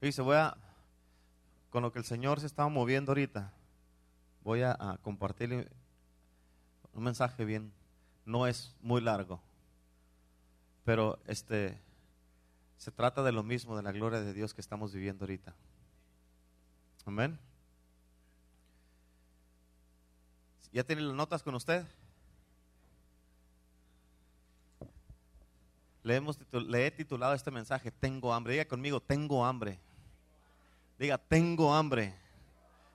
Dice, 0.00 0.22
voy 0.22 0.36
a, 0.36 0.56
con 1.70 1.82
lo 1.82 1.92
que 1.92 1.98
el 1.98 2.04
Señor 2.04 2.38
se 2.38 2.46
estaba 2.46 2.68
moviendo 2.68 3.10
ahorita, 3.10 3.52
voy 4.44 4.62
a, 4.62 4.98
compartirle 5.02 5.68
un 6.92 7.02
mensaje 7.02 7.44
bien, 7.44 7.72
no 8.24 8.46
es 8.46 8.76
muy 8.80 9.00
largo, 9.00 9.40
pero 10.84 11.18
este, 11.26 11.80
se 12.76 12.92
trata 12.92 13.24
de 13.24 13.32
lo 13.32 13.42
mismo, 13.42 13.76
de 13.76 13.82
la 13.82 13.90
gloria 13.90 14.20
de 14.20 14.32
Dios 14.32 14.54
que 14.54 14.60
estamos 14.60 14.92
viviendo 14.92 15.24
ahorita. 15.24 15.54
Amén. 17.04 17.38
¿Ya 20.72 20.84
tiene 20.84 21.02
las 21.02 21.14
notas 21.14 21.42
con 21.42 21.54
usted? 21.54 21.84
Le, 26.04 26.16
hemos 26.16 26.38
le 26.52 26.86
he 26.86 26.90
titulado 26.90 27.34
este 27.34 27.50
mensaje, 27.50 27.90
Tengo 27.90 28.32
hambre. 28.32 28.52
Diga 28.52 28.66
conmigo, 28.66 29.00
tengo 29.00 29.44
hambre. 29.44 29.80
Diga, 30.98 31.16
tengo 31.18 31.74
hambre. 31.74 32.12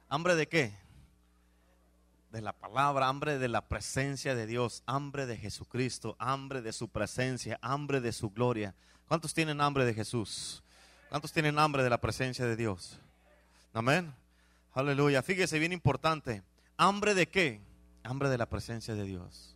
¿Hambre 0.10 0.36
de 0.36 0.48
qué? 0.48 0.74
De 2.32 2.42
la 2.42 2.52
palabra, 2.52 3.08
hambre 3.08 3.38
de 3.38 3.48
la 3.48 3.68
presencia 3.68 4.36
de 4.36 4.46
Dios, 4.46 4.84
hambre 4.86 5.26
de 5.26 5.38
Jesucristo, 5.38 6.16
hambre 6.20 6.62
de 6.62 6.74
su 6.74 6.90
presencia, 6.90 7.58
hambre 7.62 8.02
de 8.02 8.12
su 8.12 8.30
gloria. 8.32 8.76
¿Cuántos 9.08 9.34
tienen 9.34 9.62
hambre 9.62 9.86
de 9.86 9.94
Jesús? 9.94 10.64
¿Cuántos 11.10 11.32
tienen 11.32 11.58
hambre 11.60 11.84
de 11.84 11.90
la 11.90 12.02
presencia 12.02 12.46
de 12.46 12.56
Dios? 12.56 13.00
Amén. 13.72 14.14
Aleluya. 14.74 15.22
Fíjese, 15.22 15.60
bien 15.60 15.72
importante. 15.72 16.44
¿Hambre 16.76 17.14
de 17.14 17.28
qué? 17.28 17.62
Hambre 18.04 18.30
de 18.30 18.38
la 18.38 18.50
presencia 18.50 18.96
de 18.96 19.04
Dios. 19.04 19.56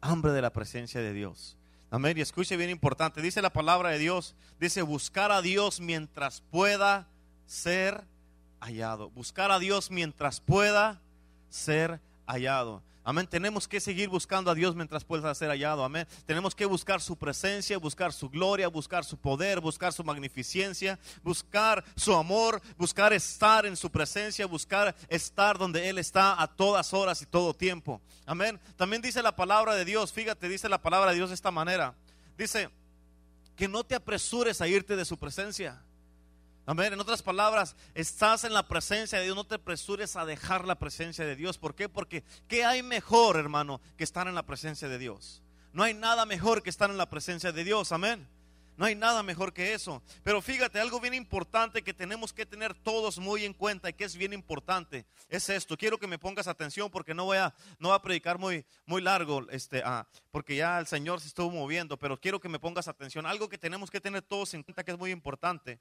Hambre 0.00 0.32
de 0.32 0.40
la 0.40 0.52
presencia 0.52 1.00
de 1.00 1.12
Dios. 1.12 1.58
Amén. 1.90 2.16
Y 2.16 2.20
escuche 2.22 2.56
bien 2.56 2.70
importante. 2.70 3.20
Dice 3.20 3.42
la 3.42 3.52
palabra 3.52 3.90
de 3.90 3.98
Dios. 3.98 4.36
Dice 4.58 4.82
buscar 4.82 5.32
a 5.32 5.42
Dios 5.42 5.80
mientras 5.80 6.40
pueda 6.40 7.08
ser 7.46 8.04
hallado. 8.60 9.10
Buscar 9.10 9.50
a 9.50 9.58
Dios 9.58 9.90
mientras 9.90 10.40
pueda 10.40 11.00
ser 11.48 12.00
hallado. 12.26 12.82
Amén. 13.06 13.26
Tenemos 13.26 13.68
que 13.68 13.80
seguir 13.80 14.08
buscando 14.08 14.50
a 14.50 14.54
Dios 14.54 14.74
mientras 14.74 15.04
pueda 15.04 15.34
ser 15.34 15.50
hallado. 15.50 15.84
Amén. 15.84 16.08
Tenemos 16.24 16.54
que 16.54 16.64
buscar 16.64 17.02
su 17.02 17.16
presencia, 17.16 17.76
buscar 17.76 18.14
su 18.14 18.30
gloria, 18.30 18.68
buscar 18.68 19.04
su 19.04 19.18
poder, 19.18 19.60
buscar 19.60 19.92
su 19.92 20.02
magnificencia, 20.02 20.98
buscar 21.22 21.84
su 21.96 22.14
amor, 22.14 22.62
buscar 22.78 23.12
estar 23.12 23.66
en 23.66 23.76
su 23.76 23.90
presencia, 23.90 24.46
buscar 24.46 24.96
estar 25.08 25.58
donde 25.58 25.90
Él 25.90 25.98
está 25.98 26.40
a 26.40 26.46
todas 26.46 26.94
horas 26.94 27.20
y 27.20 27.26
todo 27.26 27.52
tiempo. 27.52 28.00
Amén. 28.24 28.58
También 28.76 29.02
dice 29.02 29.22
la 29.22 29.36
palabra 29.36 29.74
de 29.74 29.84
Dios, 29.84 30.10
fíjate, 30.10 30.48
dice 30.48 30.70
la 30.70 30.80
palabra 30.80 31.10
de 31.10 31.18
Dios 31.18 31.28
de 31.28 31.34
esta 31.34 31.50
manera. 31.50 31.94
Dice 32.38 32.70
que 33.54 33.68
no 33.68 33.84
te 33.84 33.94
apresures 33.94 34.62
a 34.62 34.66
irte 34.66 34.96
de 34.96 35.04
su 35.04 35.18
presencia. 35.18 35.82
Amén. 36.66 36.94
En 36.94 37.00
otras 37.00 37.22
palabras, 37.22 37.76
estás 37.94 38.44
en 38.44 38.54
la 38.54 38.66
presencia 38.66 39.18
de 39.18 39.24
Dios, 39.24 39.36
no 39.36 39.44
te 39.44 39.56
apresures 39.56 40.16
a 40.16 40.24
dejar 40.24 40.64
la 40.64 40.78
presencia 40.78 41.26
de 41.26 41.36
Dios. 41.36 41.58
¿Por 41.58 41.74
qué? 41.74 41.90
Porque 41.90 42.24
¿qué 42.48 42.64
hay 42.64 42.82
mejor, 42.82 43.36
hermano, 43.36 43.82
que 43.98 44.04
estar 44.04 44.28
en 44.28 44.34
la 44.34 44.46
presencia 44.46 44.88
de 44.88 44.96
Dios? 44.96 45.42
No 45.74 45.82
hay 45.82 45.92
nada 45.92 46.24
mejor 46.24 46.62
que 46.62 46.70
estar 46.70 46.88
en 46.88 46.96
la 46.96 47.10
presencia 47.10 47.52
de 47.52 47.64
Dios. 47.64 47.92
Amén. 47.92 48.26
No 48.76 48.86
hay 48.86 48.94
nada 48.94 49.22
mejor 49.22 49.52
que 49.52 49.74
eso. 49.74 50.02
Pero 50.22 50.40
fíjate, 50.40 50.80
algo 50.80 51.00
bien 51.00 51.12
importante 51.12 51.82
que 51.82 51.92
tenemos 51.92 52.32
que 52.32 52.46
tener 52.46 52.72
todos 52.74 53.18
muy 53.18 53.44
en 53.44 53.52
cuenta 53.52 53.90
y 53.90 53.92
que 53.92 54.04
es 54.04 54.16
bien 54.16 54.32
importante 54.32 55.04
es 55.28 55.50
esto. 55.50 55.76
Quiero 55.76 55.98
que 55.98 56.06
me 56.06 56.18
pongas 56.18 56.48
atención 56.48 56.90
porque 56.90 57.12
no 57.12 57.26
voy 57.26 57.36
a, 57.36 57.54
no 57.78 57.92
a 57.92 58.00
predicar 58.00 58.38
muy, 58.38 58.64
muy 58.86 59.02
largo, 59.02 59.46
este, 59.50 59.82
ah, 59.84 60.08
porque 60.30 60.56
ya 60.56 60.78
el 60.78 60.86
Señor 60.86 61.20
se 61.20 61.28
estuvo 61.28 61.50
moviendo, 61.50 61.98
pero 61.98 62.18
quiero 62.18 62.40
que 62.40 62.48
me 62.48 62.58
pongas 62.58 62.88
atención. 62.88 63.26
Algo 63.26 63.50
que 63.50 63.58
tenemos 63.58 63.90
que 63.90 64.00
tener 64.00 64.22
todos 64.22 64.54
en 64.54 64.62
cuenta 64.62 64.82
que 64.82 64.92
es 64.92 64.98
muy 64.98 65.10
importante 65.10 65.78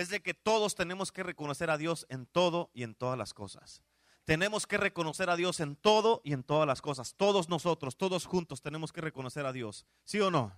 es 0.00 0.08
de 0.08 0.20
que 0.20 0.32
todos 0.32 0.74
tenemos 0.74 1.12
que 1.12 1.22
reconocer 1.22 1.70
a 1.70 1.76
Dios 1.76 2.06
en 2.08 2.24
todo 2.24 2.70
y 2.72 2.84
en 2.84 2.94
todas 2.94 3.18
las 3.18 3.34
cosas. 3.34 3.82
Tenemos 4.24 4.66
que 4.66 4.78
reconocer 4.78 5.28
a 5.28 5.36
Dios 5.36 5.60
en 5.60 5.76
todo 5.76 6.22
y 6.24 6.32
en 6.32 6.42
todas 6.42 6.66
las 6.66 6.80
cosas. 6.80 7.14
Todos 7.16 7.48
nosotros, 7.48 7.96
todos 7.96 8.24
juntos 8.24 8.62
tenemos 8.62 8.92
que 8.92 9.02
reconocer 9.02 9.44
a 9.44 9.52
Dios. 9.52 9.84
¿Sí 10.04 10.18
o 10.20 10.30
no? 10.30 10.56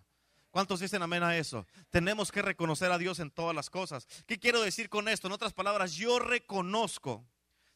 ¿Cuántos 0.52 0.81
dicen 0.81 1.02
amén 1.02 1.22
a 1.22 1.36
eso? 1.36 1.66
Tenemos 1.91 2.31
que 2.31 2.42
reconocer 2.42 2.92
a 2.92 2.98
Dios 2.98 3.19
en 3.19 3.31
todas 3.31 3.56
las 3.56 3.70
cosas. 3.70 4.06
¿Qué 4.26 4.38
quiero 4.38 4.60
decir 4.60 4.88
con 4.88 5.08
esto? 5.08 5.26
En 5.26 5.32
otras 5.32 5.54
palabras, 5.54 5.94
yo 5.94 6.19
reconozco, 6.19 7.25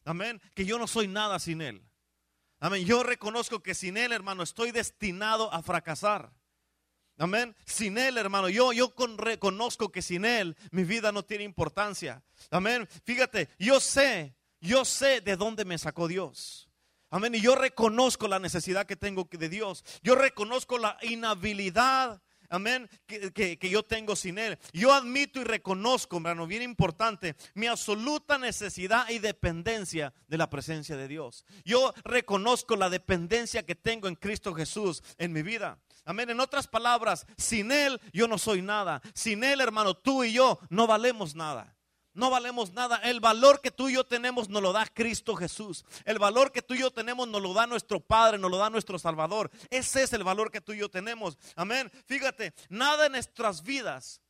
amén, 0.05 0.39
que 0.53 0.65
yo 0.65 0.77
no 0.77 0.87
soy 0.87 1.07
nada 1.07 1.39
sin 1.39 1.61
Él. 1.61 1.83
Amén, 2.59 2.85
yo 2.85 3.03
reconozco 3.03 3.61
que 3.61 3.73
sin 3.73 3.97
Él, 3.97 4.11
hermano, 4.11 4.43
estoy 4.43 4.71
destinado 4.71 5.51
a 5.51 5.61
fracasar. 5.63 6.31
Amén. 7.17 7.55
Sin 7.65 7.97
Él, 7.97 8.17
hermano, 8.17 8.47
yo, 8.49 8.73
yo 8.73 8.93
con- 8.93 9.17
reconozco 9.17 9.91
que 9.91 10.01
sin 10.01 10.23
Él 10.25 10.55
mi 10.71 10.83
vida 10.83 11.11
no 11.11 11.23
tiene 11.25 11.43
importancia. 11.43 12.21
Amén. 12.51 12.87
Fíjate, 13.05 13.49
yo 13.57 13.79
sé, 13.79 14.35
yo 14.61 14.85
sé 14.85 15.21
de 15.21 15.35
dónde 15.35 15.65
me 15.65 15.77
sacó 15.77 16.07
Dios. 16.07 16.69
Amén. 17.09 17.33
Y 17.35 17.41
yo 17.41 17.55
reconozco 17.55 18.27
la 18.27 18.37
necesidad 18.37 18.85
que 18.85 18.95
tengo 18.95 19.27
de 19.31 19.49
Dios. 19.49 19.83
Yo 20.03 20.13
reconozco 20.15 20.77
la 20.77 20.97
inhabilidad. 21.01 22.21
Amén, 22.49 22.89
que, 23.05 23.33
que- 23.33 23.59
que 23.59 23.69
yo 23.69 23.83
tengo 23.83 24.15
sin 24.15 24.37
Él. 24.37 24.57
Yo 24.71 24.93
admito 24.93 25.41
y 25.41 25.43
reconozco, 25.43 26.15
hermano, 26.15 26.47
bien 26.47 26.61
importante, 26.61 27.35
mi 27.55 27.67
absoluta 27.67 28.37
necesidad 28.37 29.09
y 29.09 29.19
dependencia 29.19 30.13
de 30.29 30.37
la 30.37 30.49
presencia 30.49 30.95
de 30.95 31.09
Dios. 31.09 31.43
Yo 31.65 31.93
reconozco 32.05 32.77
la 32.77 32.89
dependencia 32.89 33.65
que 33.65 33.75
tengo 33.75 34.07
en 34.07 34.15
Cristo 34.15 34.53
Jesús 34.53 35.03
en 35.17 35.33
mi 35.33 35.41
vida. 35.41 35.77
Amén. 36.07 36.29
En 36.29 36.39
otras 36.39 36.67
palabras, 36.67 37.27
sin 37.37 37.69
Él 37.71 37.99
yo 38.13 38.29
no 38.29 38.37
soy 38.37 38.61
nada. 38.61 39.01
Sin 39.13 39.43
Él, 39.43 39.59
hermano, 39.59 39.93
tú 39.93 40.23
y 40.23 40.31
yo 40.31 40.57
no 40.69 40.87
valemos 40.87 41.35
nada. 41.35 41.75
No 42.13 42.29
valemos 42.29 42.71
nada. 42.71 42.95
El 43.03 43.19
valor 43.19 43.59
que 43.59 43.71
tú 43.71 43.89
y 43.89 43.93
yo 43.93 44.05
tenemos 44.05 44.47
nos 44.47 44.63
lo 44.63 44.71
da 44.71 44.87
Cristo 44.87 45.35
Jesús. 45.35 45.85
El 46.05 46.17
valor 46.17 46.53
que 46.53 46.61
tú 46.61 46.73
y 46.73 46.79
yo 46.79 46.91
tenemos 46.91 47.27
nos 47.27 47.41
lo 47.41 47.53
da 47.53 47.67
nuestro 47.67 47.99
Padre, 47.99 48.37
nos 48.37 48.49
lo 48.49 48.57
da 48.57 48.69
nuestro 48.69 48.97
Salvador. 48.97 49.51
Ese 49.69 50.01
es 50.01 50.13
el 50.13 50.23
valor 50.23 50.49
que 50.49 50.61
tú 50.61 50.71
y 50.71 50.79
yo 50.79 50.89
tenemos. 50.89 51.37
Amén. 51.55 51.91
Fíjate, 52.05 52.53
nada 52.69 53.07
en 53.07 53.11
nuestras 53.11 53.61
vidas 53.61 54.21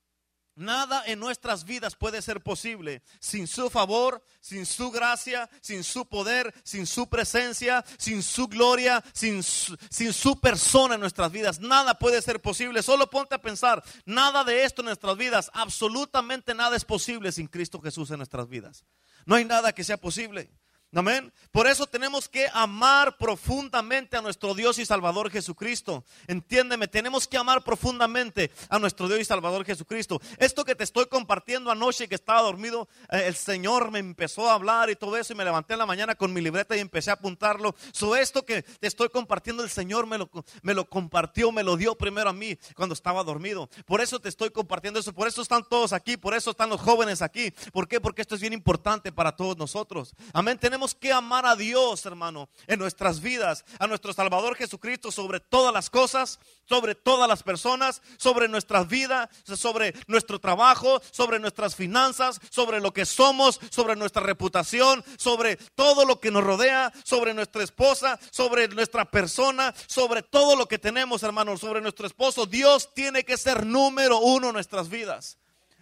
Nada 0.58 1.04
en 1.06 1.20
nuestras 1.20 1.66
vidas 1.66 1.96
puede 1.96 2.20
ser 2.20 2.42
posible 2.42 3.04
sin 3.20 3.46
su 3.46 3.70
favor, 3.70 4.26
sin 4.42 4.66
su 4.66 4.90
gracia, 4.90 5.48
sin 5.62 5.84
su 5.84 6.08
poder, 6.08 6.52
sin 6.64 6.88
su 6.88 7.08
presencia, 7.08 7.86
sin 8.00 8.24
su 8.24 8.48
gloria, 8.48 9.04
sin 9.14 9.44
su, 9.44 9.78
sin 9.92 10.12
su 10.12 10.40
persona 10.40 10.96
en 10.96 11.02
nuestras 11.02 11.32
vidas. 11.32 11.60
Nada 11.60 12.00
puede 12.00 12.24
ser 12.24 12.42
posible. 12.42 12.82
Solo 12.82 13.08
ponte 13.08 13.36
a 13.36 13.42
pensar, 13.42 13.84
nada 14.04 14.44
de 14.44 14.64
esto 14.64 14.82
en 14.82 14.88
nuestras 14.88 15.16
vidas, 15.16 15.52
absolutamente 15.54 16.56
nada 16.56 16.76
es 16.76 16.86
posible 16.86 17.32
sin 17.32 17.46
Cristo 17.46 17.80
Jesús 17.80 18.10
en 18.10 18.18
nuestras 18.18 18.50
vidas. 18.50 18.84
No 19.28 19.36
hay 19.36 19.46
nada 19.46 19.74
que 19.74 19.84
sea 19.84 19.98
posible. 19.98 20.50
Amén. 20.98 21.32
Por 21.52 21.68
eso 21.68 21.86
tenemos 21.86 22.28
que 22.28 22.48
amar 22.52 23.18
profundamente 23.18 24.18
a 24.18 24.22
nuestro 24.22 24.56
Dios 24.56 24.80
y 24.80 24.86
Salvador 24.86 25.30
Jesucristo. 25.30 26.04
Entiéndeme, 26.26 26.88
tenemos 26.88 27.28
que 27.28 27.38
amar 27.38 27.64
profundamente 27.64 28.50
a 28.68 28.80
nuestro 28.80 29.08
Dios 29.08 29.20
y 29.20 29.26
Salvador 29.26 29.64
Jesucristo. 29.64 30.20
Esto 30.40 30.66
que 30.66 30.74
te 30.74 30.84
estoy 30.84 31.06
compartiendo 31.06 31.70
anoche 31.70 32.08
que 32.08 32.16
estaba 32.16 32.42
dormido, 32.42 32.90
eh, 33.12 33.26
el 33.28 33.36
Señor 33.36 33.92
me 33.92 34.00
empezó 34.00 34.50
a 34.50 34.56
hablar 34.56 34.90
y 34.90 34.96
todo 34.96 35.18
eso 35.18 35.34
y 35.34 35.36
me 35.36 35.46
levanté 35.46 35.74
en 35.74 35.80
la 35.80 35.86
mañana 35.86 36.16
con 36.16 36.34
mi 36.34 36.42
libreta 36.42 36.76
y 36.76 36.80
empecé 36.80 37.12
a 37.12 37.14
apuntarlo. 37.14 37.76
So 37.92 38.16
esto 38.16 38.44
que 38.44 38.64
te 38.64 38.88
estoy 38.88 39.10
compartiendo, 39.10 39.64
el 39.64 39.70
Señor 39.70 40.08
me 40.08 40.18
lo, 40.18 40.32
me 40.64 40.74
lo 40.74 40.90
compartió, 40.90 41.52
me 41.52 41.62
lo 41.62 41.78
dio 41.78 41.94
primero 41.96 42.32
a 42.32 42.34
mí 42.34 42.58
cuando 42.76 42.94
estaba 42.94 43.24
dormido. 43.24 43.70
Por 43.86 44.02
eso 44.02 44.20
te 44.20 44.30
estoy 44.30 44.50
compartiendo 44.50 45.00
eso, 45.00 45.14
por 45.14 45.28
eso 45.28 45.44
están 45.44 45.64
todos 45.64 45.94
aquí, 45.94 46.18
por 46.18 46.34
eso 46.34 46.50
están 46.50 46.70
los 46.70 46.82
jóvenes 46.82 47.22
aquí. 47.22 47.52
¿Por 47.72 47.88
qué? 47.88 48.02
Porque 48.02 48.24
esto 48.24 48.34
es 48.34 48.42
bien 48.42 48.54
importante 48.54 49.12
para 49.12 49.36
todos 49.36 49.58
nosotros. 49.58 50.16
Amén. 50.34 50.58
Tenemos 50.58 50.87
que 50.96 51.12
amar 51.12 51.46
a 51.46 51.56
Dios, 51.56 52.06
hermano, 52.06 52.50
en 52.68 52.80
nuestras 52.80 53.22
vidas, 53.22 53.66
a 53.80 53.88
nuestro 53.88 54.14
Salvador 54.14 54.56
Jesucristo 54.56 55.12
sobre 55.12 55.40
todas 55.40 55.74
las 55.74 55.90
cosas, 55.90 56.40
sobre 56.66 56.96
todas 56.96 57.28
las 57.28 57.44
personas, 57.44 58.02
sobre 58.18 58.48
nuestras 58.48 58.88
vidas, 58.88 59.30
sobre 59.46 59.94
nuestro 60.08 60.40
trabajo, 60.40 61.02
sobre 61.12 61.40
nuestras 61.40 61.76
finanzas, 61.76 62.40
sobre 62.50 62.80
lo 62.80 62.94
que 62.94 63.06
somos, 63.06 63.60
sobre 63.70 63.96
nuestra 63.96 64.22
reputación, 64.24 65.04
sobre 65.18 65.58
todo 65.76 66.06
lo 66.06 66.20
que 66.20 66.32
nos 66.32 66.44
rodea, 66.44 66.92
sobre 67.04 67.34
nuestra 67.34 67.64
esposa, 67.64 68.20
sobre 68.32 68.68
nuestra 68.68 69.06
persona, 69.06 69.74
sobre 69.88 70.24
todo 70.24 70.56
lo 70.56 70.68
que 70.68 70.80
tenemos, 70.80 71.24
hermano, 71.24 71.58
sobre 71.58 71.82
nuestro 71.82 72.08
esposo. 72.08 72.46
Dios 72.46 72.94
tiene 72.94 73.24
que 73.24 73.38
ser 73.38 73.66
número 73.66 74.20
uno 74.20 74.48
en 74.48 74.54
nuestras 74.54 74.90
vidas. 74.90 75.38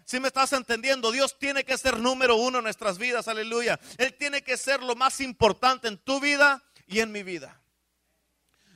Si 0.05 0.19
me 0.19 0.27
estás 0.27 0.53
entendiendo, 0.53 1.11
Dios 1.11 1.37
tiene 1.39 1.63
que 1.63 1.77
ser 1.79 1.99
número 1.99 2.35
uno 2.35 2.59
en 2.59 2.63
nuestras 2.63 2.99
vidas, 2.99 3.27
aleluya. 3.27 3.79
Él 3.97 4.13
tiene 4.13 4.43
que 4.43 4.55
ser 4.55 4.83
lo 4.83 4.95
más 4.95 5.19
importante 5.19 5.87
en 5.87 5.97
tu 5.97 6.19
vida 6.19 6.63
y 6.85 6.99
en 6.99 7.11
mi 7.11 7.23
vida. 7.23 7.59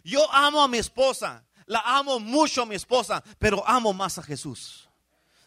Yo 0.04 0.30
amo 0.34 0.64
a 0.64 0.68
mi 0.68 0.80
esposa, 0.80 1.44
la 1.68 1.81
amo 1.86 2.20
mucho 2.20 2.64
a 2.64 2.66
mi 2.66 2.74
esposa, 2.74 3.24
pero 3.38 3.64
amo 3.68 3.94
más 3.94 4.18
a 4.18 4.24
Jesús. 4.24 4.90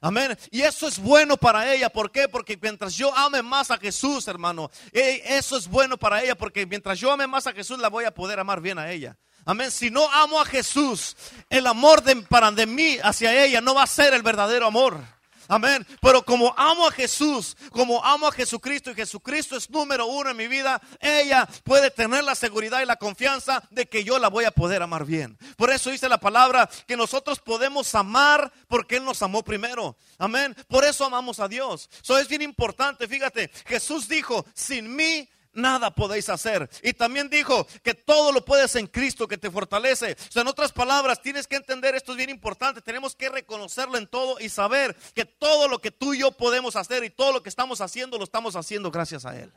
Amén. 0.01 0.39
Y 0.53 0.63
eso 0.63 0.87
es 0.87 1.01
bueno 1.01 1.37
para 1.37 1.73
ella. 1.73 1.89
¿Por 1.89 2.13
qué? 2.13 2.29
Porque 2.29 2.57
mientras 2.61 2.95
yo 2.95 3.17
ame 3.17 3.43
más 3.43 3.73
a 3.73 3.79
Jesús, 3.79 4.27
hermano, 4.29 4.71
eh, 4.93 5.23
eso 5.27 5.57
es 5.57 5.67
bueno 5.69 5.97
para 5.97 6.23
ella. 6.23 6.37
Porque 6.37 6.65
mientras 6.67 6.99
yo 6.99 7.11
ame 7.11 7.27
más 7.27 7.47
a 7.47 7.53
Jesús, 7.53 7.79
la 7.79 7.89
voy 7.89 8.05
a 8.05 8.15
poder 8.15 8.39
amar 8.39 8.61
bien 8.61 8.79
a 8.79 8.91
ella. 8.91 9.17
Amén. 9.45 9.71
Si 9.71 9.91
no 9.91 10.09
amo 10.13 10.41
a 10.41 10.45
Jesús, 10.45 11.17
el 11.49 11.69
amor 11.69 12.03
de, 12.03 12.17
para 12.17 12.51
de 12.51 12.67
mí 12.67 12.99
hacia 13.03 13.45
ella 13.45 13.61
no 13.61 13.75
va 13.75 13.85
a 13.85 13.87
ser 13.89 14.13
el 14.13 14.23
verdadero 14.23 14.67
amor. 14.67 15.22
Amén. 15.53 15.87
Pero 16.01 16.25
como 16.25 16.55
amo 16.57 16.89
a 16.89 16.91
Jesús, 16.91 17.59
como 17.73 18.03
amo 18.03 18.27
a 18.27 18.33
Jesucristo 18.33 18.91
y 18.91 18.95
Jesucristo 18.95 19.55
es 19.55 19.69
número 19.69 20.07
uno 20.07 20.31
en 20.31 20.37
mi 20.39 20.49
vida, 20.49 20.81
ella 20.99 21.47
puede 21.63 21.91
tener 21.91 22.25
la 22.25 22.35
seguridad 22.35 22.81
y 22.81 22.87
la 22.87 22.97
confianza 22.97 23.63
de 23.71 23.85
que 23.85 24.03
yo 24.03 24.19
la 24.19 24.29
voy 24.29 24.47
a 24.47 24.51
poder 24.51 24.81
amar 24.81 25.05
bien. 25.05 25.37
Por 25.59 25.69
eso 25.69 25.91
dice 25.91 26.09
la 26.09 26.19
palabra 26.19 26.71
que 26.87 26.97
nosotros 26.97 27.39
podemos 27.39 27.95
amar 27.95 28.51
porque 28.67 28.97
Él 28.97 29.05
nos 29.05 29.21
amó 29.21 29.45
primero. 29.45 29.95
Amén. 30.17 30.57
Por 30.69 30.87
eso 30.87 31.05
amamos 31.05 31.39
a 31.39 31.49
Dios. 31.49 31.91
Eso 32.03 32.17
es 32.17 32.29
bien 32.29 32.41
importante. 32.41 33.07
Fíjate, 33.07 33.51
Jesús 33.67 34.09
dijo, 34.09 34.47
sin 34.55 34.97
mí 34.97 35.29
nada 35.53 35.95
podéis 35.95 36.29
hacer. 36.29 36.69
Y 36.83 36.93
también 36.93 37.29
dijo 37.29 37.67
que 37.83 37.95
todo 37.95 38.33
lo 38.33 38.45
puedes 38.45 38.75
en 38.77 38.87
Cristo 38.87 39.29
que 39.29 39.39
te 39.39 39.51
fortalece. 39.51 40.17
O 40.29 40.33
sea, 40.33 40.43
en 40.43 40.49
otras 40.49 40.73
palabras, 40.73 41.21
tienes 41.21 41.47
que 41.47 41.57
entender, 41.57 41.95
esto 41.95 42.13
es 42.13 42.19
bien 42.19 42.31
importante, 42.31 42.81
tenemos 42.81 43.15
que 43.15 43.29
reconocerlo 43.29 43.99
en 43.99 44.07
todo 44.07 44.39
y 44.41 44.49
saber 44.49 44.97
que 45.15 45.25
todo 45.25 45.69
lo 45.69 45.81
que 45.81 45.91
tú 45.91 46.15
y 46.15 46.21
yo 46.21 46.33
podemos 46.33 46.77
hacer 46.77 47.05
y 47.05 47.11
todo 47.11 47.33
lo 47.33 47.43
que 47.43 47.49
estamos 47.49 47.81
haciendo, 47.81 48.19
lo 48.19 48.25
estamos 48.25 48.57
haciendo 48.57 48.91
gracias 48.91 49.25
a 49.25 49.39
Él. 49.39 49.53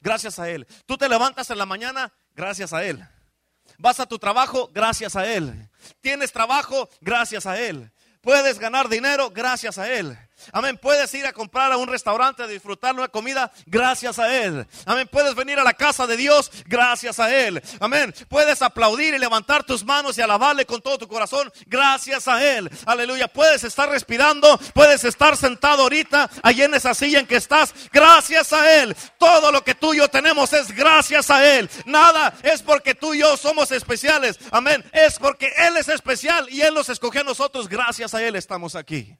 Gracias 0.00 0.38
a 0.38 0.48
Él. 0.48 0.66
Tú 0.86 0.96
te 0.96 1.08
levantas 1.08 1.50
en 1.50 1.58
la 1.58 1.66
mañana, 1.66 2.12
gracias 2.34 2.72
a 2.72 2.84
Él. 2.84 3.06
Vas 3.78 4.00
a 4.00 4.06
tu 4.06 4.18
trabajo, 4.18 4.70
gracias 4.72 5.16
a 5.16 5.26
Él. 5.26 5.68
Tienes 6.00 6.32
trabajo, 6.32 6.88
gracias 7.00 7.46
a 7.46 7.58
Él. 7.60 7.90
Puedes 8.20 8.58
ganar 8.58 8.88
dinero, 8.88 9.30
gracias 9.30 9.78
a 9.78 9.92
Él. 9.92 10.16
Amén. 10.52 10.78
Puedes 10.80 11.12
ir 11.14 11.26
a 11.26 11.32
comprar 11.32 11.72
a 11.72 11.76
un 11.76 11.88
restaurante 11.88 12.42
a 12.42 12.46
disfrutar 12.46 12.94
una 12.94 13.08
comida 13.08 13.52
gracias 13.66 14.18
a 14.18 14.34
Él. 14.34 14.66
Amén. 14.84 15.08
Puedes 15.10 15.34
venir 15.34 15.58
a 15.58 15.64
la 15.64 15.74
casa 15.74 16.06
de 16.06 16.16
Dios 16.16 16.50
gracias 16.66 17.18
a 17.18 17.34
Él. 17.34 17.62
Amén. 17.80 18.14
Puedes 18.28 18.62
aplaudir 18.62 19.14
y 19.14 19.18
levantar 19.18 19.64
tus 19.64 19.84
manos 19.84 20.16
y 20.18 20.22
alabarle 20.22 20.66
con 20.66 20.80
todo 20.80 20.98
tu 20.98 21.08
corazón 21.08 21.52
gracias 21.66 22.28
a 22.28 22.44
Él. 22.44 22.70
Aleluya. 22.86 23.28
Puedes 23.28 23.64
estar 23.64 23.88
respirando. 23.88 24.58
Puedes 24.74 25.04
estar 25.04 25.36
sentado 25.36 25.82
ahorita 25.82 26.30
allí 26.42 26.62
en 26.62 26.74
esa 26.74 26.94
silla 26.94 27.20
en 27.20 27.26
que 27.26 27.36
estás 27.36 27.74
gracias 27.92 28.52
a 28.52 28.82
Él. 28.82 28.96
Todo 29.18 29.50
lo 29.52 29.62
que 29.64 29.74
tú 29.74 29.94
y 29.94 29.98
yo 29.98 30.08
tenemos 30.08 30.52
es 30.52 30.72
gracias 30.72 31.30
a 31.30 31.44
Él. 31.56 31.68
Nada 31.84 32.34
es 32.42 32.62
porque 32.62 32.94
tú 32.94 33.14
y 33.14 33.20
yo 33.20 33.36
somos 33.36 33.70
especiales. 33.72 34.38
Amén. 34.50 34.84
Es 34.92 35.18
porque 35.18 35.52
Él 35.56 35.76
es 35.76 35.88
especial 35.88 36.48
y 36.50 36.60
Él 36.60 36.74
nos 36.74 36.88
escogió 36.88 37.22
a 37.22 37.24
nosotros. 37.24 37.68
Gracias 37.68 38.14
a 38.14 38.22
Él 38.22 38.36
estamos 38.36 38.74
aquí. 38.74 39.16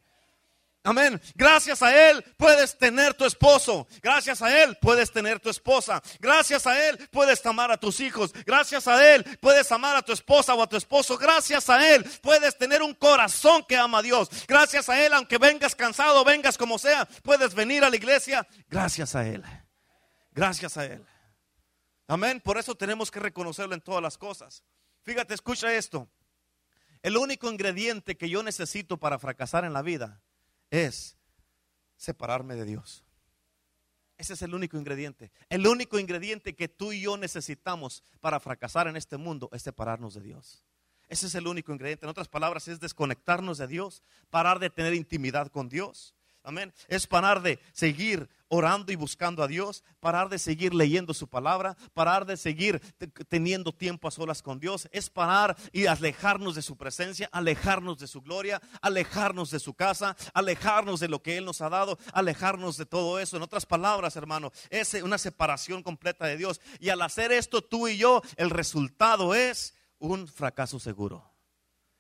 Amén. 0.87 1.21
Gracias 1.35 1.83
a 1.83 2.11
Él 2.11 2.23
puedes 2.37 2.79
tener 2.79 3.13
tu 3.13 3.25
esposo. 3.25 3.89
Gracias 4.01 4.41
a 4.41 4.63
Él 4.63 4.79
puedes 4.81 5.11
tener 5.11 5.41
tu 5.41 5.51
esposa. 5.51 6.01
Gracias 6.21 6.65
a 6.65 6.89
Él 6.89 7.09
puedes 7.11 7.45
amar 7.45 7.73
a 7.73 7.77
tus 7.77 7.99
hijos. 7.99 8.33
Gracias 8.45 8.87
a 8.87 9.13
Él 9.13 9.25
puedes 9.41 9.73
amar 9.73 9.97
a 9.97 10.03
tu 10.03 10.13
esposa 10.13 10.55
o 10.55 10.63
a 10.63 10.69
tu 10.69 10.77
esposo. 10.77 11.19
Gracias 11.19 11.69
a 11.71 11.93
Él 11.93 12.09
puedes 12.23 12.57
tener 12.57 12.83
un 12.83 12.95
corazón 12.95 13.65
que 13.69 13.77
ama 13.77 13.99
a 13.99 14.03
Dios. 14.03 14.31
Gracias 14.47 14.89
a 14.89 15.05
Él, 15.05 15.13
aunque 15.13 15.39
vengas 15.39 15.75
cansado, 15.75 16.25
vengas 16.25 16.57
como 16.57 16.79
sea, 16.79 17.05
puedes 17.25 17.53
venir 17.53 17.83
a 17.83 17.91
la 17.91 17.97
iglesia. 17.97 18.47
Gracias 18.69 19.17
a 19.17 19.27
Él. 19.27 19.43
Gracias 20.31 20.77
a 20.77 20.85
Él. 20.85 21.05
Amén. 22.07 22.41
Por 22.41 22.59
eso 22.59 22.77
tenemos 22.77 23.11
que 23.11 23.19
reconocerlo 23.19 23.75
en 23.75 23.81
todas 23.81 24.05
las 24.05 24.17
cosas. 24.17 24.63
Fíjate, 25.03 25.35
escucha 25.35 25.75
esto. 25.75 26.09
El 27.03 27.17
único 27.17 27.51
ingrediente 27.51 28.17
que 28.17 28.29
yo 28.29 28.45
necesito 28.45 28.99
para 28.99 29.19
fracasar 29.19 29.65
en 29.65 29.73
la 29.73 29.83
vida 29.83 30.23
es 30.71 31.17
separarme 31.97 32.55
de 32.57 32.65
Dios. 32.65 33.05
Ese 34.19 34.33
es 34.33 34.43
el 34.43 34.55
único 34.55 34.79
ingrediente. 34.79 35.31
El 35.49 35.67
único 35.67 35.99
ingrediente 35.99 36.55
que 36.55 36.69
tú 36.69 36.93
y 36.93 37.03
yo 37.03 37.17
necesitamos 37.17 38.03
para 38.21 38.41
fracasar 38.41 38.89
en 38.89 38.97
este 38.97 39.17
mundo 39.17 39.51
es 39.53 39.63
separarnos 39.63 40.15
de 40.15 40.23
Dios. 40.23 40.65
Ese 41.09 41.27
es 41.27 41.35
el 41.35 41.47
único 41.47 41.73
ingrediente. 41.73 42.07
En 42.07 42.11
otras 42.11 42.29
palabras, 42.29 42.67
es 42.69 42.81
desconectarnos 42.81 43.59
de 43.59 43.67
Dios, 43.67 44.03
parar 44.31 44.59
de 44.59 44.71
tener 44.71 44.95
intimidad 44.95 45.49
con 45.49 45.69
Dios. 45.69 46.16
Amén. 46.47 46.73
Es 46.87 47.09
parar 47.09 47.43
de 47.43 47.59
seguir 47.73 48.29
orando 48.47 48.93
y 48.93 48.95
buscando 48.95 49.43
a 49.43 49.49
Dios, 49.49 49.83
parar 49.99 50.29
de 50.29 50.39
seguir 50.39 50.75
leyendo 50.75 51.13
su 51.13 51.29
palabra, 51.29 51.77
parar 51.93 52.25
de 52.25 52.37
seguir 52.37 52.81
teniendo 53.29 53.75
tiempo 53.75 54.07
a 54.07 54.13
solas 54.13 54.43
con 54.43 54.61
Dios, 54.61 54.89
es 54.93 55.11
parar 55.11 55.57
y 55.73 55.87
alejarnos 55.87 56.55
de 56.55 56.63
su 56.63 56.77
presencia, 56.77 57.29
alejarnos 57.33 57.99
de 57.99 58.07
su 58.07 58.23
gloria, 58.23 58.63
alejarnos 58.81 59.51
de 59.51 59.59
su 59.59 59.75
casa, 59.75 60.17
alejarnos 60.35 61.01
de 61.01 61.09
lo 61.09 61.21
que 61.21 61.37
Él 61.37 61.45
nos 61.45 61.61
ha 61.63 61.69
dado, 61.69 61.99
alejarnos 62.13 62.77
de 62.77 62.87
todo 62.87 63.19
eso. 63.19 63.37
En 63.37 63.43
otras 63.43 63.67
palabras, 63.67 64.15
hermano, 64.15 64.53
es 64.71 64.95
una 64.95 65.19
separación 65.19 65.83
completa 65.83 66.27
de 66.27 66.37
Dios. 66.37 66.61
Y 66.79 66.91
al 66.91 67.03
hacer 67.03 67.33
esto 67.33 67.61
tú 67.61 67.89
y 67.89 67.99
yo, 67.99 68.23
el 68.37 68.51
resultado 68.51 69.35
es 69.35 69.75
un 69.99 70.29
fracaso 70.29 70.79
seguro. 70.79 71.29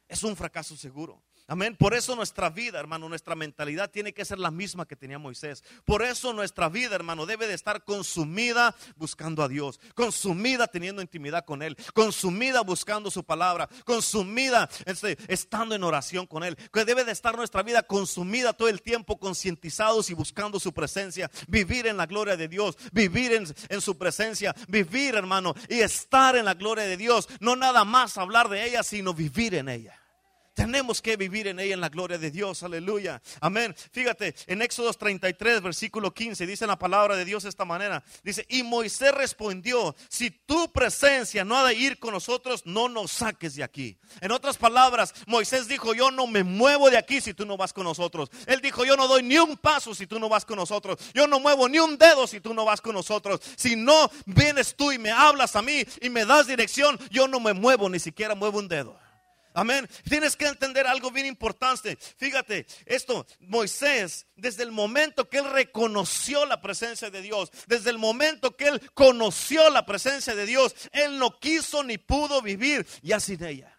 Es 0.07 0.23
un 0.23 0.37
fracaso 0.37 0.77
seguro. 0.77 1.21
Amén. 1.49 1.77
Por 1.77 1.95
eso 1.95 2.17
nuestra 2.17 2.51
vida, 2.51 2.81
hermano, 2.81 3.09
nuestra 3.09 3.37
mentalidad 3.37 3.89
tiene 3.89 4.13
que 4.13 4.25
ser 4.25 4.41
la 4.41 4.51
misma 4.51 4.85
que 4.85 4.97
tenía 4.97 5.17
Moisés. 5.17 5.63
Por 5.85 6.03
eso 6.03 6.33
nuestra 6.33 6.69
vida, 6.69 6.97
hermano, 6.97 7.25
debe 7.25 7.47
de 7.47 7.55
estar 7.55 7.85
consumida 7.85 8.75
buscando 8.97 9.45
a 9.45 9.49
Dios, 9.49 9.79
consumida 9.95 10.67
teniendo 10.67 11.03
intimidad 11.03 11.45
con 11.45 11.63
Él, 11.63 11.77
consumida 11.95 12.63
buscando 12.63 13.13
su 13.13 13.23
palabra, 13.23 13.69
consumida 13.85 14.69
este, 14.87 15.17
estando 15.29 15.77
en 15.77 15.85
oración 15.85 16.27
con 16.27 16.43
Él. 16.43 16.57
Que 16.73 16.85
debe 16.85 17.05
de 17.05 17.13
estar 17.13 17.37
nuestra 17.37 17.63
vida 17.63 17.85
consumida 17.85 18.53
todo 18.53 18.69
el 18.69 18.83
tiempo, 18.83 19.21
concientizados 19.21 20.11
y 20.11 20.15
buscando 20.15 20.59
su 20.59 20.75
presencia, 20.75 21.31
vivir 21.47 21.87
en 21.87 21.97
la 21.97 22.07
gloria 22.07 22.37
de 22.37 22.49
Dios, 22.49 22.77
vivir 22.91 23.33
en, 23.33 23.47
en 23.69 23.81
su 23.81 23.97
presencia, 23.97 24.53
vivir, 24.67 25.15
hermano, 25.15 25.55
y 25.69 25.79
estar 25.79 26.35
en 26.35 26.45
la 26.45 26.55
gloria 26.55 26.87
de 26.87 26.97
Dios. 26.97 27.29
No 27.39 27.55
nada 27.55 27.85
más 27.85 28.19
hablar 28.19 28.49
de 28.49 28.67
ella, 28.67 28.83
sino 28.83 29.15
vivir 29.15 29.55
en 29.55 29.69
ella. 29.69 30.06
Tenemos 30.57 31.03
que 31.03 31.19
vivir 31.19 31.49
en 31.49 31.61
ella 31.61 31.75
en 31.75 31.83
la 31.83 31.91
gloria 31.91 32.17
de 32.17 32.31
Dios. 32.31 32.63
Aleluya. 32.63 33.21
Amén. 33.43 33.77
Fíjate, 33.93 34.35
en 34.47 34.63
Éxodo 34.63 34.91
33, 34.91 35.61
versículo 35.61 36.15
15, 36.15 36.47
dice 36.47 36.67
la 36.67 36.79
palabra 36.79 37.15
de 37.15 37.27
Dios 37.27 37.43
de 37.43 37.51
esta 37.51 37.67
manera. 37.67 38.03
Dice, 38.25 38.47
y 38.49 38.63
Moisés 38.63 39.13
respondió, 39.13 39.95
si 40.09 40.31
tu 40.31 40.73
presencia 40.73 41.45
no 41.45 41.59
ha 41.59 41.69
de 41.69 41.75
ir 41.75 41.99
con 41.99 42.15
nosotros, 42.15 42.65
no 42.65 42.89
nos 42.89 43.13
saques 43.13 43.55
de 43.55 43.65
aquí. 43.65 43.99
En 44.23 44.33
otras 44.33 44.57
palabras, 44.57 45.13
Moisés 45.27 45.69
dijo, 45.69 45.93
yo 45.93 46.11
no 46.11 46.27
me 46.27 46.43
muevo 46.43 46.89
de 46.89 46.97
aquí 46.97 47.21
si 47.21 47.35
tú 47.35 47.45
no 47.45 47.59
vas 47.59 47.75
con 47.75 47.85
nosotros. 47.85 48.31
Él 48.47 48.63
dijo, 48.63 48.87
yo 48.87 48.97
no 48.97 49.09
doy 49.09 49.23
ni 49.23 49.37
un 49.37 49.59
paso 49.59 49.95
si 49.95 50.07
tú 50.07 50.19
no 50.19 50.31
vas 50.31 50.47
con 50.47 50.57
nosotros. 50.57 50.99
Yo 51.13 51.27
no 51.27 51.39
muevo 51.39 51.69
ni 51.69 51.81
un 51.81 51.99
dedo 51.99 52.27
si 52.27 52.41
tú 52.41 52.55
no 52.55 52.65
vas 52.65 52.81
con 52.81 52.95
nosotros. 52.95 53.43
Si 53.57 53.77
no 53.77 54.11
vienes 54.25 54.75
tú 54.75 54.91
y 54.91 54.97
me 54.97 55.11
hablas 55.11 55.55
a 55.55 55.61
mí 55.61 55.85
y 56.01 56.09
me 56.09 56.25
das 56.25 56.47
dirección, 56.47 56.99
yo 57.11 57.29
no 57.29 57.41
me 57.41 57.53
muevo, 57.53 57.91
ni 57.91 57.99
siquiera 57.99 58.35
muevo 58.35 58.59
un 58.59 58.69
dedo. 58.69 59.06
Amén. 59.57 59.89
Tienes 60.07 60.37
que 60.37 60.47
entender 60.47 60.87
algo 60.87 61.11
bien 61.11 61.25
importante. 61.25 61.97
Fíjate, 62.19 62.67
esto, 62.85 63.27
Moisés, 63.41 64.27
desde 64.37 64.63
el 64.63 64.71
momento 64.71 65.31
que 65.31 65.39
él 65.39 65.51
reconoció 65.51 66.45
la 66.45 66.61
presencia 66.61 67.09
de 67.09 67.23
Dios, 67.23 67.51
desde 67.67 67.89
el 67.89 67.97
momento 67.97 68.55
que 68.55 68.69
él 68.69 68.91
conoció 68.93 69.71
la 69.71 69.87
presencia 69.87 70.35
de 70.35 70.45
Dios, 70.45 70.75
él 70.93 71.19
no 71.19 71.41
quiso 71.41 71.83
ni 71.83 71.97
pudo 71.97 72.43
vivir 72.43 72.87
ya 73.01 73.19
sin 73.19 73.43
ella. 73.43 73.76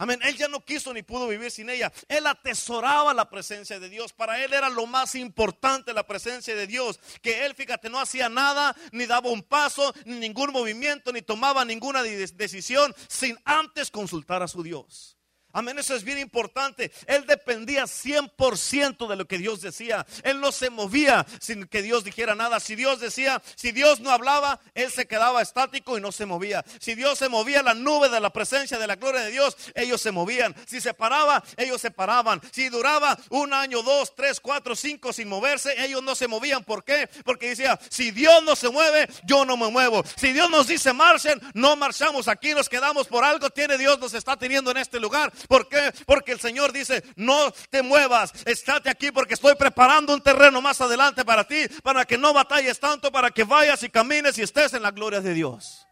Amén. 0.00 0.18
Él 0.22 0.34
ya 0.34 0.48
no 0.48 0.64
quiso 0.64 0.94
ni 0.94 1.02
pudo 1.02 1.28
vivir 1.28 1.50
sin 1.50 1.68
ella. 1.68 1.92
Él 2.08 2.26
atesoraba 2.26 3.12
la 3.12 3.28
presencia 3.28 3.78
de 3.78 3.90
Dios. 3.90 4.14
Para 4.14 4.42
él 4.42 4.54
era 4.54 4.70
lo 4.70 4.86
más 4.86 5.14
importante 5.14 5.92
la 5.92 6.06
presencia 6.06 6.56
de 6.56 6.66
Dios. 6.66 6.98
Que 7.20 7.44
él, 7.44 7.54
fíjate, 7.54 7.90
no 7.90 8.00
hacía 8.00 8.30
nada, 8.30 8.74
ni 8.92 9.04
daba 9.04 9.28
un 9.28 9.42
paso, 9.42 9.92
ni 10.06 10.18
ningún 10.18 10.52
movimiento, 10.52 11.12
ni 11.12 11.20
tomaba 11.20 11.66
ninguna 11.66 12.02
decisión 12.02 12.94
sin 13.08 13.38
antes 13.44 13.90
consultar 13.90 14.42
a 14.42 14.48
su 14.48 14.62
Dios. 14.62 15.19
Amén, 15.52 15.78
eso 15.78 15.94
es 15.94 16.04
bien 16.04 16.18
importante. 16.18 16.92
Él 17.06 17.26
dependía 17.26 17.84
100% 17.84 19.08
de 19.08 19.16
lo 19.16 19.26
que 19.26 19.38
Dios 19.38 19.60
decía. 19.60 20.06
Él 20.22 20.40
no 20.40 20.52
se 20.52 20.70
movía 20.70 21.26
sin 21.40 21.66
que 21.66 21.82
Dios 21.82 22.04
dijera 22.04 22.34
nada. 22.34 22.60
Si 22.60 22.76
Dios 22.76 23.00
decía, 23.00 23.42
si 23.56 23.72
Dios 23.72 24.00
no 24.00 24.10
hablaba, 24.10 24.60
él 24.74 24.90
se 24.90 25.06
quedaba 25.06 25.42
estático 25.42 25.98
y 25.98 26.00
no 26.00 26.12
se 26.12 26.26
movía. 26.26 26.64
Si 26.78 26.94
Dios 26.94 27.18
se 27.18 27.28
movía, 27.28 27.62
la 27.62 27.74
nube 27.74 28.08
de 28.08 28.20
la 28.20 28.30
presencia 28.30 28.78
de 28.78 28.86
la 28.86 28.96
gloria 28.96 29.22
de 29.22 29.30
Dios, 29.30 29.56
ellos 29.74 30.00
se 30.00 30.12
movían. 30.12 30.54
Si 30.66 30.80
se 30.80 30.94
paraba, 30.94 31.42
ellos 31.56 31.80
se 31.80 31.90
paraban. 31.90 32.40
Si 32.52 32.68
duraba 32.68 33.18
un 33.30 33.52
año, 33.52 33.82
dos, 33.82 34.14
tres, 34.14 34.40
cuatro, 34.40 34.76
cinco 34.76 35.12
sin 35.12 35.28
moverse, 35.28 35.74
ellos 35.84 36.02
no 36.02 36.14
se 36.14 36.28
movían. 36.28 36.64
¿Por 36.64 36.84
qué? 36.84 37.08
Porque 37.24 37.50
decía, 37.50 37.78
si 37.88 38.10
Dios 38.10 38.42
no 38.44 38.54
se 38.54 38.68
mueve, 38.68 39.08
yo 39.24 39.44
no 39.44 39.56
me 39.56 39.68
muevo. 39.68 40.04
Si 40.16 40.32
Dios 40.32 40.50
nos 40.50 40.68
dice 40.68 40.92
marchen, 40.92 41.40
no 41.54 41.76
marchamos. 41.76 42.28
Aquí 42.28 42.54
nos 42.54 42.68
quedamos 42.68 43.06
por 43.06 43.24
algo. 43.24 43.50
Tiene 43.50 43.78
Dios, 43.78 43.98
nos 43.98 44.14
está 44.14 44.36
teniendo 44.36 44.70
en 44.70 44.76
este 44.76 45.00
lugar. 45.00 45.32
¿Por 45.48 45.68
qué? 45.68 45.92
Porque 46.06 46.32
el 46.32 46.40
Señor 46.40 46.72
dice, 46.72 47.02
no 47.16 47.52
te 47.70 47.82
muevas, 47.82 48.32
estate 48.46 48.90
aquí 48.90 49.10
porque 49.10 49.34
estoy 49.34 49.54
preparando 49.54 50.14
un 50.14 50.22
terreno 50.22 50.60
más 50.60 50.80
adelante 50.80 51.24
para 51.24 51.44
ti, 51.44 51.66
para 51.82 52.04
que 52.04 52.18
no 52.18 52.32
batalles 52.32 52.78
tanto, 52.78 53.10
para 53.12 53.30
que 53.30 53.44
vayas 53.44 53.82
y 53.82 53.90
camines 53.90 54.38
y 54.38 54.42
estés 54.42 54.74
en 54.74 54.82
la 54.82 54.90
gloria 54.90 55.20
de 55.20 55.34
Dios. 55.34 55.86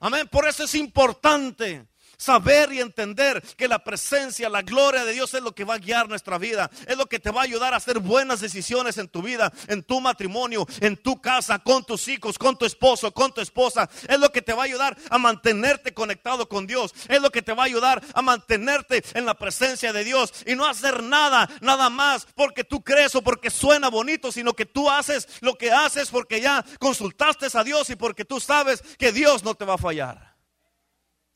Amén. 0.00 0.28
Por 0.28 0.46
eso 0.46 0.64
es 0.64 0.74
importante 0.74 1.86
Saber 2.18 2.72
y 2.72 2.80
entender 2.80 3.40
que 3.56 3.68
la 3.68 3.78
presencia, 3.84 4.48
la 4.48 4.62
gloria 4.62 5.04
de 5.04 5.12
Dios 5.12 5.32
es 5.34 5.42
lo 5.42 5.54
que 5.54 5.62
va 5.64 5.74
a 5.74 5.78
guiar 5.78 6.08
nuestra 6.08 6.36
vida. 6.36 6.68
Es 6.86 6.96
lo 6.96 7.06
que 7.06 7.20
te 7.20 7.30
va 7.30 7.42
a 7.42 7.44
ayudar 7.44 7.72
a 7.72 7.76
hacer 7.76 8.00
buenas 8.00 8.40
decisiones 8.40 8.98
en 8.98 9.08
tu 9.08 9.22
vida, 9.22 9.52
en 9.68 9.84
tu 9.84 10.00
matrimonio, 10.00 10.66
en 10.80 10.96
tu 10.96 11.20
casa, 11.20 11.60
con 11.60 11.84
tus 11.84 12.08
hijos, 12.08 12.36
con 12.36 12.58
tu 12.58 12.64
esposo, 12.64 13.14
con 13.14 13.32
tu 13.32 13.40
esposa. 13.40 13.88
Es 14.08 14.18
lo 14.18 14.30
que 14.32 14.42
te 14.42 14.52
va 14.52 14.62
a 14.62 14.64
ayudar 14.66 14.98
a 15.10 15.18
mantenerte 15.18 15.94
conectado 15.94 16.48
con 16.48 16.66
Dios. 16.66 16.92
Es 17.08 17.22
lo 17.22 17.30
que 17.30 17.40
te 17.40 17.52
va 17.52 17.62
a 17.62 17.66
ayudar 17.66 18.02
a 18.12 18.20
mantenerte 18.20 19.04
en 19.14 19.24
la 19.24 19.34
presencia 19.34 19.92
de 19.92 20.02
Dios 20.02 20.32
y 20.44 20.56
no 20.56 20.66
hacer 20.66 21.04
nada, 21.04 21.48
nada 21.60 21.88
más 21.88 22.26
porque 22.34 22.64
tú 22.64 22.82
crees 22.82 23.14
o 23.14 23.22
porque 23.22 23.48
suena 23.48 23.88
bonito, 23.90 24.32
sino 24.32 24.54
que 24.54 24.66
tú 24.66 24.90
haces 24.90 25.28
lo 25.40 25.56
que 25.56 25.70
haces 25.70 26.10
porque 26.10 26.40
ya 26.40 26.64
consultaste 26.78 27.38
a 27.52 27.64
Dios 27.64 27.90
y 27.90 27.96
porque 27.96 28.24
tú 28.24 28.40
sabes 28.40 28.82
que 28.98 29.12
Dios 29.12 29.44
no 29.44 29.54
te 29.54 29.64
va 29.64 29.74
a 29.74 29.78
fallar. 29.78 30.36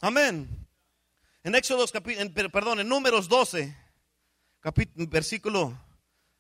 Amén. 0.00 0.62
En 1.44 1.54
Éxodo, 1.54 1.87
perdón, 2.52 2.80
en 2.80 2.88
Números 2.88 3.28
12, 3.28 3.76
versículo 5.08 5.76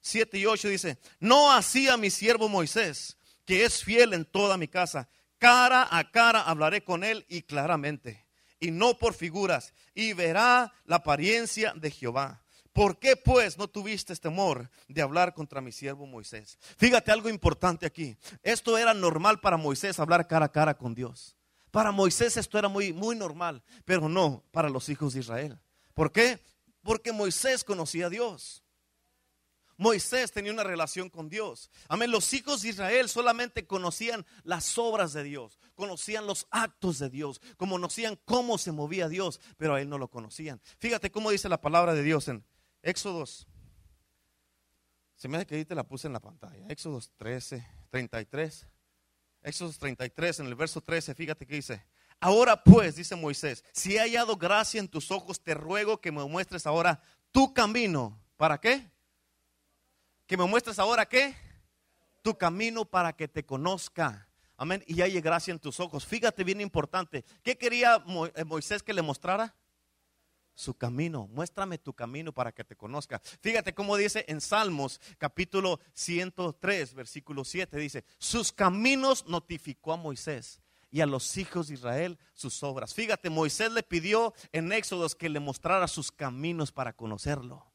7 0.00 0.38
y 0.38 0.46
8 0.46 0.68
dice, 0.68 0.98
no 1.18 1.52
hacía 1.52 1.96
mi 1.96 2.08
siervo 2.10 2.48
Moisés, 2.48 3.16
que 3.44 3.64
es 3.64 3.82
fiel 3.82 4.12
en 4.12 4.24
toda 4.24 4.56
mi 4.56 4.68
casa, 4.68 5.08
cara 5.38 5.88
a 5.90 6.10
cara 6.10 6.42
hablaré 6.42 6.84
con 6.84 7.02
él 7.02 7.26
y 7.28 7.42
claramente, 7.42 8.24
y 8.60 8.70
no 8.70 8.96
por 8.96 9.14
figuras, 9.14 9.74
y 9.92 10.12
verá 10.12 10.72
la 10.84 10.96
apariencia 10.96 11.72
de 11.74 11.90
Jehová. 11.90 12.44
¿Por 12.72 12.98
qué 12.98 13.16
pues 13.16 13.58
no 13.58 13.68
tuviste 13.68 14.14
temor 14.16 14.70
de 14.88 15.02
hablar 15.02 15.34
contra 15.34 15.60
mi 15.60 15.72
siervo 15.72 16.06
Moisés? 16.06 16.58
Fíjate 16.78 17.10
algo 17.10 17.28
importante 17.28 17.84
aquí. 17.84 18.16
Esto 18.42 18.78
era 18.78 18.94
normal 18.94 19.40
para 19.40 19.58
Moisés 19.58 19.98
hablar 19.98 20.26
cara 20.26 20.46
a 20.46 20.52
cara 20.52 20.74
con 20.74 20.94
Dios. 20.94 21.36
Para 21.72 21.90
Moisés 21.90 22.36
esto 22.36 22.58
era 22.58 22.68
muy, 22.68 22.92
muy 22.92 23.16
normal, 23.16 23.62
pero 23.86 24.06
no 24.06 24.44
para 24.52 24.68
los 24.68 24.90
hijos 24.90 25.14
de 25.14 25.20
Israel. 25.20 25.58
¿Por 25.94 26.12
qué? 26.12 26.38
Porque 26.82 27.12
Moisés 27.12 27.64
conocía 27.64 28.06
a 28.06 28.10
Dios. 28.10 28.62
Moisés 29.78 30.32
tenía 30.32 30.52
una 30.52 30.64
relación 30.64 31.08
con 31.08 31.30
Dios. 31.30 31.70
Amén. 31.88 32.10
Los 32.10 32.30
hijos 32.34 32.60
de 32.60 32.68
Israel 32.68 33.08
solamente 33.08 33.66
conocían 33.66 34.26
las 34.44 34.76
obras 34.76 35.14
de 35.14 35.24
Dios, 35.24 35.58
conocían 35.74 36.26
los 36.26 36.46
actos 36.50 36.98
de 36.98 37.08
Dios, 37.08 37.40
conocían 37.56 38.18
cómo 38.26 38.58
se 38.58 38.70
movía 38.70 39.08
Dios, 39.08 39.40
pero 39.56 39.74
a 39.74 39.80
él 39.80 39.88
no 39.88 39.96
lo 39.96 40.08
conocían. 40.08 40.60
Fíjate 40.78 41.10
cómo 41.10 41.30
dice 41.30 41.48
la 41.48 41.62
palabra 41.62 41.94
de 41.94 42.02
Dios 42.02 42.28
en 42.28 42.44
Éxodos. 42.82 43.46
Se 45.16 45.26
me 45.26 45.38
hace 45.38 45.46
que 45.46 45.54
ahí 45.54 45.64
te 45.64 45.74
la 45.74 45.84
puse 45.84 46.06
en 46.06 46.12
la 46.12 46.20
pantalla. 46.20 46.66
Éxodos 46.68 47.10
13, 47.16 47.66
33. 47.88 48.66
Éxodo 49.42 49.72
33, 49.72 50.40
en 50.40 50.46
el 50.46 50.54
verso 50.54 50.80
13, 50.80 51.14
fíjate 51.14 51.46
que 51.46 51.56
dice, 51.56 51.84
ahora 52.20 52.62
pues, 52.62 52.96
dice 52.96 53.16
Moisés, 53.16 53.64
si 53.72 53.96
he 53.96 54.00
hallado 54.00 54.36
gracia 54.36 54.78
en 54.78 54.88
tus 54.88 55.10
ojos, 55.10 55.42
te 55.42 55.54
ruego 55.54 56.00
que 56.00 56.12
me 56.12 56.24
muestres 56.24 56.66
ahora 56.66 57.00
tu 57.32 57.52
camino. 57.52 58.20
¿Para 58.36 58.60
qué? 58.60 58.90
Que 60.26 60.36
me 60.36 60.44
muestres 60.44 60.78
ahora 60.78 61.06
qué? 61.06 61.34
Tu 62.22 62.36
camino 62.36 62.84
para 62.84 63.12
que 63.12 63.26
te 63.26 63.44
conozca. 63.44 64.28
Amén. 64.56 64.84
Y 64.86 65.02
haya 65.02 65.20
gracia 65.20 65.50
en 65.50 65.58
tus 65.58 65.80
ojos. 65.80 66.06
Fíjate 66.06 66.44
bien 66.44 66.60
importante. 66.60 67.24
¿Qué 67.42 67.58
quería 67.58 68.02
eh, 68.36 68.44
Moisés 68.44 68.82
que 68.82 68.92
le 68.92 69.02
mostrara? 69.02 69.56
Su 70.54 70.74
camino. 70.74 71.28
Muéstrame 71.28 71.78
tu 71.78 71.92
camino 71.92 72.32
para 72.32 72.52
que 72.52 72.64
te 72.64 72.76
conozca. 72.76 73.20
Fíjate 73.40 73.74
cómo 73.74 73.96
dice 73.96 74.24
en 74.28 74.40
Salmos 74.40 75.00
capítulo 75.18 75.80
103, 75.94 76.94
versículo 76.94 77.44
7, 77.44 77.76
dice, 77.78 78.04
sus 78.18 78.52
caminos 78.52 79.26
notificó 79.26 79.92
a 79.92 79.96
Moisés 79.96 80.60
y 80.90 81.00
a 81.00 81.06
los 81.06 81.36
hijos 81.36 81.68
de 81.68 81.74
Israel 81.74 82.18
sus 82.34 82.62
obras. 82.62 82.94
Fíjate, 82.94 83.30
Moisés 83.30 83.72
le 83.72 83.82
pidió 83.82 84.34
en 84.52 84.72
Éxodos 84.72 85.14
que 85.14 85.28
le 85.28 85.40
mostrara 85.40 85.88
sus 85.88 86.12
caminos 86.12 86.70
para 86.70 86.92
conocerlo. 86.92 87.66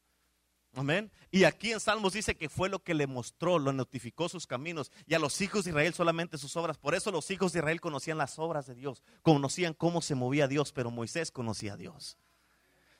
Amén. 0.74 1.10
Y 1.32 1.42
aquí 1.42 1.72
en 1.72 1.80
Salmos 1.80 2.12
dice 2.12 2.36
que 2.36 2.48
fue 2.48 2.68
lo 2.68 2.84
que 2.84 2.94
le 2.94 3.08
mostró, 3.08 3.58
lo 3.58 3.72
notificó 3.72 4.28
sus 4.28 4.46
caminos 4.46 4.92
y 5.06 5.14
a 5.14 5.18
los 5.18 5.40
hijos 5.40 5.64
de 5.64 5.70
Israel 5.70 5.92
solamente 5.92 6.38
sus 6.38 6.56
obras. 6.56 6.78
Por 6.78 6.94
eso 6.94 7.10
los 7.10 7.30
hijos 7.32 7.52
de 7.52 7.58
Israel 7.58 7.80
conocían 7.80 8.18
las 8.18 8.38
obras 8.38 8.66
de 8.66 8.76
Dios, 8.76 9.02
conocían 9.22 9.74
cómo 9.74 10.00
se 10.00 10.14
movía 10.14 10.46
Dios, 10.46 10.72
pero 10.72 10.92
Moisés 10.92 11.32
conocía 11.32 11.72
a 11.72 11.76
Dios. 11.76 12.16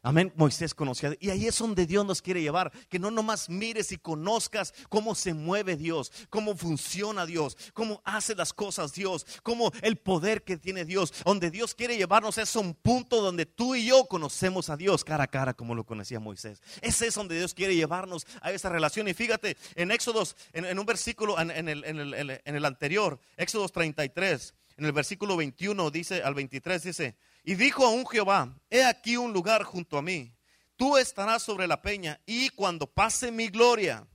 Amén. 0.03 0.33
Moisés 0.37 0.75
conocía. 0.75 1.17
Y 1.19 1.31
ahí 1.31 1.49
es 1.49 1.59
donde 1.59 1.85
Dios 1.85 2.07
nos 2.07 2.23
quiere 2.23 2.41
llevar. 2.41 2.71
Que 2.89 3.01
no 3.01 3.11
nomás 3.11 3.49
mires 3.49 3.91
y 3.91 3.99
conozcas 3.99 4.73
cómo 4.89 5.15
se 5.17 5.35
mueve 5.35 5.77
Dios, 5.77 6.13
cómo 6.31 6.57
funciona 6.57 7.27
Dios, 7.27 7.57
cómo 7.73 8.01
hace 8.05 8.37
las 8.37 8.53
cosas 8.53 8.93
Dios, 8.93 9.27
cómo 9.43 9.73
el 9.83 9.97
poder 9.97 10.45
que 10.45 10.57
tiene 10.57 10.85
Dios. 10.85 11.13
Donde 11.25 11.51
Dios 11.51 11.75
quiere 11.75 11.97
llevarnos 11.97 12.39
es 12.39 12.55
un 12.55 12.75
punto 12.75 13.21
donde 13.21 13.45
tú 13.45 13.75
y 13.75 13.87
yo 13.87 14.07
conocemos 14.07 14.71
a 14.71 14.77
Dios 14.77 15.05
cara 15.05 15.25
a 15.25 15.29
cara 15.29 15.55
como 15.55 15.75
lo 15.75 15.85
conocía 15.85 16.21
Moisés. 16.21 16.63
Ese 16.81 17.09
es 17.09 17.15
donde 17.15 17.37
Dios 17.37 17.53
quiere 17.53 17.75
llevarnos 17.75 18.25
a 18.41 18.53
esa 18.53 18.69
relación. 18.69 19.09
Y 19.09 19.15
fíjate, 19.15 19.57
en 19.75 19.91
Éxodos, 19.91 20.37
en, 20.53 20.79
un 20.79 20.87
versículo, 20.87 21.41
en, 21.41 21.51
el, 21.69 21.85
en 21.85 22.57
el 22.57 22.65
anterior, 22.65 23.19
Éxodos 23.37 23.73
33, 23.73 24.55
en 24.79 24.85
el 24.85 24.93
versículo 24.93 25.37
21 25.37 25.91
dice, 25.91 26.23
al 26.23 26.35
23 26.35 26.83
dice, 26.85 27.17
y 27.45 27.55
dijo 27.55 27.85
a 27.85 27.91
un 27.91 28.07
Jehová, 28.07 28.55
he 28.71 28.85
aquí 28.85 29.17
un 29.17 29.33
lugar 29.33 29.63
junto 29.65 29.99
a 29.99 30.03
mí, 30.03 30.35
tú 30.77 30.97
estarás 30.97 31.43
sobre 31.43 31.67
la 31.67 31.83
peña 31.83 32.21
y 32.27 32.51
cuando 32.51 32.87
pase 32.87 33.31
mi 33.33 33.49
gloria, 33.49 34.07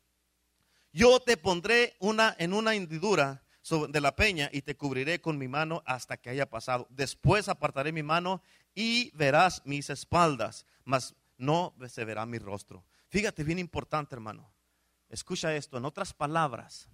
yo 0.92 1.20
te 1.20 1.38
pondré 1.38 1.96
una, 2.00 2.36
en 2.38 2.54
una 2.54 2.76
hendidura 2.76 3.44
de 3.90 4.02
la 4.02 4.16
peña 4.16 4.50
y 4.52 4.62
te 4.62 4.76
cubriré 4.76 5.22
con 5.22 5.38
mi 5.38 5.48
mano 5.48 5.82
hasta 5.86 6.18
que 6.18 6.30
haya 6.30 6.50
pasado. 6.50 6.86
Después 6.90 7.48
apartaré 7.50 7.92
mi 7.92 8.04
mano 8.04 8.42
y 8.76 9.10
verás 9.16 9.62
mis 9.66 9.90
espaldas, 9.90 10.66
mas 10.84 11.16
no 11.38 11.74
se 11.88 12.06
verá 12.06 12.26
mi 12.26 12.40
rostro. 12.40 12.84
Fíjate, 13.10 13.44
bien 13.44 13.60
importante, 13.60 14.16
hermano. 14.16 14.52
Escucha 15.10 15.56
esto, 15.56 15.78
en 15.78 15.86
otras 15.86 16.14
palabras, 16.14 16.90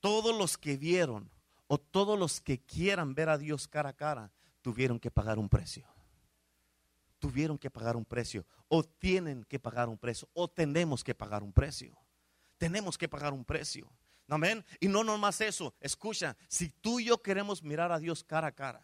todos 0.00 0.36
los 0.36 0.58
que 0.58 0.76
vieron 0.76 1.30
o 1.66 1.78
todos 1.78 2.18
los 2.18 2.40
que 2.40 2.58
quieran 2.60 3.14
ver 3.14 3.28
a 3.28 3.38
Dios 3.38 3.68
cara 3.68 3.90
a 3.90 3.96
cara, 3.96 4.32
tuvieron 4.62 4.98
que 4.98 5.10
pagar 5.10 5.38
un 5.38 5.48
precio. 5.48 5.86
Tuvieron 7.18 7.58
que 7.58 7.70
pagar 7.70 7.96
un 7.96 8.04
precio. 8.04 8.46
O 8.68 8.82
tienen 8.82 9.44
que 9.44 9.58
pagar 9.58 9.88
un 9.88 9.98
precio. 9.98 10.28
O 10.32 10.48
tenemos 10.48 11.04
que 11.04 11.14
pagar 11.14 11.42
un 11.42 11.52
precio. 11.52 11.96
Tenemos 12.58 12.96
que 12.96 13.08
pagar 13.08 13.32
un 13.32 13.44
precio. 13.44 13.92
Amén. 14.28 14.64
Y 14.80 14.88
no 14.88 15.04
nomás 15.04 15.40
eso. 15.40 15.74
Escucha, 15.80 16.36
si 16.48 16.70
tú 16.70 17.00
y 17.00 17.06
yo 17.06 17.20
queremos 17.20 17.62
mirar 17.62 17.92
a 17.92 17.98
Dios 17.98 18.24
cara 18.24 18.48
a 18.48 18.52
cara, 18.52 18.82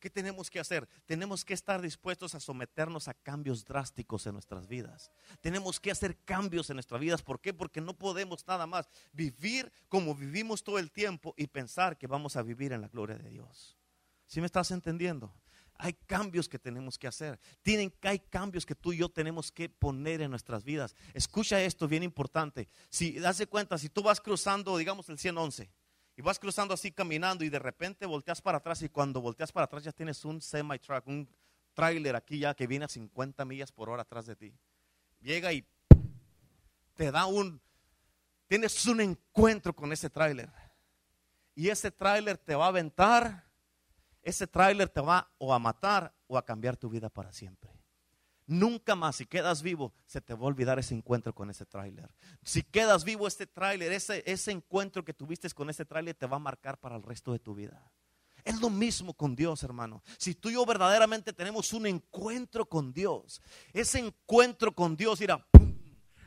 ¿qué 0.00 0.10
tenemos 0.10 0.50
que 0.50 0.58
hacer? 0.58 0.88
Tenemos 1.06 1.44
que 1.44 1.54
estar 1.54 1.80
dispuestos 1.80 2.34
a 2.34 2.40
someternos 2.40 3.06
a 3.06 3.14
cambios 3.14 3.64
drásticos 3.64 4.26
en 4.26 4.32
nuestras 4.32 4.66
vidas. 4.66 5.10
Tenemos 5.40 5.78
que 5.78 5.90
hacer 5.90 6.16
cambios 6.24 6.68
en 6.70 6.76
nuestras 6.76 7.00
vidas. 7.00 7.22
¿Por 7.22 7.40
qué? 7.40 7.54
Porque 7.54 7.80
no 7.80 7.96
podemos 7.96 8.46
nada 8.46 8.66
más 8.66 8.88
vivir 9.12 9.72
como 9.88 10.14
vivimos 10.14 10.64
todo 10.64 10.78
el 10.78 10.90
tiempo 10.90 11.34
y 11.36 11.46
pensar 11.46 11.96
que 11.96 12.06
vamos 12.06 12.36
a 12.36 12.42
vivir 12.42 12.72
en 12.72 12.80
la 12.80 12.88
gloria 12.88 13.16
de 13.16 13.30
Dios. 13.30 13.78
¿Sí 14.28 14.40
me 14.40 14.46
estás 14.46 14.70
entendiendo? 14.70 15.34
Hay 15.78 15.94
cambios 15.94 16.48
que 16.48 16.58
tenemos 16.58 16.98
que 16.98 17.06
hacer. 17.06 17.40
Tienen, 17.62 17.92
hay 18.02 18.18
cambios 18.18 18.66
que 18.66 18.74
tú 18.74 18.92
y 18.92 18.98
yo 18.98 19.08
tenemos 19.08 19.50
que 19.50 19.70
poner 19.70 20.20
en 20.20 20.30
nuestras 20.30 20.64
vidas. 20.64 20.94
Escucha 21.14 21.62
esto, 21.62 21.88
bien 21.88 22.02
importante. 22.02 22.68
Si 22.90 23.18
das 23.18 23.42
cuenta, 23.48 23.78
si 23.78 23.88
tú 23.88 24.02
vas 24.02 24.20
cruzando, 24.20 24.76
digamos, 24.76 25.08
el 25.08 25.18
111 25.18 25.70
y 26.14 26.22
vas 26.22 26.38
cruzando 26.38 26.74
así 26.74 26.92
caminando 26.92 27.42
y 27.42 27.48
de 27.48 27.58
repente 27.58 28.04
volteas 28.04 28.42
para 28.42 28.58
atrás 28.58 28.82
y 28.82 28.90
cuando 28.90 29.22
volteas 29.22 29.50
para 29.50 29.64
atrás 29.64 29.82
ya 29.82 29.92
tienes 29.92 30.22
un 30.26 30.42
semi 30.42 30.78
truck, 30.78 31.06
un 31.06 31.26
trailer 31.72 32.14
aquí 32.14 32.40
ya 32.40 32.54
que 32.54 32.66
viene 32.66 32.84
a 32.84 32.88
50 32.88 33.44
millas 33.46 33.72
por 33.72 33.88
hora 33.88 34.02
atrás 34.02 34.26
de 34.26 34.36
ti. 34.36 34.52
Llega 35.20 35.54
y 35.54 35.64
te 36.94 37.10
da 37.10 37.24
un, 37.24 37.62
tienes 38.46 38.84
un 38.84 39.00
encuentro 39.00 39.74
con 39.74 39.90
ese 39.90 40.10
trailer. 40.10 40.50
Y 41.54 41.70
ese 41.70 41.90
trailer 41.90 42.36
te 42.36 42.54
va 42.54 42.66
a 42.66 42.68
aventar 42.68 43.47
ese 44.28 44.46
tráiler 44.46 44.90
te 44.90 45.00
va 45.00 45.30
o 45.38 45.54
a 45.54 45.58
matar 45.58 46.14
o 46.26 46.36
a 46.36 46.44
cambiar 46.44 46.76
tu 46.76 46.90
vida 46.90 47.08
para 47.08 47.32
siempre. 47.32 47.72
Nunca 48.46 48.94
más, 48.94 49.16
si 49.16 49.26
quedas 49.26 49.62
vivo, 49.62 49.92
se 50.06 50.20
te 50.20 50.34
va 50.34 50.40
a 50.40 50.48
olvidar 50.48 50.78
ese 50.78 50.94
encuentro 50.94 51.34
con 51.34 51.50
ese 51.50 51.66
tráiler. 51.66 52.10
Si 52.42 52.62
quedas 52.62 53.04
vivo, 53.04 53.26
este 53.26 53.46
tráiler, 53.46 53.92
ese, 53.92 54.22
ese 54.26 54.52
encuentro 54.52 55.04
que 55.04 55.14
tuviste 55.14 55.48
con 55.50 55.68
ese 55.70 55.84
tráiler 55.84 56.14
te 56.14 56.26
va 56.26 56.36
a 56.36 56.40
marcar 56.40 56.78
para 56.78 56.96
el 56.96 57.02
resto 57.02 57.32
de 57.32 57.38
tu 57.38 57.54
vida. 57.54 57.90
Es 58.44 58.60
lo 58.60 58.70
mismo 58.70 59.14
con 59.14 59.34
Dios, 59.34 59.62
hermano. 59.62 60.02
Si 60.18 60.34
tú 60.34 60.48
y 60.50 60.54
yo 60.54 60.64
verdaderamente 60.64 61.32
tenemos 61.32 61.72
un 61.72 61.86
encuentro 61.86 62.66
con 62.66 62.92
Dios, 62.92 63.42
ese 63.72 63.98
encuentro 63.98 64.72
con 64.72 64.96
Dios, 64.96 65.20
irá, 65.20 65.46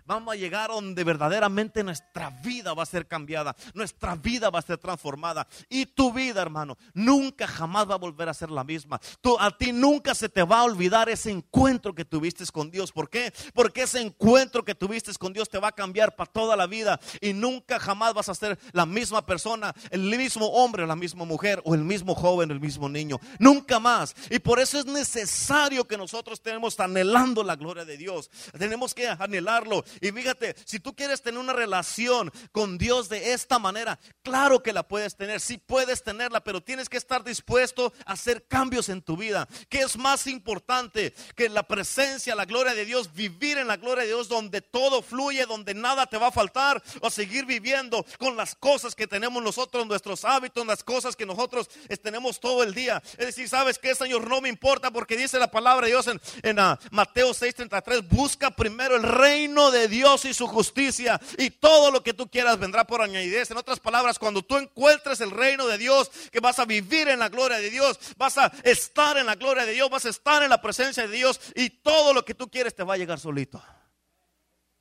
vamos 0.05 0.33
a 0.33 0.37
llegar 0.37 0.69
donde 0.69 1.03
verdaderamente 1.03 1.83
nuestra 1.83 2.29
vida 2.29 2.73
va 2.73 2.83
a 2.83 2.85
ser 2.85 3.07
cambiada, 3.07 3.55
nuestra 3.73 4.15
vida 4.15 4.49
va 4.49 4.59
a 4.59 4.63
ser 4.63 4.77
transformada. 4.77 5.47
Y 5.69 5.85
tu 5.85 6.11
vida, 6.11 6.41
hermano, 6.41 6.77
nunca 6.93 7.47
jamás 7.47 7.89
va 7.89 7.95
a 7.95 7.97
volver 7.97 8.29
a 8.29 8.33
ser 8.33 8.51
la 8.51 8.63
misma. 8.63 8.99
A 9.39 9.57
ti 9.57 9.71
nunca 9.71 10.15
se 10.15 10.29
te 10.29 10.43
va 10.43 10.59
a 10.59 10.63
olvidar 10.63 11.09
ese 11.09 11.31
encuentro 11.31 11.93
que 11.93 12.05
tuviste 12.05 12.41
con 12.51 12.71
Dios. 12.71 12.91
¿Por 12.91 13.09
qué? 13.09 13.33
Porque 13.53 13.83
ese 13.83 14.01
encuentro 14.01 14.63
que 14.63 14.75
tuviste 14.75 15.13
con 15.15 15.33
Dios 15.33 15.49
te 15.49 15.59
va 15.59 15.69
a 15.69 15.71
cambiar 15.71 16.15
para 16.15 16.31
toda 16.31 16.55
la 16.55 16.67
vida. 16.67 16.99
Y 17.19 17.33
nunca 17.33 17.79
jamás 17.79 18.13
vas 18.13 18.29
a 18.29 18.35
ser 18.35 18.57
la 18.71 18.85
misma 18.85 19.25
persona, 19.25 19.73
el 19.89 20.01
mismo 20.01 20.47
hombre, 20.47 20.87
la 20.87 20.95
misma 20.95 21.25
mujer, 21.25 21.61
o 21.65 21.75
el 21.75 21.83
mismo 21.83 22.15
joven, 22.15 22.51
el 22.51 22.59
mismo 22.59 22.89
niño. 22.89 23.19
Nunca 23.39 23.79
más. 23.79 24.15
Y 24.29 24.39
por 24.39 24.59
eso 24.59 24.79
es 24.79 24.85
necesario 24.85 25.87
que 25.87 25.97
nosotros 25.97 26.41
tenemos 26.41 26.79
anhelando 26.79 27.43
la 27.43 27.55
gloria 27.55 27.85
de 27.85 27.97
Dios. 27.97 28.29
Tenemos 28.57 28.93
que 28.93 29.07
anhelarlo. 29.07 29.83
Y 29.99 30.11
fíjate, 30.11 30.55
si 30.65 30.79
tú 30.79 30.95
quieres 30.95 31.21
tener 31.21 31.39
una 31.39 31.53
relación 31.53 32.31
con 32.51 32.77
Dios 32.77 33.09
de 33.09 33.33
esta 33.33 33.59
manera, 33.59 33.99
claro 34.23 34.61
que 34.63 34.73
la 34.73 34.87
puedes 34.87 35.15
tener, 35.15 35.39
sí 35.39 35.57
puedes 35.57 36.03
tenerla, 36.03 36.43
pero 36.43 36.61
tienes 36.61 36.89
que 36.89 36.97
estar 36.97 37.23
dispuesto 37.23 37.93
a 38.05 38.13
hacer 38.13 38.47
cambios 38.47 38.89
en 38.89 39.01
tu 39.01 39.17
vida. 39.17 39.47
¿Qué 39.69 39.79
es 39.79 39.97
más 39.97 40.27
importante 40.27 41.13
que 41.35 41.49
la 41.49 41.63
presencia, 41.63 42.35
la 42.35 42.45
gloria 42.45 42.73
de 42.73 42.85
Dios, 42.85 43.13
vivir 43.13 43.57
en 43.57 43.67
la 43.67 43.77
gloria 43.77 44.03
de 44.03 44.09
Dios 44.09 44.27
donde 44.27 44.61
todo 44.61 45.01
fluye, 45.01 45.45
donde 45.45 45.73
nada 45.73 46.05
te 46.05 46.17
va 46.17 46.27
a 46.27 46.31
faltar, 46.31 46.81
o 47.01 47.09
seguir 47.09 47.45
viviendo 47.45 48.05
con 48.19 48.37
las 48.37 48.55
cosas 48.55 48.95
que 48.95 49.07
tenemos 49.07 49.41
nosotros, 49.43 49.85
nuestros 49.87 50.25
hábitos, 50.25 50.65
las 50.65 50.83
cosas 50.83 51.15
que 51.15 51.25
nosotros 51.25 51.69
tenemos 52.01 52.39
todo 52.39 52.63
el 52.63 52.73
día? 52.73 53.01
Es 53.17 53.27
decir, 53.27 53.49
¿sabes 53.49 53.79
qué, 53.79 53.95
Señor? 53.95 54.27
No 54.27 54.41
me 54.41 54.49
importa 54.49 54.91
porque 54.91 55.17
dice 55.17 55.39
la 55.39 55.51
palabra 55.51 55.85
de 55.85 55.93
Dios 55.93 56.07
en, 56.07 56.21
en 56.43 56.59
uh, 56.59 56.77
Mateo 56.91 57.31
6:33, 57.31 58.07
busca 58.07 58.51
primero 58.51 58.95
el 58.95 59.03
reino 59.03 59.71
de 59.71 59.80
Dios 59.87 60.25
y 60.25 60.33
su 60.33 60.47
justicia 60.47 61.19
y 61.37 61.49
todo 61.49 61.91
lo 61.91 62.03
que 62.03 62.13
tú 62.13 62.29
quieras 62.29 62.59
vendrá 62.59 62.85
por 62.85 63.01
añadidez. 63.01 63.51
En 63.51 63.57
otras 63.57 63.79
palabras, 63.79 64.19
cuando 64.19 64.43
tú 64.43 64.57
encuentres 64.57 65.21
el 65.21 65.31
reino 65.31 65.67
de 65.67 65.77
Dios, 65.77 66.09
que 66.31 66.39
vas 66.39 66.59
a 66.59 66.65
vivir 66.65 67.07
en 67.07 67.19
la 67.19 67.29
gloria 67.29 67.57
de 67.57 67.69
Dios, 67.69 67.99
vas 68.17 68.37
a 68.37 68.51
estar 68.63 69.17
en 69.17 69.25
la 69.25 69.35
gloria 69.35 69.65
de 69.65 69.73
Dios, 69.73 69.89
vas 69.89 70.05
a 70.05 70.09
estar 70.09 70.43
en 70.43 70.49
la 70.49 70.61
presencia 70.61 71.07
de 71.07 71.15
Dios 71.15 71.39
y 71.55 71.69
todo 71.69 72.13
lo 72.13 72.25
que 72.25 72.35
tú 72.35 72.49
quieres 72.49 72.75
te 72.75 72.83
va 72.83 72.95
a 72.95 72.97
llegar 72.97 73.19
solito. 73.19 73.61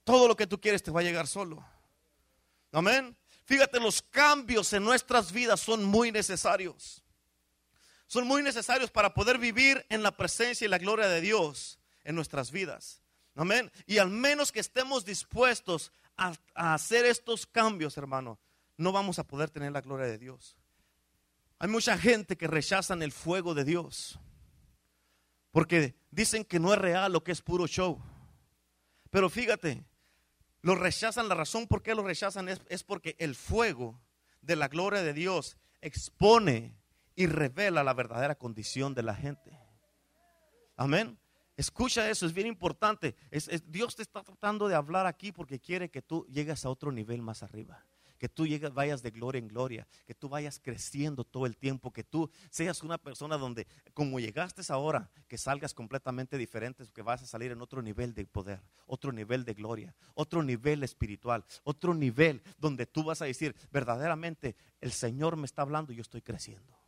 Todo 0.04 0.28
lo 0.28 0.37
que 0.37 0.47
tú 0.47 0.61
quieres 0.61 0.83
te 0.83 0.90
va 0.90 1.00
a 1.00 1.04
llegar 1.04 1.26
solo. 1.26 1.64
Amén. 2.73 3.16
Fíjate, 3.45 3.80
los 3.80 4.00
cambios 4.02 4.73
en 4.73 4.85
nuestras 4.85 5.33
vidas 5.33 5.61
son 5.61 5.85
muy 5.85 6.12
necesarios. 6.12 7.02
Son 8.07 8.26
muy 8.26 8.42
necesarios 8.42 8.90
para 8.90 9.14
poder 9.14 9.38
vivir 9.38 9.87
en 9.88 10.02
la 10.02 10.16
presencia 10.16 10.64
y 10.64 10.69
la 10.69 10.78
gloria 10.78 11.09
de 11.09 11.21
Dios 11.21 11.78
en 12.04 12.16
nuestras 12.16 12.50
vidas. 12.50 13.00
Amén. 13.35 13.71
Y 13.87 13.99
al 13.99 14.11
menos 14.11 14.53
que 14.53 14.61
estemos 14.61 15.05
dispuestos 15.05 15.93
a, 16.17 16.35
hacer 16.55 17.07
estos 17.07 17.47
cambios, 17.47 17.97
hermano, 17.97 18.39
no 18.77 18.93
vamos 18.93 19.19
a 19.19 19.27
poder 19.27 19.51
tener 19.51 19.73
la 19.73 19.81
gloria 19.81 20.07
de 20.07 20.19
Dios. 20.19 20.57
Hay 21.59 21.69
mucha 21.69 21.97
gente 21.99 22.37
que 22.37 22.47
rechazan 22.47 23.03
el 23.03 23.13
fuego 23.13 23.55
de 23.55 23.65
Dios. 23.65 24.19
Porque 25.51 25.97
dicen 26.11 26.45
que 26.45 26.61
no 26.61 26.73
es 26.73 26.79
real 26.79 27.13
lo 27.13 27.25
que 27.25 27.33
es 27.33 27.43
puro 27.43 27.67
show. 27.67 28.01
Pero 29.11 29.29
fíjate, 29.29 29.85
lo 30.63 30.75
rechazan, 30.75 31.29
la 31.29 31.35
razón 31.35 31.67
por 31.67 31.83
qué 31.83 31.95
lo 31.95 32.03
rechazan 32.03 32.49
es, 32.49 32.61
es 32.69 32.85
porque 32.85 33.17
el 33.19 33.35
fuego 33.35 34.01
de 34.41 34.57
la 34.57 34.69
gloria 34.69 35.03
de 35.03 35.13
Dios 35.13 35.57
expone 35.81 36.77
y 37.15 37.27
revela 37.27 37.85
la 37.85 37.93
verdadera 37.93 38.37
condición 38.37 38.95
de 38.95 39.03
la 39.03 39.15
gente. 39.15 39.59
Amén. 40.77 41.20
Escucha 41.61 42.09
eso, 42.09 42.25
es 42.25 42.33
bien 42.33 42.47
importante. 42.47 43.14
Dios 43.67 43.95
te 43.95 44.00
está 44.00 44.23
tratando 44.23 44.67
de 44.67 44.75
hablar 44.75 45.05
aquí 45.05 45.31
porque 45.31 45.61
quiere 45.61 45.90
que 45.90 46.00
tú 46.00 46.25
llegues 46.31 46.64
a 46.64 46.71
otro 46.71 46.90
nivel 46.90 47.21
más 47.21 47.43
arriba. 47.43 47.85
Que 48.17 48.31
tú 48.31 48.47
llegues, 48.47 48.73
vayas 48.73 49.02
de 49.02 49.11
gloria 49.11 49.40
en 49.40 49.49
gloria, 49.49 49.87
que 50.07 50.14
tú 50.14 50.31
vayas 50.31 50.59
creciendo 50.59 51.23
todo 51.23 51.45
el 51.45 51.59
tiempo, 51.59 51.93
que 51.93 52.02
tú 52.02 52.31
seas 52.49 52.83
una 52.83 52.97
persona 52.97 53.37
donde, 53.37 53.67
como 53.93 54.19
llegaste 54.19 54.62
ahora, 54.73 55.11
que 55.29 55.37
salgas 55.37 55.75
completamente 55.75 56.38
diferente, 56.38 56.83
que 56.95 57.02
vas 57.02 57.23
a 57.23 57.26
salir 57.26 57.52
en 57.52 57.61
otro 57.61 57.83
nivel 57.83 58.14
de 58.14 58.25
poder, 58.25 58.62
otro 58.87 59.12
nivel 59.12 59.45
de 59.45 59.52
gloria, 59.52 59.95
otro 60.14 60.43
nivel 60.43 60.83
espiritual, 60.83 61.45
otro 61.62 61.93
nivel 61.93 62.40
donde 62.57 62.87
tú 62.87 63.05
vas 63.05 63.21
a 63.21 63.26
decir, 63.26 63.55
verdaderamente, 63.71 64.57
el 64.81 64.93
Señor 64.93 65.37
me 65.37 65.45
está 65.45 65.61
hablando 65.61 65.93
y 65.93 65.97
yo 65.97 66.02
estoy 66.02 66.23
creciendo. 66.23 66.80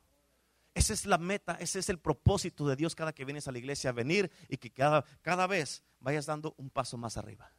Esa 0.74 0.94
es 0.94 1.04
la 1.04 1.18
meta, 1.18 1.56
ese 1.60 1.80
es 1.80 1.88
el 1.90 1.98
propósito 1.98 2.66
de 2.66 2.76
Dios 2.76 2.94
cada 2.94 3.12
que 3.12 3.24
vienes 3.24 3.46
a 3.46 3.52
la 3.52 3.58
iglesia, 3.58 3.90
a 3.90 3.92
venir 3.92 4.30
y 4.48 4.56
que 4.56 4.70
cada, 4.70 5.04
cada 5.20 5.46
vez 5.46 5.82
vayas 6.00 6.26
dando 6.26 6.54
un 6.56 6.70
paso 6.70 6.96
más 6.96 7.16
arriba. 7.16 7.52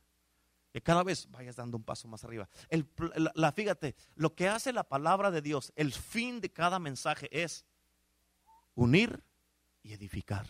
Que 0.71 0.81
cada 0.81 1.03
vez 1.03 1.29
vayas 1.29 1.55
dando 1.55 1.77
un 1.77 1.83
paso 1.83 2.07
más 2.07 2.23
arriba. 2.23 2.49
La, 3.35 3.51
fíjate, 3.51 3.95
lo 4.15 4.33
que 4.33 4.47
hace 4.47 4.73
la 4.73 4.83
palabra 4.83 5.29
de 5.29 5.43
Dios, 5.43 5.71
el 5.75 5.93
fin 5.93 6.41
de 6.41 6.51
cada 6.51 6.79
mensaje 6.79 7.29
es 7.31 7.65
unir 8.73 9.23
y 9.83 9.93
edificar. 9.93 10.47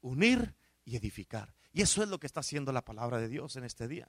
Unir 0.00 0.54
y 0.84 0.94
edificar. 0.94 1.56
Y 1.72 1.82
eso 1.82 2.04
es 2.04 2.08
lo 2.08 2.20
que 2.20 2.28
está 2.28 2.40
haciendo 2.40 2.70
la 2.70 2.84
palabra 2.84 3.18
de 3.18 3.26
Dios 3.26 3.56
en 3.56 3.64
este 3.64 3.88
día. 3.88 4.06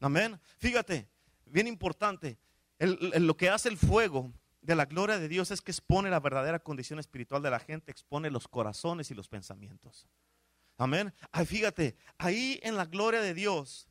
Amén. 0.00 0.38
Fíjate, 0.58 1.08
bien 1.46 1.66
importante, 1.66 2.38
lo 2.78 3.36
que 3.38 3.48
hace 3.48 3.70
el 3.70 3.78
fuego 3.78 4.30
de 4.60 4.74
la 4.74 4.86
gloria 4.86 5.18
de 5.18 5.28
Dios 5.28 5.50
es 5.50 5.60
que 5.60 5.70
expone 5.70 6.10
la 6.10 6.20
verdadera 6.20 6.58
condición 6.58 6.98
espiritual 6.98 7.42
de 7.42 7.50
la 7.50 7.60
gente, 7.60 7.90
expone 7.90 8.30
los 8.30 8.48
corazones 8.48 9.10
y 9.10 9.14
los 9.14 9.28
pensamientos. 9.28 10.06
Amén. 10.76 11.12
Ay, 11.32 11.46
fíjate, 11.46 11.96
ahí 12.18 12.60
en 12.62 12.76
la 12.76 12.84
gloria 12.84 13.20
de 13.20 13.34
Dios, 13.34 13.88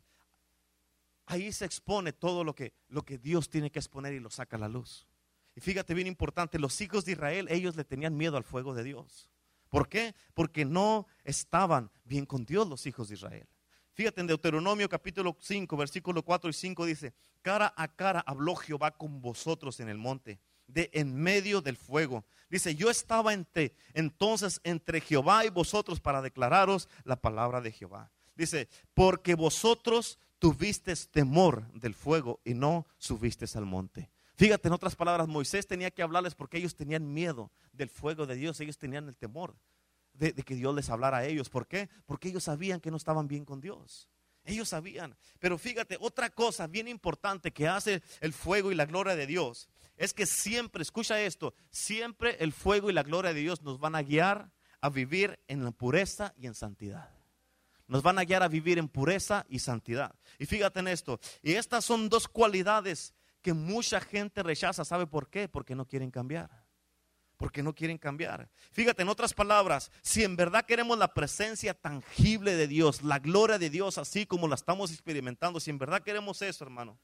ahí 1.26 1.52
se 1.52 1.66
expone 1.66 2.14
todo 2.14 2.44
lo 2.44 2.56
que, 2.56 2.74
lo 2.88 3.04
que 3.04 3.18
Dios 3.18 3.50
tiene 3.50 3.72
que 3.72 3.80
exponer 3.80 4.14
y 4.14 4.20
lo 4.20 4.30
saca 4.30 4.56
a 4.58 4.60
la 4.60 4.70
luz. 4.70 5.08
Y 5.56 5.62
fíjate 5.62 5.94
bien 5.94 6.08
importante, 6.08 6.60
los 6.60 6.80
hijos 6.82 7.04
de 7.06 7.14
Israel, 7.14 7.48
ellos 7.50 7.76
le 7.76 7.84
tenían 7.84 8.16
miedo 8.16 8.38
al 8.38 8.44
fuego 8.44 8.74
de 8.74 8.84
Dios. 8.84 9.30
¿Por 9.70 9.90
qué? 9.90 10.16
Porque 10.34 10.64
no 10.66 11.08
estaban 11.24 11.92
bien 12.04 12.26
con 12.26 12.46
Dios 12.46 12.68
los 12.68 12.86
hijos 12.86 13.10
de 13.10 13.16
Israel. 13.16 13.48
Fíjate 13.94 14.22
en 14.22 14.28
Deuteronomio 14.28 14.88
capítulo 14.88 15.36
5, 15.40 15.76
versículo 15.76 16.24
4 16.24 16.50
y 16.50 16.54
5 16.54 16.86
dice, 16.86 17.14
cara 17.42 17.74
a 17.76 17.88
cara 17.88 18.20
habló 18.20 18.56
Jehová 18.56 18.92
con 18.92 19.20
vosotros 19.22 19.80
en 19.80 19.90
el 19.90 19.98
monte 19.98 20.40
de 20.68 20.90
en 20.94 21.16
medio 21.16 21.62
del 21.62 21.78
fuego. 21.78 22.26
Dice, 22.50 22.76
yo 22.76 22.90
estaba 22.90 23.34
entre, 23.34 23.74
entonces 23.94 24.62
entre 24.64 25.02
Jehová 25.02 25.46
y 25.46 25.50
vosotros 25.50 26.00
para 26.00 26.22
declararos 26.22 26.88
la 27.04 27.18
palabra 27.18 27.62
de 27.62 27.72
Jehová. 27.72 28.12
Dice, 28.36 28.70
porque 28.94 29.36
vosotros 29.36 30.20
tuvisteis 30.40 31.10
temor 31.10 31.72
del 31.74 31.96
fuego 31.96 32.40
y 32.46 32.54
no 32.54 32.86
subisteis 32.98 33.56
al 33.56 33.66
monte. 33.66 34.10
Fíjate, 34.36 34.68
en 34.68 34.74
otras 34.74 34.96
palabras, 34.96 35.28
Moisés 35.28 35.66
tenía 35.66 35.90
que 35.90 36.04
hablarles 36.04 36.36
porque 36.36 36.58
ellos 36.58 36.76
tenían 36.76 37.12
miedo 37.12 37.52
del 37.74 37.90
fuego 37.90 38.28
de 38.28 38.36
Dios, 38.36 38.60
ellos 38.60 38.78
tenían 38.78 39.08
el 39.08 39.16
temor 39.16 39.58
de, 40.14 40.32
de 40.32 40.44
que 40.44 40.56
Dios 40.56 40.76
les 40.76 40.90
hablara 40.90 41.18
a 41.18 41.26
ellos. 41.26 41.50
¿Por 41.50 41.68
qué? 41.68 41.90
Porque 42.06 42.30
ellos 42.30 42.44
sabían 42.44 42.80
que 42.80 42.92
no 42.92 42.98
estaban 42.98 43.28
bien 43.28 43.46
con 43.46 43.60
Dios. 43.60 44.08
Ellos 44.46 44.70
sabían. 44.70 45.18
Pero 45.40 45.58
fíjate, 45.58 45.98
otra 46.00 46.30
cosa 46.30 46.68
bien 46.68 46.88
importante 46.88 47.52
que 47.52 47.68
hace 47.68 48.02
el 48.22 48.32
fuego 48.32 48.72
y 48.72 48.76
la 48.76 48.86
gloria 48.86 49.16
de 49.16 49.28
Dios 49.28 49.68
es 49.98 50.14
que 50.14 50.26
siempre, 50.26 50.82
escucha 50.82 51.20
esto, 51.20 51.54
siempre 51.70 52.38
el 52.40 52.54
fuego 52.54 52.90
y 52.90 52.94
la 52.94 53.04
gloria 53.04 53.34
de 53.34 53.42
Dios 53.42 53.62
nos 53.64 53.80
van 53.80 53.96
a 53.96 54.04
guiar 54.04 54.52
a 54.80 54.90
vivir 54.90 55.40
en 55.48 55.64
la 55.64 55.72
pureza 55.72 56.34
y 56.38 56.48
en 56.48 56.54
santidad. 56.54 57.10
Nos 57.88 58.04
van 58.04 58.20
a 58.20 58.24
guiar 58.24 58.44
a 58.44 58.48
vivir 58.48 58.78
en 58.78 58.90
pureza 58.90 59.46
y 59.50 59.60
santidad. 59.60 60.14
Y 60.38 60.46
fíjate 60.46 60.80
en 60.80 60.88
esto, 60.90 61.20
y 61.42 61.54
estas 61.54 61.84
son 61.84 62.10
dos 62.10 62.28
cualidades 62.28 63.14
que 63.42 63.54
mucha 63.54 64.00
gente 64.00 64.44
rechaza. 64.44 64.86
¿Sabe 64.86 65.08
por 65.08 65.30
qué? 65.30 65.48
Porque 65.48 65.76
no 65.76 65.86
quieren 65.86 66.12
cambiar 66.12 66.68
porque 67.38 67.62
no 67.62 67.74
quieren 67.74 67.98
cambiar. 67.98 68.50
Fíjate, 68.72 69.04
en 69.04 69.10
otras 69.10 69.34
palabras, 69.34 69.92
si 70.02 70.24
en 70.24 70.36
verdad 70.36 70.66
queremos 70.66 70.98
la 70.98 71.14
presencia 71.14 71.74
tangible 71.76 72.56
de 72.56 72.68
Dios, 72.68 73.04
la 73.04 73.20
gloria 73.20 73.60
de 73.60 73.70
Dios, 73.70 73.98
así 74.00 74.26
como 74.26 74.48
la 74.48 74.56
estamos 74.56 74.92
experimentando, 74.92 75.60
si 75.60 75.70
en 75.70 75.78
verdad 75.78 76.02
queremos 76.02 76.42
eso, 76.42 76.64
hermano, 76.64 77.00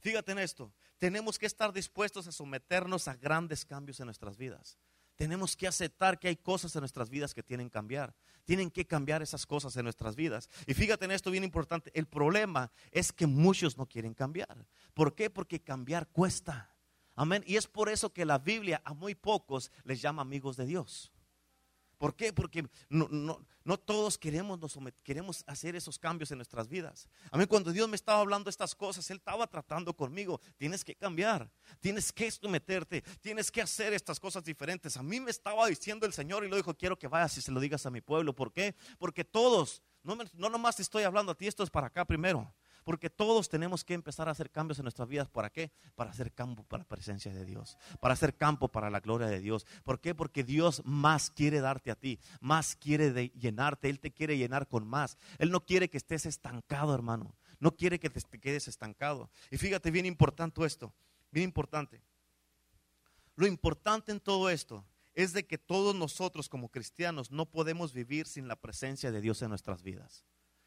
fíjate 0.00 0.32
en 0.32 0.38
esto, 0.38 0.72
tenemos 0.98 1.38
que 1.38 1.46
estar 1.46 1.72
dispuestos 1.72 2.26
a 2.26 2.32
someternos 2.32 3.08
a 3.08 3.16
grandes 3.16 3.64
cambios 3.64 4.00
en 4.00 4.06
nuestras 4.06 4.36
vidas. 4.36 4.78
Tenemos 5.18 5.56
que 5.56 5.66
aceptar 5.66 6.20
que 6.20 6.28
hay 6.28 6.36
cosas 6.36 6.76
en 6.76 6.80
nuestras 6.80 7.10
vidas 7.10 7.34
que 7.34 7.42
tienen 7.42 7.66
que 7.66 7.72
cambiar. 7.72 8.14
Tienen 8.44 8.70
que 8.70 8.86
cambiar 8.86 9.20
esas 9.20 9.46
cosas 9.46 9.76
en 9.76 9.82
nuestras 9.82 10.14
vidas. 10.14 10.48
Y 10.64 10.74
fíjate 10.74 11.06
en 11.06 11.10
esto 11.10 11.32
bien 11.32 11.42
importante. 11.42 11.90
El 11.92 12.06
problema 12.06 12.70
es 12.92 13.12
que 13.12 13.26
muchos 13.26 13.76
no 13.76 13.86
quieren 13.86 14.14
cambiar. 14.14 14.64
¿Por 14.94 15.16
qué? 15.16 15.28
Porque 15.28 15.60
cambiar 15.60 16.06
cuesta. 16.06 16.72
Amén. 17.16 17.42
Y 17.48 17.56
es 17.56 17.66
por 17.66 17.88
eso 17.88 18.12
que 18.12 18.24
la 18.24 18.38
Biblia 18.38 18.80
a 18.84 18.94
muy 18.94 19.16
pocos 19.16 19.72
les 19.82 20.00
llama 20.00 20.22
amigos 20.22 20.56
de 20.56 20.66
Dios. 20.66 21.10
¿Por 21.98 22.14
qué? 22.14 22.32
Porque 22.32 22.64
no, 22.88 23.08
no, 23.64 23.76
todos 23.76 24.16
queremos, 24.16 24.58
queremos 25.02 25.42
hacer 25.48 25.74
esos 25.74 25.98
cambios 25.98 26.30
en 26.30 26.38
nuestras 26.38 26.68
vidas. 26.68 27.08
A 27.32 27.36
mí 27.36 27.44
cuando 27.46 27.72
Dios 27.72 27.88
me 27.88 27.96
estaba 27.96 28.20
hablando 28.20 28.48
estas 28.48 28.74
cosas, 28.74 29.10
Él 29.10 29.16
estaba 29.16 29.48
tratando 29.48 29.94
conmigo. 29.94 30.40
Tienes 30.56 30.84
que 30.84 30.94
cambiar, 30.94 31.50
tienes 31.80 32.12
que 32.12 32.30
someterte, 32.30 33.02
tienes 33.20 33.50
que 33.50 33.60
hacer 33.60 33.92
estas 33.92 34.20
cosas 34.20 34.44
diferentes. 34.44 34.96
A 34.96 35.02
mí 35.02 35.18
me 35.18 35.32
estaba 35.32 35.66
diciendo 35.66 36.06
el 36.06 36.12
Señor 36.12 36.44
y 36.44 36.48
lo 36.48 36.56
dijo, 36.56 36.72
quiero 36.74 36.96
que 36.96 37.08
vayas 37.08 37.36
y 37.36 37.42
se 37.42 37.50
lo 37.50 37.58
digas 37.58 37.84
a 37.84 37.90
mi 37.90 38.00
pueblo. 38.00 38.32
¿Por 38.32 38.52
qué? 38.52 38.76
Porque 38.98 39.24
todos, 39.24 39.82
no, 40.04 40.16
no 40.34 40.48
nomás 40.48 40.76
te 40.76 40.82
estoy 40.82 41.02
hablando 41.02 41.32
a 41.32 41.34
ti, 41.34 41.48
esto 41.48 41.64
es 41.64 41.70
para 41.70 41.88
acá 41.88 42.04
primero. 42.04 42.54
Porque 42.84 43.10
todos 43.10 43.48
tenemos 43.48 43.84
que 43.84 43.94
empezar 43.94 44.28
a 44.28 44.32
hacer 44.32 44.50
cambios 44.50 44.78
en 44.78 44.84
nuestras 44.84 45.08
vidas. 45.08 45.28
¿Para 45.28 45.50
qué? 45.50 45.70
Para 45.94 46.10
hacer 46.10 46.32
campo 46.32 46.64
para 46.64 46.82
la 46.82 46.88
presencia 46.88 47.32
de 47.32 47.44
Dios. 47.44 47.76
Para 48.00 48.14
hacer 48.14 48.36
campo 48.36 48.68
para 48.68 48.90
la 48.90 49.00
gloria 49.00 49.28
de 49.28 49.40
Dios. 49.40 49.66
¿Por 49.84 50.00
qué? 50.00 50.14
Porque 50.14 50.44
Dios 50.44 50.82
más 50.84 51.30
quiere 51.30 51.60
darte 51.60 51.90
a 51.90 51.94
ti. 51.94 52.18
Más 52.40 52.76
quiere 52.76 53.30
llenarte. 53.30 53.88
Él 53.88 54.00
te 54.00 54.12
quiere 54.12 54.36
llenar 54.36 54.68
con 54.68 54.86
más. 54.86 55.18
Él 55.38 55.50
no 55.50 55.64
quiere 55.64 55.88
que 55.88 55.98
estés 55.98 56.26
estancado, 56.26 56.94
hermano. 56.94 57.34
No 57.60 57.76
quiere 57.76 57.98
que 57.98 58.10
te 58.10 58.40
quedes 58.40 58.68
estancado. 58.68 59.30
Y 59.50 59.58
fíjate, 59.58 59.90
bien 59.90 60.06
importante 60.06 60.64
esto. 60.64 60.94
Bien 61.30 61.44
importante. 61.44 62.02
Lo 63.36 63.46
importante 63.46 64.12
en 64.12 64.20
todo 64.20 64.50
esto 64.50 64.84
es 65.14 65.32
de 65.32 65.46
que 65.46 65.58
todos 65.58 65.94
nosotros 65.94 66.48
como 66.48 66.68
cristianos 66.68 67.30
no 67.30 67.46
podemos 67.46 67.92
vivir 67.92 68.26
sin 68.26 68.48
la 68.48 68.56
presencia 68.56 69.10
de 69.10 69.20
Dios 69.20 69.42
en 69.42 69.50
nuestras 69.50 69.82
vidas. 69.82 70.24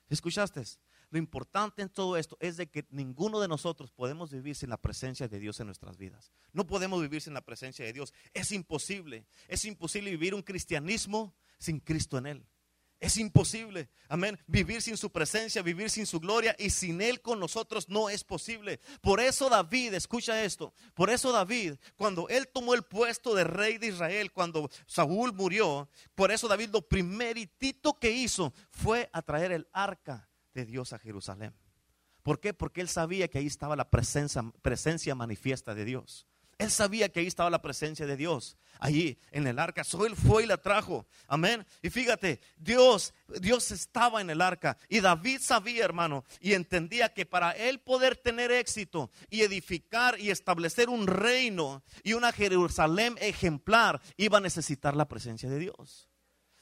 ¿Escuchaste? 0.09 0.63
Lo 1.11 1.19
importante 1.19 1.81
en 1.81 1.89
todo 1.89 2.15
esto 2.15 2.37
es 2.39 2.55
de 2.55 2.67
que 2.67 2.85
ninguno 2.89 3.41
de 3.41 3.49
nosotros 3.49 3.91
podemos 3.91 4.31
vivir 4.31 4.55
sin 4.55 4.69
la 4.69 4.77
presencia 4.77 5.27
de 5.27 5.39
Dios 5.39 5.59
en 5.59 5.67
nuestras 5.67 5.97
vidas. 5.97 6.31
No 6.53 6.65
podemos 6.65 7.01
vivir 7.01 7.21
sin 7.21 7.33
la 7.33 7.41
presencia 7.41 7.83
de 7.83 7.91
Dios. 7.91 8.13
Es 8.33 8.53
imposible. 8.53 9.27
Es 9.49 9.65
imposible 9.65 10.09
vivir 10.09 10.33
un 10.33 10.41
cristianismo 10.41 11.35
sin 11.59 11.81
Cristo 11.81 12.17
en 12.17 12.27
él. 12.27 12.45
Es 13.01 13.17
imposible, 13.17 13.89
amén, 14.09 14.39
vivir 14.45 14.79
sin 14.79 14.95
su 14.95 15.11
presencia, 15.11 15.63
vivir 15.63 15.89
sin 15.89 16.05
su 16.05 16.19
gloria 16.19 16.55
y 16.59 16.69
sin 16.69 17.01
Él 17.01 17.19
con 17.19 17.39
nosotros 17.39 17.89
no 17.89 18.11
es 18.11 18.23
posible. 18.23 18.79
Por 19.01 19.19
eso 19.19 19.49
David, 19.49 19.95
escucha 19.95 20.43
esto, 20.43 20.71
por 20.93 21.09
eso 21.09 21.31
David, 21.31 21.77
cuando 21.95 22.29
Él 22.29 22.47
tomó 22.47 22.75
el 22.75 22.83
puesto 22.83 23.33
de 23.33 23.43
rey 23.43 23.79
de 23.79 23.87
Israel, 23.87 24.31
cuando 24.31 24.69
Saúl 24.85 25.33
murió, 25.33 25.89
por 26.13 26.31
eso 26.31 26.47
David 26.47 26.69
lo 26.73 26.87
primeritito 26.87 27.97
que 27.97 28.11
hizo 28.11 28.53
fue 28.69 29.09
atraer 29.11 29.51
el 29.51 29.67
arca 29.73 30.30
de 30.53 30.65
Dios 30.65 30.93
a 30.93 30.99
Jerusalén. 30.99 31.53
¿Por 32.23 32.39
qué? 32.39 32.53
Porque 32.53 32.81
Él 32.81 32.87
sabía 32.87 33.27
que 33.27 33.39
ahí 33.39 33.47
estaba 33.47 33.75
la 33.75 33.89
presencia, 33.89 34.43
presencia 34.61 35.15
manifiesta 35.15 35.73
de 35.73 35.85
Dios. 35.85 36.27
Él 36.61 36.69
sabía 36.69 37.09
que 37.09 37.19
ahí 37.19 37.25
estaba 37.25 37.49
la 37.49 37.63
presencia 37.63 38.05
de 38.05 38.15
Dios, 38.15 38.55
allí 38.79 39.17
en 39.31 39.47
el 39.47 39.57
arca. 39.57 39.83
So 39.83 40.05
él 40.05 40.15
fue 40.15 40.43
y 40.43 40.45
la 40.45 40.57
trajo. 40.57 41.07
Amén. 41.27 41.65
Y 41.81 41.89
fíjate, 41.89 42.39
Dios, 42.55 43.15
Dios 43.39 43.71
estaba 43.71 44.21
en 44.21 44.29
el 44.29 44.41
arca. 44.41 44.77
Y 44.87 44.99
David 44.99 45.39
sabía, 45.41 45.83
hermano, 45.83 46.23
y 46.39 46.53
entendía 46.53 47.11
que 47.11 47.25
para 47.25 47.53
él 47.53 47.79
poder 47.79 48.15
tener 48.15 48.51
éxito 48.51 49.09
y 49.31 49.41
edificar 49.41 50.19
y 50.19 50.29
establecer 50.29 50.89
un 50.89 51.07
reino 51.07 51.83
y 52.03 52.13
una 52.13 52.31
Jerusalén 52.31 53.15
ejemplar, 53.19 53.99
iba 54.15 54.37
a 54.37 54.41
necesitar 54.41 54.95
la 54.95 55.07
presencia 55.07 55.49
de 55.49 55.57
Dios. 55.57 56.10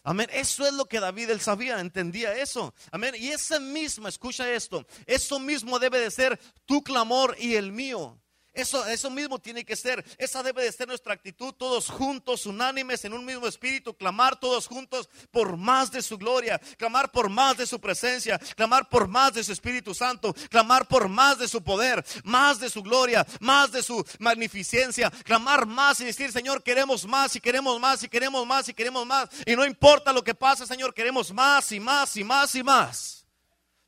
Amén. 0.10 0.28
Eso 0.34 0.65
es 0.65 0.74
lo 0.74 0.86
que 0.86 1.00
David 1.00 1.30
él 1.30 1.39
sabía, 1.39 1.80
entendía 1.80 2.34
eso. 2.34 2.74
Amén. 2.89 3.13
Y 3.15 3.28
ese 3.28 3.60
mismo, 3.60 4.08
escucha 4.08 4.52
esto, 4.52 4.84
eso 5.06 5.39
mismo 5.39 5.78
debe 5.78 6.00
de 6.00 6.10
ser 6.10 6.39
tu 6.65 6.82
clamor 6.82 7.36
y 7.38 7.54
el 7.54 7.72
mío. 7.72 8.19
Eso, 8.53 8.85
eso 8.88 9.09
mismo 9.09 9.38
tiene 9.39 9.63
que 9.63 9.75
ser, 9.75 10.03
esa 10.17 10.41
debe 10.41 10.63
de 10.63 10.71
ser 10.71 10.88
nuestra 10.88 11.13
actitud, 11.13 11.53
todos 11.53 11.88
juntos, 11.88 12.45
unánimes, 12.45 13.05
en 13.05 13.13
un 13.13 13.23
mismo 13.23 13.47
espíritu, 13.47 13.95
clamar 13.95 14.39
todos 14.39 14.67
juntos 14.67 15.07
por 15.31 15.55
más 15.55 15.91
de 15.91 16.01
su 16.01 16.17
gloria, 16.17 16.59
clamar 16.77 17.12
por 17.12 17.29
más 17.29 17.57
de 17.57 17.67
su 17.67 17.79
presencia, 17.79 18.39
clamar 18.55 18.89
por 18.89 19.07
más 19.07 19.33
de 19.33 19.43
su 19.43 19.51
Espíritu 19.51 19.93
Santo, 19.93 20.33
clamar 20.49 20.88
por 20.88 21.07
más 21.07 21.38
de 21.38 21.47
su 21.47 21.63
poder, 21.63 22.03
más 22.23 22.59
de 22.59 22.69
su 22.69 22.81
gloria, 22.81 23.25
más 23.39 23.71
de 23.71 23.83
su 23.83 24.03
magnificencia, 24.17 25.12
clamar 25.23 25.65
más 25.65 26.01
y 26.01 26.05
decir, 26.05 26.31
Señor, 26.31 26.63
queremos 26.63 27.05
más 27.05 27.35
y 27.35 27.39
queremos 27.39 27.79
más 27.79 28.03
y 28.03 28.09
queremos 28.09 28.47
más 28.47 28.67
y 28.67 28.73
queremos 28.73 29.05
más. 29.05 29.29
Y 29.45 29.55
no 29.55 29.65
importa 29.65 30.12
lo 30.12 30.23
que 30.23 30.33
pase, 30.33 30.65
Señor, 30.65 30.93
queremos 30.93 31.31
más 31.31 31.71
y 31.71 31.79
más 31.79 32.17
y 32.17 32.23
más 32.23 32.55
y 32.55 32.63
más. 32.63 33.18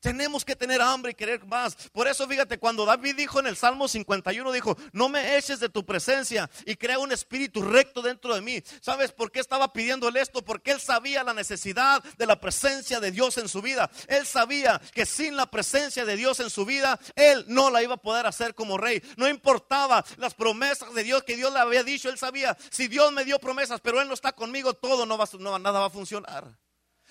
Tenemos 0.01 0.43
que 0.43 0.55
tener 0.55 0.81
hambre 0.81 1.11
y 1.11 1.15
querer 1.15 1.45
más. 1.45 1.75
Por 1.91 2.07
eso 2.07 2.27
fíjate, 2.27 2.57
cuando 2.57 2.85
David 2.85 3.15
dijo 3.15 3.39
en 3.39 3.45
el 3.45 3.55
Salmo 3.55 3.87
51, 3.87 4.51
dijo, 4.51 4.75
no 4.91 5.09
me 5.09 5.37
eches 5.37 5.59
de 5.59 5.69
tu 5.69 5.85
presencia 5.85 6.49
y 6.65 6.75
crea 6.75 6.97
un 6.97 7.11
espíritu 7.11 7.61
recto 7.61 8.01
dentro 8.01 8.33
de 8.33 8.41
mí. 8.41 8.63
¿Sabes 8.81 9.11
por 9.11 9.31
qué 9.31 9.39
estaba 9.39 9.71
pidiéndole 9.71 10.19
esto? 10.19 10.43
Porque 10.43 10.71
él 10.71 10.81
sabía 10.81 11.23
la 11.23 11.35
necesidad 11.35 12.03
de 12.17 12.25
la 12.25 12.39
presencia 12.39 12.99
de 12.99 13.11
Dios 13.11 13.37
en 13.37 13.47
su 13.47 13.61
vida. 13.61 13.91
Él 14.07 14.25
sabía 14.25 14.81
que 14.93 15.05
sin 15.05 15.35
la 15.35 15.45
presencia 15.45 16.03
de 16.03 16.15
Dios 16.15 16.39
en 16.39 16.49
su 16.49 16.65
vida, 16.65 16.99
él 17.15 17.45
no 17.47 17.69
la 17.69 17.83
iba 17.83 17.93
a 17.93 18.01
poder 18.01 18.25
hacer 18.25 18.55
como 18.55 18.79
rey. 18.79 19.03
No 19.17 19.29
importaba 19.29 20.03
las 20.17 20.33
promesas 20.33 20.93
de 20.95 21.03
Dios 21.03 21.23
que 21.23 21.35
Dios 21.35 21.53
le 21.53 21.59
había 21.59 21.83
dicho. 21.83 22.09
Él 22.09 22.17
sabía, 22.17 22.57
si 22.71 22.87
Dios 22.87 23.11
me 23.11 23.23
dio 23.23 23.37
promesas, 23.37 23.79
pero 23.81 24.01
él 24.01 24.07
no 24.07 24.15
está 24.15 24.31
conmigo, 24.31 24.73
todo 24.73 25.05
no 25.05 25.15
va, 25.17 25.29
nada 25.59 25.79
va 25.79 25.85
a 25.85 25.89
funcionar. 25.91 26.57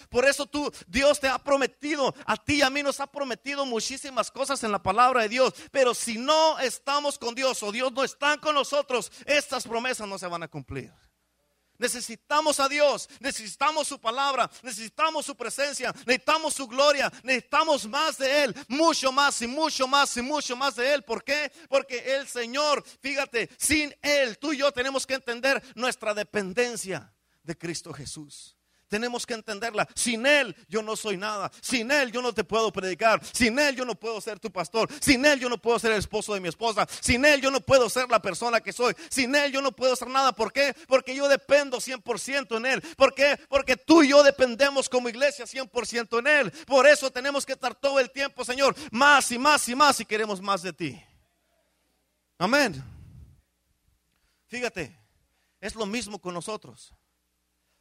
Por 0.09 0.25
eso 0.25 0.47
tú, 0.47 0.73
Dios 0.87 1.21
te 1.21 1.29
ha 1.29 1.39
prometido, 1.39 2.15
a 2.27 2.37
ti 2.37 2.57
y 2.57 2.63
a 2.63 2.71
mí 2.71 2.83
nos 2.83 3.01
ha 3.01 3.07
prometido 3.07 3.67
muchísimas 3.67 4.31
cosas 4.31 4.63
en 4.65 4.73
la 4.73 4.83
palabra 4.83 5.23
de 5.23 5.29
Dios. 5.29 5.55
Pero 5.71 5.95
si 5.95 6.19
no 6.19 6.59
estamos 6.59 7.19
con 7.19 7.35
Dios 7.35 7.63
o 7.63 7.73
Dios 7.73 7.93
no 7.93 8.05
está 8.05 8.39
con 8.39 8.55
nosotros, 8.55 9.13
estas 9.27 9.67
promesas 9.67 10.09
no 10.09 10.19
se 10.19 10.27
van 10.27 10.43
a 10.43 10.49
cumplir. 10.49 10.93
Necesitamos 11.81 12.61
a 12.61 12.69
Dios, 12.69 13.09
necesitamos 13.21 13.89
su 13.89 13.99
palabra, 13.99 14.51
necesitamos 14.63 15.25
su 15.25 15.35
presencia, 15.35 15.95
necesitamos 16.05 16.53
su 16.53 16.69
gloria, 16.69 17.11
necesitamos 17.23 17.89
más 17.89 18.19
de 18.19 18.45
Él, 18.45 18.55
mucho 18.69 19.11
más 19.11 19.41
y 19.41 19.47
mucho 19.47 19.89
más 19.89 20.15
y 20.19 20.21
mucho 20.21 20.55
más 20.55 20.77
de 20.77 20.93
Él. 20.93 21.03
¿Por 21.03 21.25
qué? 21.25 21.51
Porque 21.71 22.17
el 22.17 22.29
Señor, 22.29 22.85
fíjate, 23.01 23.49
sin 23.57 23.97
Él, 24.03 24.37
tú 24.39 24.53
y 24.53 24.59
yo 24.59 24.71
tenemos 24.73 25.07
que 25.07 25.15
entender 25.15 25.63
nuestra 25.75 26.13
dependencia 26.13 27.15
de 27.43 27.57
Cristo 27.57 27.95
Jesús. 27.95 28.60
Tenemos 28.91 29.25
que 29.25 29.35
entenderla. 29.35 29.87
Sin 29.95 30.27
Él 30.27 30.55
yo 30.69 30.83
no 30.83 30.97
soy 30.97 31.17
nada. 31.17 31.51
Sin 31.61 31.93
Él 31.93 32.11
yo 32.11 32.21
no 32.21 32.35
te 32.35 32.43
puedo 32.43 32.73
predicar. 32.73 33.25
Sin 33.33 33.57
Él 33.57 33.77
yo 33.77 33.85
no 33.85 33.95
puedo 33.95 34.21
ser 34.21 34.41
tu 34.41 34.51
pastor. 34.51 34.89
Sin 35.01 35.25
Él 35.25 35.39
yo 35.39 35.49
no 35.49 35.59
puedo 35.59 35.79
ser 35.79 35.93
el 35.93 35.99
esposo 35.99 36.35
de 36.35 36.41
mi 36.41 36.49
esposa. 36.49 36.89
Sin 37.01 37.25
Él 37.25 37.41
yo 37.41 37.53
no 37.53 37.61
puedo 37.61 37.89
ser 37.89 38.11
la 38.11 38.21
persona 38.21 38.61
que 38.61 38.73
soy. 38.73 38.93
Sin 39.09 39.33
Él 39.37 39.53
yo 39.53 39.63
no 39.63 39.71
puedo 39.71 39.95
ser 39.95 40.09
nada. 40.09 40.33
¿Por 40.33 40.53
qué? 40.53 40.75
Porque 40.89 41.15
yo 41.15 41.29
dependo 41.29 41.79
100% 41.79 42.57
en 42.57 42.67
Él. 42.67 42.83
¿Por 42.97 43.15
qué? 43.15 43.39
Porque 43.49 43.77
tú 43.77 44.03
y 44.03 44.09
yo 44.09 44.25
dependemos 44.25 44.89
como 44.89 45.09
iglesia 45.09 45.45
100% 45.45 46.19
en 46.19 46.27
Él. 46.27 46.51
Por 46.67 46.85
eso 46.89 47.13
tenemos 47.13 47.47
que 47.47 47.53
estar 47.53 47.77
todo 47.77 48.01
el 48.01 48.11
tiempo, 48.11 48.45
Señor, 48.45 48.75
más 48.91 49.31
y 49.31 49.39
más 49.39 49.69
y 49.69 49.77
más 49.77 49.97
si 49.99 50.05
queremos 50.05 50.41
más 50.41 50.63
de 50.63 50.73
ti. 50.73 51.01
Amén. 52.39 52.83
Fíjate, 54.49 54.99
es 55.61 55.77
lo 55.77 55.87
mismo 55.87 56.19
con 56.19 56.35
nosotros. 56.35 56.93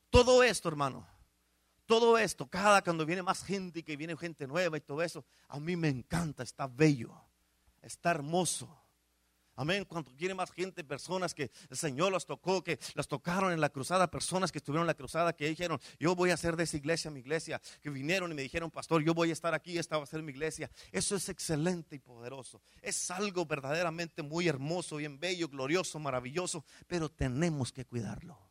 Todo 0.09 0.43
esto, 0.43 0.69
hermano, 0.69 1.05
todo 1.85 2.17
esto, 2.17 2.47
cada 2.47 2.83
cuando 2.83 3.05
viene 3.05 3.23
más 3.23 3.43
gente 3.43 3.79
y 3.79 3.83
que 3.83 3.97
viene 3.97 4.15
gente 4.15 4.47
nueva 4.47 4.77
y 4.77 4.81
todo 4.81 5.01
eso, 5.01 5.25
a 5.47 5.59
mí 5.59 5.75
me 5.75 5.89
encanta, 5.89 6.43
está 6.43 6.67
bello, 6.67 7.11
está 7.81 8.11
hermoso. 8.11 8.69
Amén. 9.55 9.83
Cuando 9.83 10.09
viene 10.13 10.33
más 10.33 10.51
gente, 10.51 10.85
personas 10.85 11.33
que 11.33 11.51
el 11.69 11.75
Señor 11.75 12.13
los 12.13 12.25
tocó, 12.25 12.63
que 12.63 12.79
las 12.93 13.09
tocaron 13.09 13.51
en 13.51 13.59
la 13.59 13.67
cruzada, 13.67 14.09
personas 14.09 14.53
que 14.53 14.59
estuvieron 14.59 14.83
en 14.83 14.87
la 14.87 14.93
cruzada, 14.93 15.33
que 15.33 15.49
dijeron, 15.49 15.81
yo 15.99 16.15
voy 16.15 16.29
a 16.31 16.35
hacer 16.35 16.55
de 16.55 16.63
esa 16.63 16.77
iglesia 16.77 17.11
mi 17.11 17.19
iglesia, 17.19 17.59
que 17.81 17.89
vinieron 17.89 18.31
y 18.31 18.35
me 18.35 18.41
dijeron, 18.41 18.71
pastor, 18.71 19.03
yo 19.03 19.13
voy 19.13 19.31
a 19.31 19.33
estar 19.33 19.53
aquí, 19.53 19.77
esta 19.77 19.97
va 19.97 20.03
a 20.03 20.07
ser 20.07 20.23
mi 20.23 20.31
iglesia. 20.31 20.71
Eso 20.93 21.15
es 21.15 21.27
excelente 21.27 21.97
y 21.97 21.99
poderoso. 21.99 22.61
Es 22.81 23.11
algo 23.11 23.45
verdaderamente 23.45 24.23
muy 24.23 24.47
hermoso, 24.47 24.95
bien 24.95 25.19
bello, 25.19 25.49
glorioso, 25.49 25.99
maravilloso, 25.99 26.63
pero 26.87 27.09
tenemos 27.09 27.73
que 27.73 27.83
cuidarlo 27.83 28.48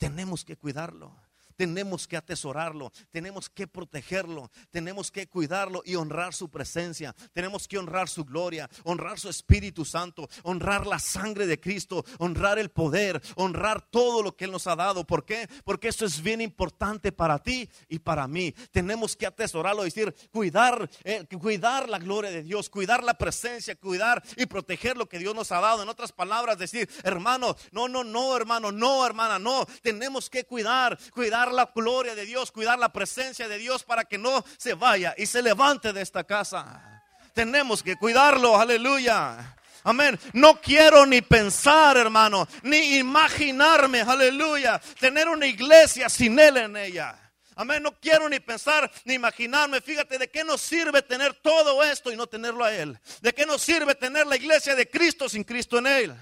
tenemos 0.00 0.44
que 0.46 0.56
cuidarlo. 0.56 1.14
Tenemos 1.60 2.08
que 2.08 2.16
atesorarlo, 2.16 2.90
tenemos 3.10 3.50
que 3.50 3.66
protegerlo, 3.66 4.50
tenemos 4.70 5.10
que 5.10 5.26
cuidarlo 5.28 5.82
y 5.84 5.94
honrar 5.94 6.32
su 6.32 6.48
presencia. 6.48 7.14
Tenemos 7.34 7.68
que 7.68 7.76
honrar 7.76 8.08
su 8.08 8.24
gloria, 8.24 8.66
honrar 8.82 9.18
su 9.18 9.28
Espíritu 9.28 9.84
Santo, 9.84 10.26
honrar 10.42 10.86
la 10.86 10.98
sangre 10.98 11.46
de 11.46 11.60
Cristo, 11.60 12.02
honrar 12.16 12.58
el 12.58 12.70
poder, 12.70 13.20
honrar 13.36 13.82
todo 13.90 14.22
lo 14.22 14.34
que 14.34 14.46
Él 14.46 14.52
nos 14.52 14.66
ha 14.68 14.74
dado. 14.74 15.06
¿Por 15.06 15.26
qué? 15.26 15.50
Porque 15.62 15.88
eso 15.88 16.06
es 16.06 16.22
bien 16.22 16.40
importante 16.40 17.12
para 17.12 17.38
ti 17.38 17.68
y 17.90 17.98
para 17.98 18.26
mí. 18.26 18.52
Tenemos 18.70 19.14
que 19.14 19.26
atesorarlo, 19.26 19.82
decir, 19.82 20.14
cuidar, 20.32 20.88
eh, 21.04 21.26
cuidar 21.38 21.90
la 21.90 21.98
gloria 21.98 22.30
de 22.30 22.42
Dios, 22.42 22.70
cuidar 22.70 23.04
la 23.04 23.18
presencia, 23.18 23.76
cuidar 23.76 24.22
y 24.38 24.46
proteger 24.46 24.96
lo 24.96 25.10
que 25.10 25.18
Dios 25.18 25.34
nos 25.34 25.52
ha 25.52 25.60
dado. 25.60 25.82
En 25.82 25.90
otras 25.90 26.10
palabras, 26.10 26.56
decir, 26.56 26.88
hermano, 27.02 27.54
no, 27.70 27.86
no, 27.86 28.02
no, 28.02 28.34
hermano, 28.34 28.72
no, 28.72 29.04
hermana, 29.04 29.38
no. 29.38 29.66
Tenemos 29.82 30.30
que 30.30 30.44
cuidar, 30.44 30.98
cuidar 31.12 31.49
la 31.52 31.70
gloria 31.74 32.14
de 32.14 32.26
Dios, 32.26 32.52
cuidar 32.52 32.78
la 32.78 32.92
presencia 32.92 33.48
de 33.48 33.58
Dios 33.58 33.84
para 33.84 34.04
que 34.04 34.18
no 34.18 34.44
se 34.56 34.74
vaya 34.74 35.14
y 35.16 35.26
se 35.26 35.42
levante 35.42 35.92
de 35.92 36.02
esta 36.02 36.24
casa. 36.24 37.02
Tenemos 37.32 37.82
que 37.82 37.96
cuidarlo, 37.96 38.58
aleluya. 38.58 39.56
Amén. 39.84 40.18
No 40.32 40.60
quiero 40.60 41.06
ni 41.06 41.22
pensar, 41.22 41.96
hermano, 41.96 42.46
ni 42.62 42.98
imaginarme, 42.98 44.02
aleluya, 44.02 44.80
tener 44.98 45.28
una 45.28 45.46
iglesia 45.46 46.08
sin 46.08 46.38
Él 46.38 46.58
en 46.58 46.76
ella. 46.76 47.16
Amén. 47.56 47.82
No 47.82 47.92
quiero 47.98 48.28
ni 48.28 48.40
pensar 48.40 48.90
ni 49.04 49.14
imaginarme. 49.14 49.80
Fíjate, 49.80 50.18
¿de 50.18 50.30
qué 50.30 50.44
nos 50.44 50.60
sirve 50.60 51.02
tener 51.02 51.34
todo 51.34 51.82
esto 51.84 52.10
y 52.10 52.16
no 52.16 52.26
tenerlo 52.26 52.64
a 52.64 52.74
Él? 52.74 52.98
¿De 53.20 53.34
qué 53.34 53.44
nos 53.44 53.60
sirve 53.60 53.94
tener 53.94 54.26
la 54.26 54.36
iglesia 54.36 54.74
de 54.74 54.88
Cristo 54.88 55.28
sin 55.28 55.44
Cristo 55.44 55.78
en 55.78 55.86
Él? 55.86 56.16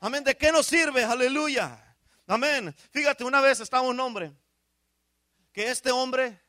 Amén. 0.00 0.24
¿De 0.24 0.36
qué 0.36 0.52
nos 0.52 0.66
sirve? 0.66 1.04
Aleluya. 1.04 1.85
Amén. 2.26 2.74
Fíjate, 2.90 3.24
una 3.24 3.40
vez 3.40 3.60
estaba 3.60 3.86
un 3.86 3.98
hombre 4.00 4.32
que 5.52 5.70
este 5.70 5.90
hombre 5.90 6.40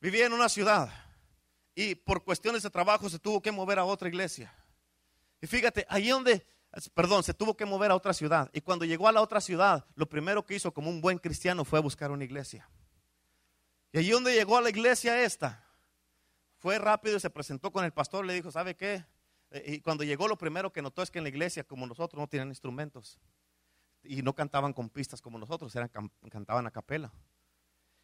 vivía 0.00 0.26
en 0.26 0.32
una 0.32 0.48
ciudad 0.48 0.88
y 1.74 1.94
por 1.94 2.22
cuestiones 2.22 2.62
de 2.62 2.70
trabajo 2.70 3.08
se 3.08 3.18
tuvo 3.18 3.40
que 3.40 3.50
mover 3.50 3.78
a 3.78 3.84
otra 3.84 4.08
iglesia. 4.08 4.54
Y 5.40 5.46
fíjate, 5.46 5.86
ahí 5.88 6.08
donde, 6.08 6.46
perdón, 6.94 7.22
se 7.22 7.34
tuvo 7.34 7.56
que 7.56 7.64
mover 7.64 7.90
a 7.90 7.96
otra 7.96 8.12
ciudad. 8.12 8.50
Y 8.52 8.60
cuando 8.60 8.84
llegó 8.84 9.08
a 9.08 9.12
la 9.12 9.22
otra 9.22 9.40
ciudad, 9.40 9.84
lo 9.94 10.06
primero 10.06 10.44
que 10.44 10.54
hizo 10.54 10.72
como 10.72 10.90
un 10.90 11.00
buen 11.00 11.18
cristiano 11.18 11.64
fue 11.64 11.80
buscar 11.80 12.10
una 12.10 12.24
iglesia. 12.24 12.68
Y 13.92 13.98
allí 13.98 14.10
donde 14.10 14.34
llegó 14.34 14.56
a 14.56 14.60
la 14.60 14.70
iglesia 14.70 15.22
esta, 15.22 15.64
fue 16.58 16.78
rápido 16.78 17.16
y 17.16 17.20
se 17.20 17.30
presentó 17.30 17.70
con 17.72 17.84
el 17.84 17.92
pastor, 17.92 18.24
le 18.24 18.34
dijo, 18.34 18.50
¿sabe 18.50 18.74
qué? 18.74 19.04
Eh, 19.50 19.74
y 19.74 19.80
cuando 19.80 20.04
llegó 20.04 20.28
lo 20.28 20.36
primero 20.36 20.72
que 20.72 20.82
notó 20.82 21.02
es 21.02 21.10
que 21.10 21.18
en 21.18 21.24
la 21.24 21.28
iglesia, 21.28 21.64
como 21.64 21.86
nosotros, 21.86 22.18
no 22.18 22.26
tienen 22.26 22.48
instrumentos. 22.48 23.20
Y 24.04 24.22
no 24.22 24.34
cantaban 24.34 24.72
con 24.72 24.88
pistas 24.88 25.20
como 25.20 25.38
nosotros, 25.38 25.74
eran, 25.74 25.90
cantaban 26.30 26.66
a 26.66 26.70
capela. 26.70 27.12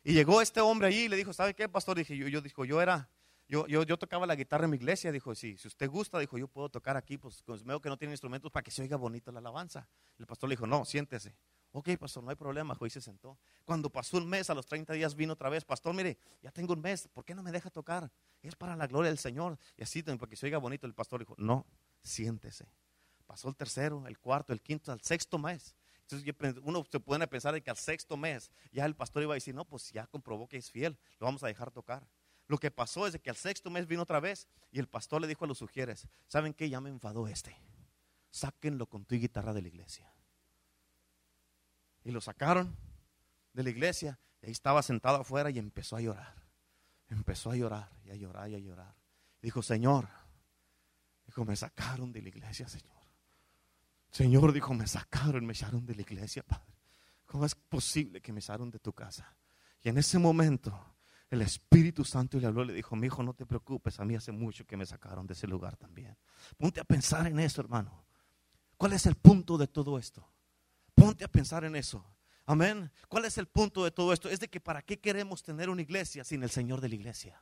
Y 0.02 0.14
llegó 0.14 0.40
este 0.40 0.60
hombre 0.60 0.88
allí 0.88 1.04
y 1.04 1.08
le 1.08 1.16
dijo, 1.16 1.32
¿sabe 1.32 1.54
qué, 1.54 1.68
pastor? 1.68 1.98
Dije, 1.98 2.16
yo, 2.16 2.26
yo, 2.28 2.40
dijo, 2.40 2.64
yo 2.64 2.80
era, 2.80 3.10
yo, 3.48 3.66
yo, 3.66 3.98
tocaba 3.98 4.26
la 4.26 4.36
guitarra 4.36 4.64
en 4.64 4.70
mi 4.70 4.76
iglesia. 4.76 5.12
Dijo, 5.12 5.34
sí, 5.34 5.58
si 5.58 5.68
usted 5.68 5.90
gusta, 5.90 6.18
dijo, 6.18 6.38
yo 6.38 6.48
puedo 6.48 6.68
tocar 6.68 6.96
aquí, 6.96 7.18
pues 7.18 7.42
veo 7.64 7.80
que 7.80 7.88
no 7.88 7.98
tiene 7.98 8.14
instrumentos 8.14 8.50
para 8.50 8.62
que 8.62 8.70
se 8.70 8.80
oiga 8.80 8.96
bonito 8.96 9.30
la 9.32 9.40
alabanza. 9.40 9.88
El 10.18 10.26
pastor 10.26 10.48
le 10.48 10.54
dijo, 10.54 10.66
no, 10.66 10.84
siéntese. 10.84 11.34
Ok, 11.72 11.90
pastor, 11.98 12.24
no 12.24 12.30
hay 12.30 12.36
problema. 12.36 12.76
Y 12.80 12.90
se 12.90 13.00
sentó. 13.00 13.38
Cuando 13.64 13.90
pasó 13.90 14.16
un 14.16 14.28
mes, 14.28 14.50
a 14.50 14.54
los 14.54 14.66
30 14.66 14.92
días 14.94 15.14
vino 15.14 15.34
otra 15.34 15.48
vez. 15.48 15.64
Pastor, 15.64 15.94
mire, 15.94 16.18
ya 16.42 16.50
tengo 16.50 16.72
un 16.72 16.80
mes. 16.80 17.08
¿Por 17.08 17.24
qué 17.24 17.34
no 17.34 17.42
me 17.42 17.52
deja 17.52 17.70
tocar? 17.70 18.10
Es 18.42 18.56
para 18.56 18.74
la 18.74 18.86
gloria 18.86 19.10
del 19.10 19.18
Señor. 19.18 19.58
Y 19.76 19.82
así, 19.82 20.02
para 20.02 20.18
que 20.28 20.36
se 20.36 20.46
oiga 20.46 20.58
bonito. 20.58 20.86
El 20.86 20.94
pastor 20.94 21.20
dijo, 21.20 21.34
no, 21.38 21.66
siéntese. 22.02 22.66
Pasó 23.26 23.48
el 23.48 23.56
tercero, 23.56 24.06
el 24.06 24.18
cuarto, 24.18 24.52
el 24.52 24.60
quinto, 24.60 24.90
al 24.90 25.00
sexto 25.00 25.38
mes. 25.38 25.76
Entonces 26.12 26.62
uno 26.64 26.84
se 26.90 27.00
puede 27.00 27.26
pensar 27.26 27.60
que 27.62 27.70
al 27.70 27.76
sexto 27.76 28.16
mes 28.16 28.50
ya 28.72 28.84
el 28.84 28.94
pastor 28.94 29.22
iba 29.22 29.34
a 29.34 29.36
decir, 29.36 29.54
no, 29.54 29.64
pues 29.64 29.90
ya 29.92 30.06
comprobó 30.06 30.48
que 30.48 30.56
es 30.56 30.70
fiel, 30.70 30.98
lo 31.18 31.26
vamos 31.26 31.42
a 31.42 31.46
dejar 31.46 31.70
tocar. 31.70 32.06
Lo 32.46 32.58
que 32.58 32.70
pasó 32.70 33.06
es 33.06 33.16
que 33.20 33.30
al 33.30 33.36
sexto 33.36 33.70
mes 33.70 33.86
vino 33.86 34.02
otra 34.02 34.18
vez 34.18 34.48
y 34.72 34.80
el 34.80 34.88
pastor 34.88 35.20
le 35.20 35.28
dijo 35.28 35.44
a 35.44 35.48
los 35.48 35.58
sugieres, 35.58 36.08
¿saben 36.26 36.52
qué? 36.52 36.68
Ya 36.68 36.80
me 36.80 36.90
enfadó 36.90 37.28
este. 37.28 37.56
Sáquenlo 38.30 38.86
con 38.86 39.04
tu 39.04 39.14
guitarra 39.14 39.52
de 39.52 39.62
la 39.62 39.68
iglesia. 39.68 40.12
Y 42.02 42.10
lo 42.10 42.20
sacaron 42.20 42.76
de 43.52 43.62
la 43.62 43.70
iglesia 43.70 44.18
y 44.42 44.46
ahí 44.46 44.52
estaba 44.52 44.82
sentado 44.82 45.18
afuera 45.18 45.50
y 45.50 45.58
empezó 45.58 45.96
a 45.96 46.00
llorar. 46.00 46.34
Empezó 47.08 47.50
a 47.50 47.56
llorar 47.56 47.90
y 48.04 48.10
a 48.10 48.14
llorar 48.16 48.50
y 48.50 48.54
a 48.54 48.58
llorar. 48.58 48.94
dijo, 49.42 49.62
Señor, 49.62 50.08
dijo, 51.26 51.44
me 51.44 51.56
sacaron 51.56 52.12
de 52.12 52.22
la 52.22 52.28
iglesia, 52.28 52.68
Señor. 52.68 52.99
Señor, 54.10 54.52
dijo, 54.52 54.74
me 54.74 54.86
sacaron, 54.86 55.46
me 55.46 55.52
echaron 55.52 55.86
de 55.86 55.94
la 55.94 56.02
iglesia, 56.02 56.42
Padre. 56.42 56.74
¿Cómo 57.26 57.46
es 57.46 57.54
posible 57.54 58.20
que 58.20 58.32
me 58.32 58.40
echaron 58.40 58.70
de 58.70 58.80
tu 58.80 58.92
casa? 58.92 59.36
Y 59.82 59.88
en 59.88 59.98
ese 59.98 60.18
momento 60.18 60.96
el 61.30 61.42
Espíritu 61.42 62.04
Santo 62.04 62.40
le 62.40 62.46
habló, 62.48 62.64
le 62.64 62.72
dijo, 62.72 62.96
mi 62.96 63.06
hijo, 63.06 63.22
no 63.22 63.34
te 63.34 63.46
preocupes, 63.46 64.00
a 64.00 64.04
mí 64.04 64.16
hace 64.16 64.32
mucho 64.32 64.66
que 64.66 64.76
me 64.76 64.84
sacaron 64.84 65.26
de 65.28 65.34
ese 65.34 65.46
lugar 65.46 65.76
también. 65.76 66.16
Ponte 66.58 66.80
a 66.80 66.84
pensar 66.84 67.26
en 67.28 67.38
eso, 67.38 67.60
hermano. 67.60 68.04
¿Cuál 68.76 68.94
es 68.94 69.06
el 69.06 69.14
punto 69.14 69.56
de 69.56 69.68
todo 69.68 69.96
esto? 69.96 70.28
Ponte 70.94 71.24
a 71.24 71.28
pensar 71.28 71.64
en 71.64 71.76
eso. 71.76 72.04
Amén. 72.46 72.90
¿Cuál 73.08 73.26
es 73.26 73.38
el 73.38 73.46
punto 73.46 73.84
de 73.84 73.92
todo 73.92 74.12
esto? 74.12 74.28
Es 74.28 74.40
de 74.40 74.48
que 74.48 74.58
para 74.58 74.82
qué 74.82 74.98
queremos 74.98 75.44
tener 75.44 75.70
una 75.70 75.82
iglesia 75.82 76.24
sin 76.24 76.42
el 76.42 76.50
Señor 76.50 76.80
de 76.80 76.88
la 76.88 76.96
iglesia. 76.96 77.40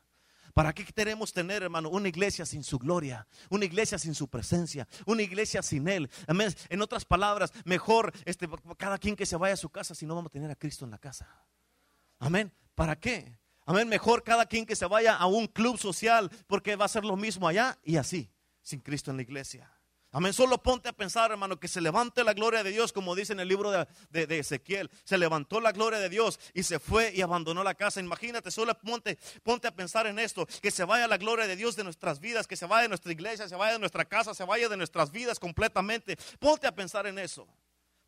¿Para 0.59 0.73
qué 0.73 0.85
queremos 0.85 1.33
tener, 1.33 1.63
hermano, 1.63 1.89
una 1.89 2.09
iglesia 2.09 2.45
sin 2.45 2.65
su 2.65 2.81
gloria? 2.81 3.25
Una 3.49 3.65
iglesia 3.65 3.97
sin 3.97 4.13
su 4.13 4.27
presencia, 4.27 4.89
una 5.07 5.23
iglesia 5.23 5.63
sin 5.63 5.87
Él. 5.87 6.11
Amén. 6.27 6.53
En 6.69 6.83
otras 6.83 7.05
palabras, 7.05 7.53
mejor 7.65 8.13
este, 8.25 8.49
cada 8.77 8.99
quien 8.99 9.15
que 9.15 9.25
se 9.25 9.37
vaya 9.37 9.55
a 9.55 9.57
su 9.57 9.71
casa 9.71 9.95
si 9.95 10.05
no 10.05 10.17
vamos 10.17 10.31
a 10.31 10.33
tener 10.33 10.51
a 10.51 10.57
Cristo 10.57 10.85
en 10.85 10.91
la 10.91 10.99
casa. 10.99 11.29
Amén. 12.19 12.53
¿Para 12.75 12.99
qué? 12.99 13.39
Amén. 13.67 13.89
Mejor 13.89 14.25
cada 14.25 14.47
quien 14.47 14.67
que 14.67 14.75
se 14.75 14.85
vaya 14.87 15.15
a 15.15 15.27
un 15.27 15.47
club 15.47 15.79
social 15.79 16.29
porque 16.49 16.75
va 16.75 16.87
a 16.87 16.89
ser 16.89 17.05
lo 17.05 17.15
mismo 17.15 17.47
allá 17.47 17.79
y 17.85 17.95
así, 17.95 18.29
sin 18.61 18.81
Cristo 18.81 19.13
en 19.13 19.19
la 19.19 19.23
iglesia. 19.23 19.78
Amén. 20.11 20.33
Solo 20.33 20.57
ponte 20.63 20.89
a 20.89 20.93
pensar, 20.95 21.31
hermano, 21.31 21.61
que 21.61 21.69
se 21.69 21.83
levante 21.83 22.25
la 22.25 22.33
gloria 22.33 22.63
de 22.63 22.71
Dios, 22.71 22.95
como 22.95 23.15
dice 23.15 23.35
en 23.35 23.41
el 23.41 23.49
libro 23.49 23.71
de, 23.71 24.39
Ezequiel. 24.39 24.91
Se 25.05 25.19
levantó 25.19 25.61
la 25.61 25.73
gloria 25.73 25.99
de 25.99 26.09
Dios 26.09 26.41
y 26.55 26.63
se 26.63 26.79
fue 26.79 27.13
y 27.15 27.21
abandonó 27.21 27.63
la 27.63 27.75
casa. 27.75 28.01
Imagínate, 28.01 28.51
solo 28.51 28.73
ponte, 28.79 29.19
ponte 29.43 29.69
a 29.69 29.75
pensar 29.75 30.07
en 30.07 30.19
esto: 30.19 30.47
que 30.63 30.71
se 30.71 30.85
vaya 30.85 31.07
la 31.07 31.19
gloria 31.19 31.47
de 31.47 31.57
Dios 31.57 31.77
de 31.77 31.85
nuestras 31.85 32.21
vidas, 32.21 32.47
que 32.47 32.57
se 32.57 32.65
vaya 32.65 32.83
de 32.83 32.89
nuestra 32.89 33.13
iglesia, 33.13 33.49
se 33.49 33.57
vaya 33.57 33.75
de 33.75 33.79
nuestra 33.81 34.07
casa, 34.07 34.33
se 34.33 34.45
vaya 34.45 34.69
de 34.71 34.79
nuestras 34.79 35.13
vidas 35.13 35.39
completamente. 35.39 36.17
Ponte 36.39 36.67
a 36.67 36.75
pensar 36.75 37.07
en 37.07 37.19
eso. 37.19 37.47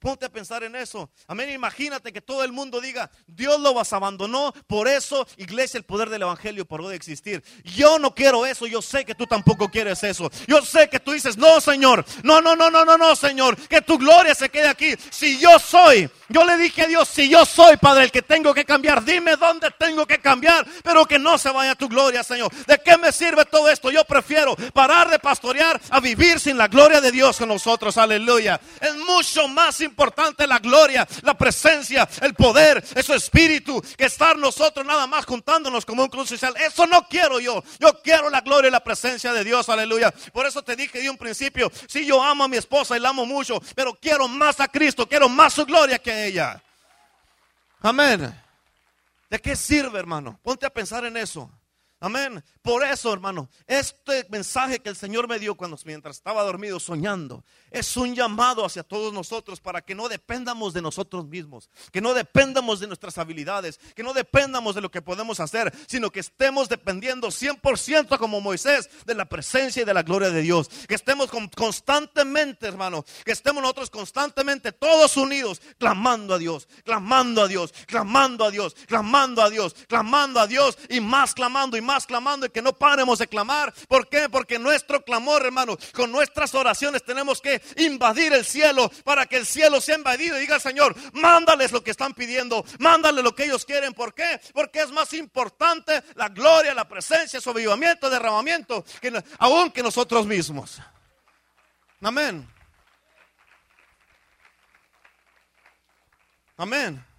Ponte 0.01 0.25
a 0.25 0.31
pensar 0.31 0.65
en 0.65 0.75
eso. 0.77 1.11
Amén. 1.27 1.51
Imagínate 1.51 2.11
que 2.11 2.23
todo 2.23 2.43
el 2.43 2.53
mundo 2.53 2.81
diga, 2.81 3.11
Dios 3.27 3.61
lo 3.61 3.75
vas 3.75 3.93
abandonó, 3.93 4.55
por 4.67 4.89
eso, 4.89 5.27
iglesia, 5.37 5.77
el 5.77 5.85
poder 5.85 6.09
del 6.09 6.23
evangelio 6.23 6.65
paró 6.65 6.89
de 6.89 6.97
existir. 6.97 7.45
Yo 7.65 7.99
no 7.99 8.15
quiero 8.15 8.47
eso, 8.47 8.67
yo 8.67 8.81
sé 8.81 9.05
que 9.05 9.15
tú 9.15 9.27
tampoco 9.27 9.69
quieres 9.69 10.03
eso. 10.03 10.31
Yo 10.49 10.63
sé 10.63 10.89
que 10.89 11.01
tú 11.01 11.13
dices, 11.13 11.37
no, 11.37 11.61
Señor, 11.61 12.03
no, 12.23 12.41
no, 12.41 12.57
no, 12.57 12.71
no, 12.71 12.83
no, 12.83 12.97
no, 12.97 13.15
Señor, 13.15 13.57
que 13.69 13.83
tu 13.83 13.99
gloria 13.99 14.35
se 14.35 14.49
quede 14.49 14.69
aquí. 14.69 14.95
Si 15.11 15.39
yo 15.39 15.59
soy, 15.59 16.09
yo 16.31 16.47
le 16.47 16.57
dije 16.57 16.83
a 16.83 16.87
Dios, 16.87 17.07
si 17.07 17.29
yo 17.29 17.45
soy, 17.45 17.77
Padre, 17.77 18.05
el 18.05 18.11
que 18.11 18.23
tengo 18.23 18.55
que 18.55 18.65
cambiar, 18.65 19.05
dime 19.05 19.37
dónde 19.37 19.71
tengo 19.79 20.07
que 20.07 20.19
cambiar, 20.19 20.67
pero 20.83 21.05
que 21.05 21.19
no 21.19 21.37
se 21.37 21.51
vaya 21.51 21.75
tu 21.75 21.91
gloria, 21.91 22.25
Señor. 22.25 22.51
¿De 22.67 22.79
qué 22.83 22.97
me 22.97 23.13
sirve 23.13 23.45
todo 23.45 23.69
esto? 23.69 23.91
Yo 23.91 24.03
prefiero 24.07 24.57
parar 24.73 25.11
de 25.11 25.19
pastorear 25.19 25.79
a 25.91 26.01
vivir 26.01 26.41
sin 26.41 26.57
la 26.57 26.69
gloria 26.69 27.03
de 27.03 27.13
Dios 27.13 27.37
con 27.37 27.49
nosotros. 27.49 27.99
Aleluya. 27.99 28.59
Es 28.81 28.97
mucho 28.97 29.47
más 29.47 29.79
importante 29.81 29.90
importante 29.91 30.47
la 30.47 30.59
gloria, 30.59 31.07
la 31.23 31.37
presencia, 31.37 32.09
el 32.23 32.35
poder, 32.35 32.83
ese 32.95 33.15
espíritu, 33.15 33.83
que 33.97 34.07
estar 34.07 34.37
nosotros 34.37 34.87
nada 34.87 35.07
más 35.07 35.27
juntándonos 35.27 35.85
como 35.85 36.03
un 36.03 36.09
cruz 36.09 36.29
social. 36.29 36.55
Eso 36.57 36.87
no 36.87 37.07
quiero 37.09 37.41
yo. 37.41 37.63
Yo 37.79 38.01
quiero 38.03 38.31
la 38.31 38.41
gloria 38.41 38.69
y 38.69 38.71
la 38.71 38.83
presencia 38.83 39.33
de 39.33 39.45
Dios. 39.45 39.69
Aleluya. 39.69 40.13
Por 40.33 40.47
eso 40.47 40.63
te 40.63 40.77
dije 40.77 41.01
de 41.01 41.11
un 41.11 41.19
principio, 41.19 41.71
si 41.89 42.07
yo 42.07 42.23
amo 42.23 42.45
a 42.45 42.49
mi 42.49 42.57
esposa 42.57 42.97
y 42.97 43.01
la 43.01 43.11
amo 43.11 43.27
mucho, 43.27 43.61
pero 43.75 43.95
quiero 43.95 44.29
más 44.29 44.61
a 44.61 44.69
Cristo, 44.69 45.09
quiero 45.09 45.29
más 45.29 45.53
su 45.53 45.67
gloria 45.67 45.99
que 45.99 46.27
ella. 46.27 46.63
Amén. 47.81 48.35
¿De 49.29 49.39
qué 49.39 49.57
sirve, 49.57 49.99
hermano? 49.99 50.39
Ponte 50.43 50.67
a 50.67 50.71
pensar 50.71 51.05
en 51.05 51.17
eso. 51.17 51.51
Amén. 52.03 52.43
Por 52.63 52.83
eso, 52.83 53.13
hermano, 53.13 53.51
este 53.67 54.27
mensaje 54.31 54.79
que 54.79 54.89
el 54.89 54.97
Señor 54.97 55.29
me 55.29 55.39
dio 55.39 55.55
cuando 55.55 55.79
mientras 55.85 56.17
estaba 56.17 56.43
dormido 56.43 56.81
soñando, 56.81 57.45
es 57.71 57.97
un 57.97 58.15
llamado 58.15 58.65
hacia 58.65 58.83
todos 58.83 59.13
nosotros 59.13 59.61
para 59.61 59.81
que 59.81 59.95
no 59.95 60.09
dependamos 60.09 60.73
de 60.73 60.83
nosotros 60.83 61.27
mismos, 61.27 61.71
que 61.93 62.01
no 62.01 62.15
dependamos 62.15 62.81
de 62.81 62.87
nuestras 62.87 63.19
habilidades, 63.19 63.79
que 63.95 64.03
no 64.03 64.13
dependamos 64.13 64.75
de 64.75 64.81
lo 64.81 64.91
que 64.91 65.03
podemos 65.03 65.41
hacer, 65.41 65.73
sino 65.87 66.11
que 66.11 66.21
estemos 66.21 66.69
dependiendo 66.69 67.29
100% 67.29 68.19
como 68.19 68.41
Moisés 68.41 68.91
de 69.07 69.15
la 69.15 69.25
presencia 69.25 69.83
y 69.83 69.85
de 69.85 69.95
la 69.95 70.03
gloria 70.03 70.31
de 70.31 70.43
Dios. 70.43 70.69
Que 70.89 70.95
estemos 70.95 71.31
constantemente, 71.55 72.67
hermano, 72.67 73.05
que 73.25 73.33
estemos 73.33 73.63
nosotros 73.63 73.91
constantemente 73.91 74.73
todos 74.73 75.17
unidos, 75.17 75.61
clamando 75.79 76.35
a 76.35 76.39
Dios, 76.39 76.69
clamando 76.85 77.43
a 77.43 77.49
Dios, 77.49 77.73
clamando 77.87 78.45
a 78.45 78.51
Dios, 78.51 78.75
clamando 78.87 79.43
a 79.43 79.51
Dios, 79.51 79.75
clamando 79.87 80.41
a 80.41 80.47
Dios 80.47 80.79
y 80.89 81.01
más 81.01 81.35
clamando 81.35 81.77
y 81.77 81.81
más 81.81 82.07
clamando 82.07 82.47
y 82.47 82.51
que 82.51 82.63
no 82.63 82.73
paremos 82.73 83.19
de 83.19 83.29
clamar. 83.29 83.73
¿Por 83.89 84.09
qué? 84.09 84.29
Porque 84.29 84.59
nuestro 84.59 85.05
clamor, 85.05 85.45
hermano, 85.45 85.77
con 85.93 86.11
nuestras 86.11 86.55
oraciones 86.55 87.05
tenemos 87.05 87.41
que 87.41 87.60
invadir 87.77 88.33
el 88.33 88.45
cielo 88.45 88.91
para 89.05 89.27
que 89.27 89.37
el 89.37 89.47
cielo 89.47 89.81
sea 89.81 89.97
invadido 89.97 90.37
y 90.37 90.41
diga 90.41 90.57
al 90.57 90.61
Señor, 90.61 90.95
mándales 91.13 91.73
lo 91.73 91.83
que 91.83 91.91
están 91.91 92.15
pidiendo, 92.15 92.65
mándales 92.79 93.25
lo 93.25 93.35
que 93.35 93.45
ellos 93.45 93.65
quieren. 93.65 93.93
¿Por 93.93 94.15
qué? 94.15 94.41
Porque 94.53 94.81
es 94.81 94.91
más 94.91 95.13
importante 95.13 96.03
la 96.15 96.29
gloria, 96.29 96.75
la 96.75 96.89
presencia, 96.89 97.41
su 97.41 97.51
avivamiento, 97.51 98.11
derramamiento, 98.11 98.85
que, 99.01 99.23
aún 99.39 99.71
que 99.71 99.83
nosotros 99.83 100.27
mismos. 100.27 100.81
Amén. 102.01 102.49
Amén. 106.57 107.10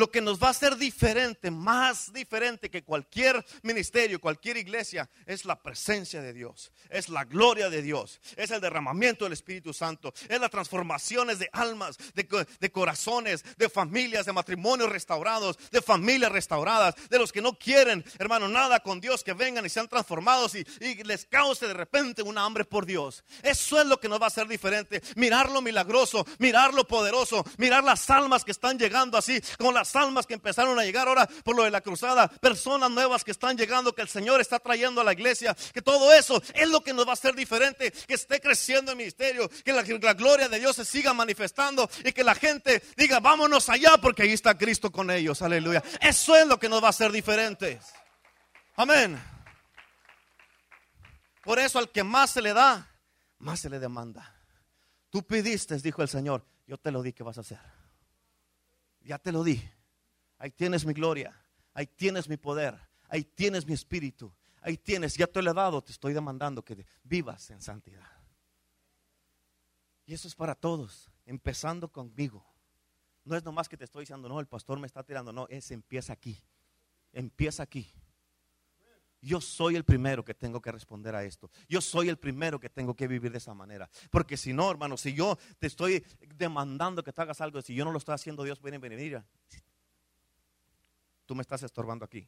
Lo 0.00 0.10
que 0.10 0.22
nos 0.22 0.42
va 0.42 0.46
a 0.46 0.52
hacer 0.52 0.78
diferente, 0.78 1.50
más 1.50 2.10
diferente 2.10 2.70
que 2.70 2.82
cualquier 2.82 3.44
ministerio, 3.60 4.18
cualquier 4.18 4.56
iglesia, 4.56 5.10
es 5.26 5.44
la 5.44 5.62
presencia 5.62 6.22
de 6.22 6.32
Dios, 6.32 6.72
es 6.88 7.10
la 7.10 7.26
gloria 7.26 7.68
de 7.68 7.82
Dios, 7.82 8.18
es 8.34 8.50
el 8.50 8.62
derramamiento 8.62 9.26
del 9.26 9.34
Espíritu 9.34 9.74
Santo, 9.74 10.14
es 10.26 10.40
las 10.40 10.50
transformaciones 10.50 11.38
de 11.38 11.50
almas, 11.52 11.98
de, 12.14 12.72
corazones, 12.72 13.44
de 13.58 13.68
familias, 13.68 14.24
de 14.24 14.32
matrimonios 14.32 14.88
restaurados, 14.88 15.58
de 15.70 15.82
familias 15.82 16.32
restauradas, 16.32 16.94
de 17.10 17.18
los 17.18 17.30
que 17.30 17.42
no 17.42 17.58
quieren, 17.58 18.02
hermano, 18.18 18.48
nada 18.48 18.80
con 18.80 19.02
Dios, 19.02 19.22
que 19.22 19.34
vengan 19.34 19.66
y 19.66 19.68
sean 19.68 19.86
transformados 19.86 20.54
y, 20.54 20.66
y 20.80 20.94
les 21.04 21.26
cause 21.26 21.68
de 21.68 21.74
repente 21.74 22.22
una 22.22 22.46
hambre 22.46 22.64
por 22.64 22.86
Dios. 22.86 23.22
Eso 23.42 23.78
es 23.78 23.86
lo 23.86 24.00
que 24.00 24.08
nos 24.08 24.18
va 24.18 24.24
a 24.24 24.28
hacer 24.28 24.48
diferente, 24.48 25.02
mirar 25.16 25.50
lo 25.50 25.60
milagroso, 25.60 26.26
mirar 26.38 26.72
lo 26.72 26.86
poderoso, 26.86 27.44
mirar 27.58 27.84
las 27.84 28.08
almas 28.08 28.46
que 28.46 28.52
están 28.52 28.78
llegando 28.78 29.18
así, 29.18 29.42
con 29.58 29.74
las 29.74 29.89
almas 29.96 30.26
que 30.26 30.34
empezaron 30.34 30.78
a 30.78 30.84
llegar 30.84 31.08
ahora 31.08 31.26
por 31.44 31.56
lo 31.56 31.64
de 31.64 31.70
la 31.70 31.80
cruzada, 31.80 32.28
personas 32.28 32.90
nuevas 32.90 33.24
que 33.24 33.30
están 33.30 33.56
llegando, 33.56 33.94
que 33.94 34.02
el 34.02 34.08
Señor 34.08 34.40
está 34.40 34.58
trayendo 34.58 35.00
a 35.00 35.04
la 35.04 35.12
iglesia, 35.12 35.56
que 35.72 35.82
todo 35.82 36.12
eso 36.12 36.42
es 36.54 36.68
lo 36.68 36.82
que 36.82 36.92
nos 36.92 37.06
va 37.06 37.10
a 37.10 37.14
hacer 37.14 37.34
diferente, 37.34 37.90
que 37.90 38.14
esté 38.14 38.40
creciendo 38.40 38.92
el 38.92 38.96
ministerio, 38.96 39.48
que 39.64 39.72
la, 39.72 39.82
gloria 40.14 40.48
de 40.48 40.58
Dios 40.58 40.76
se 40.76 40.84
siga 40.84 41.12
manifestando 41.12 41.88
y 42.04 42.12
que 42.12 42.24
la 42.24 42.34
gente 42.34 42.82
diga, 42.96 43.20
vámonos 43.20 43.68
allá 43.68 43.96
porque 44.00 44.22
ahí 44.22 44.32
está 44.32 44.56
Cristo 44.56 44.90
con 44.90 45.10
ellos, 45.10 45.42
aleluya. 45.42 45.82
Eso 46.00 46.36
es 46.36 46.46
lo 46.46 46.58
que 46.58 46.68
nos 46.68 46.82
va 46.82 46.88
a 46.88 46.90
hacer 46.90 47.12
diferentes. 47.12 47.86
Amén. 48.76 49.20
Por 51.42 51.58
eso 51.58 51.78
al 51.78 51.90
que 51.90 52.04
más 52.04 52.30
se 52.30 52.42
le 52.42 52.52
da, 52.52 52.88
más 53.38 53.60
se 53.60 53.70
le 53.70 53.78
demanda. 53.78 54.36
Tú 55.10 55.22
pidiste, 55.22 55.76
dijo 55.78 56.02
el 56.02 56.08
Señor, 56.08 56.44
yo 56.66 56.78
te 56.78 56.90
lo 56.90 57.02
di, 57.02 57.12
¿qué 57.12 57.22
vas 57.22 57.38
a 57.38 57.40
hacer? 57.40 57.58
Ya 59.00 59.18
te 59.18 59.32
lo 59.32 59.42
di. 59.42 59.60
Ahí 60.40 60.50
tienes 60.50 60.86
mi 60.86 60.94
gloria, 60.94 61.38
ahí 61.74 61.86
tienes 61.86 62.26
mi 62.26 62.38
poder, 62.38 62.74
ahí 63.10 63.22
tienes 63.22 63.66
mi 63.66 63.74
espíritu, 63.74 64.32
ahí 64.62 64.78
tienes, 64.78 65.14
ya 65.14 65.26
te 65.26 65.42
lo 65.42 65.50
he 65.50 65.54
dado, 65.54 65.82
te 65.84 65.92
estoy 65.92 66.14
demandando 66.14 66.64
que 66.64 66.86
vivas 67.04 67.50
en 67.50 67.60
santidad. 67.60 68.10
Y 70.06 70.14
eso 70.14 70.26
es 70.26 70.34
para 70.34 70.54
todos, 70.54 71.10
empezando 71.26 71.92
conmigo. 71.92 72.42
No 73.22 73.36
es 73.36 73.44
nomás 73.44 73.68
que 73.68 73.76
te 73.76 73.84
estoy 73.84 74.04
diciendo, 74.04 74.30
no, 74.30 74.40
el 74.40 74.46
pastor 74.46 74.80
me 74.80 74.86
está 74.86 75.02
tirando, 75.02 75.30
no, 75.30 75.46
es 75.48 75.70
empieza 75.72 76.14
aquí, 76.14 76.42
empieza 77.12 77.62
aquí. 77.62 77.92
Yo 79.20 79.42
soy 79.42 79.76
el 79.76 79.84
primero 79.84 80.24
que 80.24 80.32
tengo 80.32 80.62
que 80.62 80.72
responder 80.72 81.14
a 81.14 81.22
esto. 81.22 81.50
Yo 81.68 81.82
soy 81.82 82.08
el 82.08 82.16
primero 82.16 82.58
que 82.58 82.70
tengo 82.70 82.94
que 82.94 83.06
vivir 83.06 83.30
de 83.30 83.36
esa 83.36 83.52
manera. 83.52 83.90
Porque 84.10 84.38
si 84.38 84.54
no, 84.54 84.70
hermano, 84.70 84.96
si 84.96 85.12
yo 85.12 85.38
te 85.58 85.66
estoy 85.66 86.02
demandando 86.36 87.04
que 87.04 87.12
te 87.12 87.20
hagas 87.20 87.42
algo, 87.42 87.60
si 87.60 87.74
yo 87.74 87.84
no 87.84 87.92
lo 87.92 87.98
estoy 87.98 88.14
haciendo, 88.14 88.42
Dios 88.42 88.62
viene 88.62 88.78
venir. 88.78 89.22
Tú 91.30 91.36
me 91.36 91.42
estás 91.42 91.62
estorbando 91.62 92.04
aquí. 92.04 92.26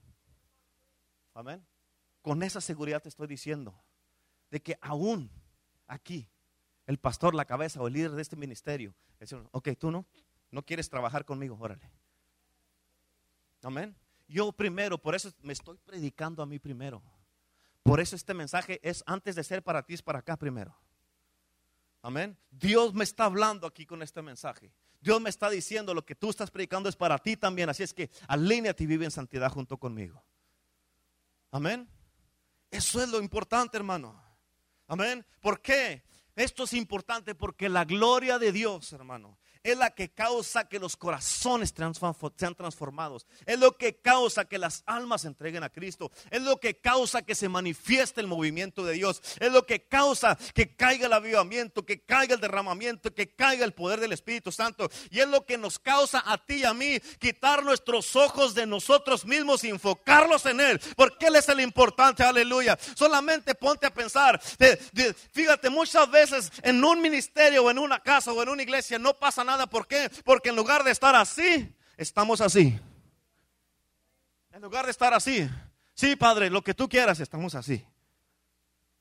Amén. 1.35 1.67
Con 2.21 2.41
esa 2.45 2.61
seguridad 2.61 3.03
te 3.03 3.09
estoy 3.09 3.27
diciendo 3.27 3.75
de 4.49 4.63
que 4.63 4.79
aún 4.81 5.29
aquí, 5.89 6.29
el 6.87 6.99
pastor, 6.99 7.35
la 7.35 7.45
cabeza 7.45 7.81
o 7.81 7.89
el 7.89 7.95
líder 7.95 8.13
de 8.13 8.23
este 8.23 8.37
ministerio, 8.37 8.95
dice, 9.19 9.43
ok, 9.51 9.71
tú 9.77 9.91
no, 9.91 10.07
no 10.53 10.65
quieres 10.65 10.89
trabajar 10.89 11.25
conmigo, 11.25 11.59
órale. 11.59 11.91
Amén. 13.65 13.97
Yo 14.29 14.53
primero, 14.53 14.99
por 14.99 15.17
eso 15.17 15.33
me 15.43 15.53
estoy 15.53 15.79
predicando 15.79 16.41
a 16.41 16.47
mí 16.47 16.61
primero. 16.61 17.03
Por 17.83 17.99
eso 17.99 18.15
este 18.15 18.35
mensaje 18.35 18.79
es 18.85 19.03
antes 19.05 19.35
de 19.35 19.43
ser 19.43 19.65
para 19.65 19.83
ti, 19.83 19.95
es 19.95 20.03
para 20.03 20.21
acá 20.21 20.37
primero. 20.37 20.77
Amén. 22.03 22.37
Dios 22.51 22.93
me 22.95 23.05
está 23.05 23.25
hablando 23.25 23.67
aquí 23.67 23.87
con 23.87 24.03
este 24.03 24.21
mensaje. 24.23 24.73
Dios 25.01 25.21
me 25.21 25.31
está 25.31 25.49
diciendo 25.49 25.95
lo 25.95 26.05
que 26.05 26.15
tú 26.15 26.31
estás 26.31 26.51
predicando 26.51 26.89
es 26.89 26.97
para 26.97 27.19
ti 27.19 27.37
también. 27.37 27.69
Así 27.69 27.83
es 27.83 27.95
que 27.95 28.11
alíneate 28.27 28.85
y 28.85 28.87
vive 28.87 29.05
en 29.05 29.11
santidad 29.11 29.51
junto 29.51 29.79
conmigo. 29.79 30.25
Amén. 31.53 31.89
Eso 32.71 33.03
es 33.03 33.09
lo 33.09 33.21
importante, 33.21 33.77
hermano. 33.77 34.21
Amén. 34.89 35.25
¿Por 35.41 35.61
qué? 35.61 36.03
Esto 36.35 36.65
es 36.65 36.73
importante 36.73 37.35
porque 37.35 37.69
la 37.69 37.85
gloria 37.85 38.39
de 38.39 38.53
Dios, 38.53 38.93
hermano, 38.93 39.39
es 39.63 39.77
la 39.77 39.91
que 39.91 40.11
causa 40.11 40.69
que 40.69 40.79
los 40.79 40.97
corazones 40.97 41.73
sean 42.37 42.55
transformados. 42.55 43.27
Es 43.47 43.59
lo 43.59 43.77
que 43.77 44.01
causa 44.01 44.45
que 44.45 44.59
las 44.59 44.83
almas 44.87 45.23
se 45.23 45.29
entreguen 45.29 45.63
a 45.63 45.71
Cristo. 45.71 46.11
Es 46.31 46.43
lo 46.43 46.59
que 46.59 46.81
causa 46.81 47.23
que 47.23 47.35
se 47.35 47.49
manifieste 47.49 48.21
el 48.21 48.27
movimiento 48.27 48.85
de 48.85 48.95
Dios. 48.95 49.23
Es 49.39 49.53
lo 49.53 49.65
que 49.65 49.87
causa 49.87 50.37
que 50.55 50.75
caiga 50.75 51.07
el 51.07 51.13
avivamiento, 51.13 51.87
que 51.87 52.01
caiga 52.01 52.35
el 52.35 52.41
derramamiento, 52.41 53.15
que 53.15 53.35
caiga 53.35 53.65
el 53.65 53.73
poder 53.73 54.01
del 54.01 54.13
Espíritu 54.13 54.51
Santo. 54.51 54.91
Y 55.11 55.21
es 55.21 55.29
lo 55.29 55.47
que 55.47 55.59
nos 55.59 55.79
causa 55.79 56.23
a 56.27 56.39
ti 56.39 56.57
y 56.57 56.65
a 56.65 56.75
mí 56.75 56.99
quitar 57.21 57.63
nuestros 57.65 58.17
ojos 58.17 58.55
de 58.55 58.67
nosotros 58.67 59.25
mismos 59.25 59.63
y 59.63 59.69
enfocarlos 59.69 60.45
en 60.47 60.61
Él. 60.61 60.81
Porque 60.97 61.27
Él 61.27 61.37
es 61.37 61.49
el 61.49 61.61
importante, 61.61 62.25
aleluya. 62.25 62.77
Solamente 62.97 63.55
ponte 63.55 63.87
a 63.87 63.95
pensar. 63.95 64.41
fíjate, 65.33 65.71
muchas 65.71 66.11
veces 66.11 66.51
en 66.63 66.83
un 66.83 67.01
ministerio 67.01 67.65
o 67.65 67.71
en 67.71 67.79
una 67.79 68.01
casa 68.01 68.33
o 68.33 68.43
en 68.43 68.49
una 68.49 68.63
iglesia 68.63 68.99
no 68.99 69.15
pasa 69.15 69.45
nada 69.45 69.52
¿Por 69.71 69.87
qué? 69.87 70.11
Porque 70.25 70.49
en 70.49 70.57
lugar 70.57 70.85
de 70.85 70.91
estar 70.91 71.15
así, 71.15 71.75
estamos 71.97 72.41
así. 72.41 72.79
En 74.51 74.63
lugar 74.63 74.85
de 74.85 74.91
estar 74.91 75.15
así, 75.15 75.49
sí, 75.95 76.17
Padre, 76.17 76.51
lo 76.51 76.63
que 76.63 76.75
tú 76.75 76.89
quieras, 76.89 77.21
estamos 77.21 77.55
así. 77.55 77.85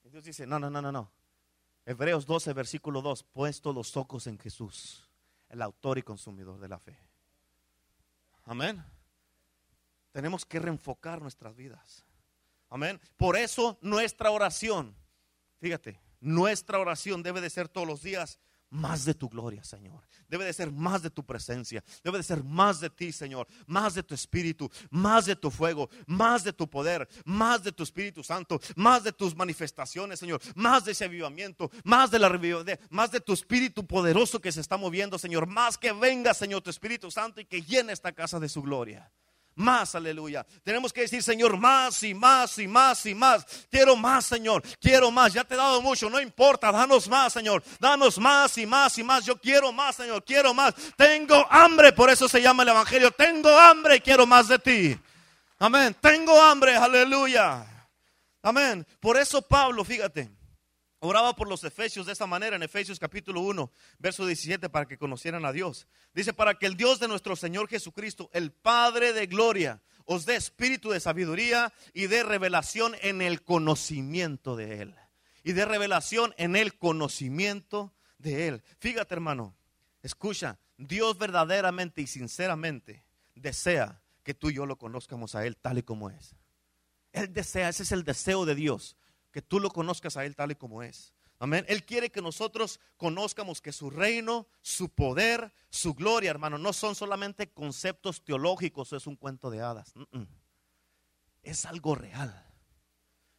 Y 0.03 0.09
Dios 0.09 0.23
dice, 0.23 0.45
no, 0.45 0.59
no, 0.59 0.69
no, 0.69 0.81
no, 0.81 0.91
no. 0.91 1.11
Hebreos 1.85 2.25
12, 2.25 2.53
versículo 2.53 3.01
2, 3.01 3.23
puesto 3.23 3.73
los 3.73 3.97
ojos 3.97 4.27
en 4.27 4.37
Jesús, 4.37 5.09
el 5.49 5.61
autor 5.61 5.97
y 5.97 6.03
consumidor 6.03 6.59
de 6.59 6.67
la 6.67 6.79
fe. 6.79 6.97
Amén. 8.45 8.83
Tenemos 10.11 10.45
que 10.45 10.59
reenfocar 10.59 11.21
nuestras 11.21 11.55
vidas. 11.55 12.05
Amén. 12.69 12.99
Por 13.17 13.35
eso 13.35 13.77
nuestra 13.81 14.31
oración, 14.31 14.95
fíjate, 15.59 15.99
nuestra 16.19 16.79
oración 16.79 17.23
debe 17.23 17.41
de 17.41 17.49
ser 17.49 17.67
todos 17.67 17.87
los 17.87 18.01
días 18.01 18.39
más 18.71 19.05
de 19.05 19.13
tu 19.13 19.29
gloria, 19.29 19.63
Señor. 19.63 20.01
Debe 20.27 20.45
de 20.45 20.53
ser 20.53 20.71
más 20.71 21.03
de 21.03 21.09
tu 21.09 21.23
presencia. 21.23 21.83
Debe 22.03 22.17
de 22.17 22.23
ser 22.23 22.43
más 22.43 22.79
de 22.79 22.89
ti, 22.89 23.11
Señor. 23.11 23.47
Más 23.67 23.93
de 23.93 24.03
tu 24.03 24.15
espíritu, 24.15 24.69
más 24.89 25.25
de 25.25 25.35
tu 25.35 25.51
fuego, 25.51 25.89
más 26.07 26.43
de 26.43 26.53
tu 26.53 26.69
poder, 26.69 27.07
más 27.25 27.63
de 27.63 27.71
tu 27.71 27.83
Espíritu 27.83 28.23
Santo, 28.23 28.59
más 28.75 29.03
de 29.03 29.11
tus 29.11 29.35
manifestaciones, 29.35 30.19
Señor. 30.19 30.41
Más 30.55 30.85
de 30.85 30.93
ese 30.93 31.05
avivamiento, 31.05 31.69
más 31.83 32.09
de 32.09 32.19
la 32.19 32.31
más 32.89 33.11
de 33.11 33.19
tu 33.19 33.33
espíritu 33.33 33.85
poderoso 33.85 34.39
que 34.39 34.51
se 34.51 34.61
está 34.61 34.77
moviendo, 34.77 35.17
Señor. 35.19 35.47
Más 35.47 35.77
que 35.77 35.91
venga, 35.91 36.33
Señor, 36.33 36.61
tu 36.61 36.69
Espíritu 36.69 37.11
Santo 37.11 37.41
y 37.41 37.45
que 37.45 37.61
llene 37.61 37.93
esta 37.93 38.13
casa 38.13 38.39
de 38.39 38.49
su 38.49 38.61
gloria. 38.61 39.11
Más, 39.55 39.95
aleluya. 39.95 40.45
Tenemos 40.63 40.93
que 40.93 41.01
decir, 41.01 41.21
Señor, 41.21 41.57
más 41.57 42.01
y 42.03 42.13
más 42.13 42.57
y 42.57 42.67
más 42.67 43.05
y 43.05 43.13
más. 43.13 43.45
Quiero 43.69 43.95
más, 43.95 44.25
Señor. 44.25 44.63
Quiero 44.79 45.11
más. 45.11 45.33
Ya 45.33 45.43
te 45.43 45.55
he 45.55 45.57
dado 45.57 45.81
mucho, 45.81 46.09
no 46.09 46.19
importa. 46.21 46.71
Danos 46.71 47.07
más, 47.09 47.33
Señor. 47.33 47.61
Danos 47.79 48.17
más 48.17 48.57
y 48.57 48.65
más 48.65 48.97
y 48.97 49.03
más. 49.03 49.25
Yo 49.25 49.39
quiero 49.39 49.71
más, 49.71 49.97
Señor. 49.97 50.23
Quiero 50.23 50.53
más. 50.53 50.73
Tengo 50.95 51.45
hambre, 51.49 51.91
por 51.91 52.09
eso 52.09 52.27
se 52.29 52.41
llama 52.41 52.63
el 52.63 52.69
Evangelio. 52.69 53.11
Tengo 53.11 53.49
hambre 53.49 53.97
y 53.97 54.01
quiero 54.01 54.25
más 54.25 54.47
de 54.47 54.59
ti. 54.59 54.99
Amén. 55.59 55.95
Tengo 55.99 56.41
hambre, 56.41 56.75
aleluya. 56.75 57.65
Amén. 58.41 58.85
Por 58.99 59.17
eso 59.17 59.41
Pablo, 59.41 59.83
fíjate. 59.83 60.40
Oraba 61.03 61.35
por 61.35 61.49
los 61.49 61.63
efesios 61.63 62.05
de 62.05 62.11
esta 62.11 62.27
manera 62.27 62.55
en 62.55 62.61
Efesios 62.61 62.99
capítulo 62.99 63.41
1, 63.41 63.71
verso 63.97 64.23
17, 64.23 64.69
para 64.69 64.85
que 64.85 64.99
conocieran 64.99 65.45
a 65.45 65.51
Dios. 65.51 65.87
Dice, 66.13 66.31
para 66.31 66.53
que 66.59 66.67
el 66.67 66.77
Dios 66.77 66.99
de 66.99 67.07
nuestro 67.07 67.35
Señor 67.35 67.67
Jesucristo, 67.67 68.29
el 68.33 68.51
Padre 68.51 69.11
de 69.11 69.25
gloria, 69.25 69.81
os 70.05 70.27
dé 70.27 70.35
espíritu 70.35 70.91
de 70.91 70.99
sabiduría 70.99 71.73
y 71.95 72.05
de 72.05 72.21
revelación 72.21 72.93
en 73.01 73.23
el 73.23 73.41
conocimiento 73.41 74.55
de 74.55 74.83
Él. 74.83 74.95
Y 75.43 75.53
de 75.53 75.65
revelación 75.65 76.35
en 76.37 76.55
el 76.55 76.77
conocimiento 76.77 77.95
de 78.19 78.47
Él. 78.47 78.63
Fíjate 78.77 79.15
hermano, 79.15 79.55
escucha, 80.03 80.59
Dios 80.77 81.17
verdaderamente 81.17 82.03
y 82.03 82.05
sinceramente 82.05 83.03
desea 83.33 84.03
que 84.21 84.35
tú 84.35 84.51
y 84.51 84.53
yo 84.53 84.67
lo 84.67 84.77
conozcamos 84.77 85.33
a 85.33 85.47
Él 85.47 85.57
tal 85.57 85.79
y 85.79 85.83
como 85.83 86.11
es. 86.11 86.35
Él 87.11 87.33
desea, 87.33 87.69
ese 87.69 87.81
es 87.81 87.91
el 87.91 88.03
deseo 88.03 88.45
de 88.45 88.53
Dios 88.53 88.95
que 89.31 89.41
tú 89.41 89.59
lo 89.59 89.69
conozcas 89.69 90.17
a 90.17 90.25
Él 90.25 90.35
tal 90.35 90.51
y 90.51 90.55
como 90.55 90.83
es. 90.83 91.13
Amén. 91.39 91.65
Él 91.67 91.83
quiere 91.83 92.11
que 92.11 92.21
nosotros 92.21 92.79
conozcamos 92.97 93.61
que 93.61 93.71
su 93.71 93.89
reino, 93.89 94.45
su 94.61 94.89
poder, 94.89 95.51
su 95.69 95.95
gloria, 95.95 96.29
hermano, 96.29 96.59
no 96.59 96.71
son 96.71 96.93
solamente 96.93 97.51
conceptos 97.51 98.23
teológicos, 98.23 98.93
es 98.93 99.07
un 99.07 99.15
cuento 99.15 99.49
de 99.49 99.61
hadas. 99.61 99.93
Es 101.41 101.65
algo 101.65 101.95
real. 101.95 102.45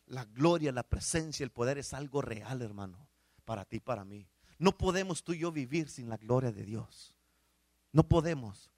La 0.06 0.24
gloria, 0.24 0.72
la 0.72 0.82
presencia, 0.82 1.44
el 1.44 1.52
poder 1.52 1.78
es 1.78 1.94
algo 1.94 2.22
real, 2.22 2.60
hermano, 2.60 3.08
para 3.44 3.64
ti, 3.64 3.78
para 3.78 4.04
mí. 4.04 4.28
No 4.58 4.76
podemos 4.76 5.22
tú 5.22 5.32
y 5.32 5.38
yo 5.38 5.52
vivir 5.52 5.88
sin 5.88 6.08
la 6.08 6.16
gloria 6.16 6.50
de 6.50 6.64
Dios. 6.64 7.14
No 7.92 8.02
podemos. 8.02 8.72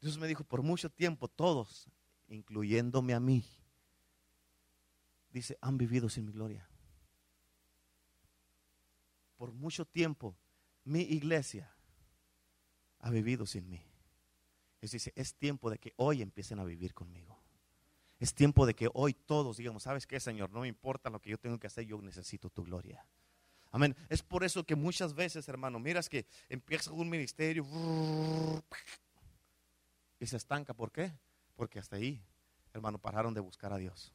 Dios 0.00 0.16
me 0.16 0.26
dijo 0.26 0.44
por 0.44 0.62
mucho 0.62 0.88
tiempo, 0.88 1.28
todos, 1.28 1.90
incluyéndome 2.28 3.12
a 3.12 3.20
mí, 3.20 3.44
dice, 5.30 5.58
han 5.60 5.78
vivido 5.78 6.08
sin 6.08 6.26
mi 6.26 6.32
gloria. 6.32 6.68
Por 9.36 9.52
mucho 9.52 9.86
tiempo 9.86 10.36
mi 10.84 11.00
iglesia 11.00 11.72
ha 12.98 13.10
vivido 13.10 13.46
sin 13.46 13.68
mí. 13.68 13.82
Es 14.80 14.92
dice, 14.92 15.12
es 15.14 15.34
tiempo 15.34 15.70
de 15.70 15.78
que 15.78 15.92
hoy 15.96 16.22
empiecen 16.22 16.58
a 16.58 16.64
vivir 16.64 16.94
conmigo. 16.94 17.38
Es 18.18 18.34
tiempo 18.34 18.66
de 18.66 18.74
que 18.74 18.90
hoy 18.92 19.14
todos 19.14 19.56
digamos, 19.56 19.82
¿sabes 19.84 20.06
qué, 20.06 20.20
Señor? 20.20 20.50
No 20.50 20.60
me 20.60 20.68
importa 20.68 21.10
lo 21.10 21.20
que 21.20 21.30
yo 21.30 21.38
tengo 21.38 21.58
que 21.58 21.66
hacer, 21.66 21.86
yo 21.86 22.00
necesito 22.02 22.50
tu 22.50 22.64
gloria. 22.64 23.06
Amén. 23.72 23.96
Es 24.08 24.22
por 24.22 24.44
eso 24.44 24.64
que 24.64 24.74
muchas 24.74 25.14
veces, 25.14 25.48
hermano, 25.48 25.78
miras 25.78 26.08
que 26.08 26.26
empieza 26.48 26.92
un 26.92 27.08
ministerio 27.08 27.64
y 30.18 30.26
se 30.26 30.36
estanca. 30.36 30.74
¿Por 30.74 30.90
qué? 30.90 31.12
Porque 31.54 31.78
hasta 31.78 31.96
ahí, 31.96 32.20
hermano, 32.74 32.98
pararon 32.98 33.32
de 33.32 33.40
buscar 33.40 33.72
a 33.72 33.78
Dios. 33.78 34.12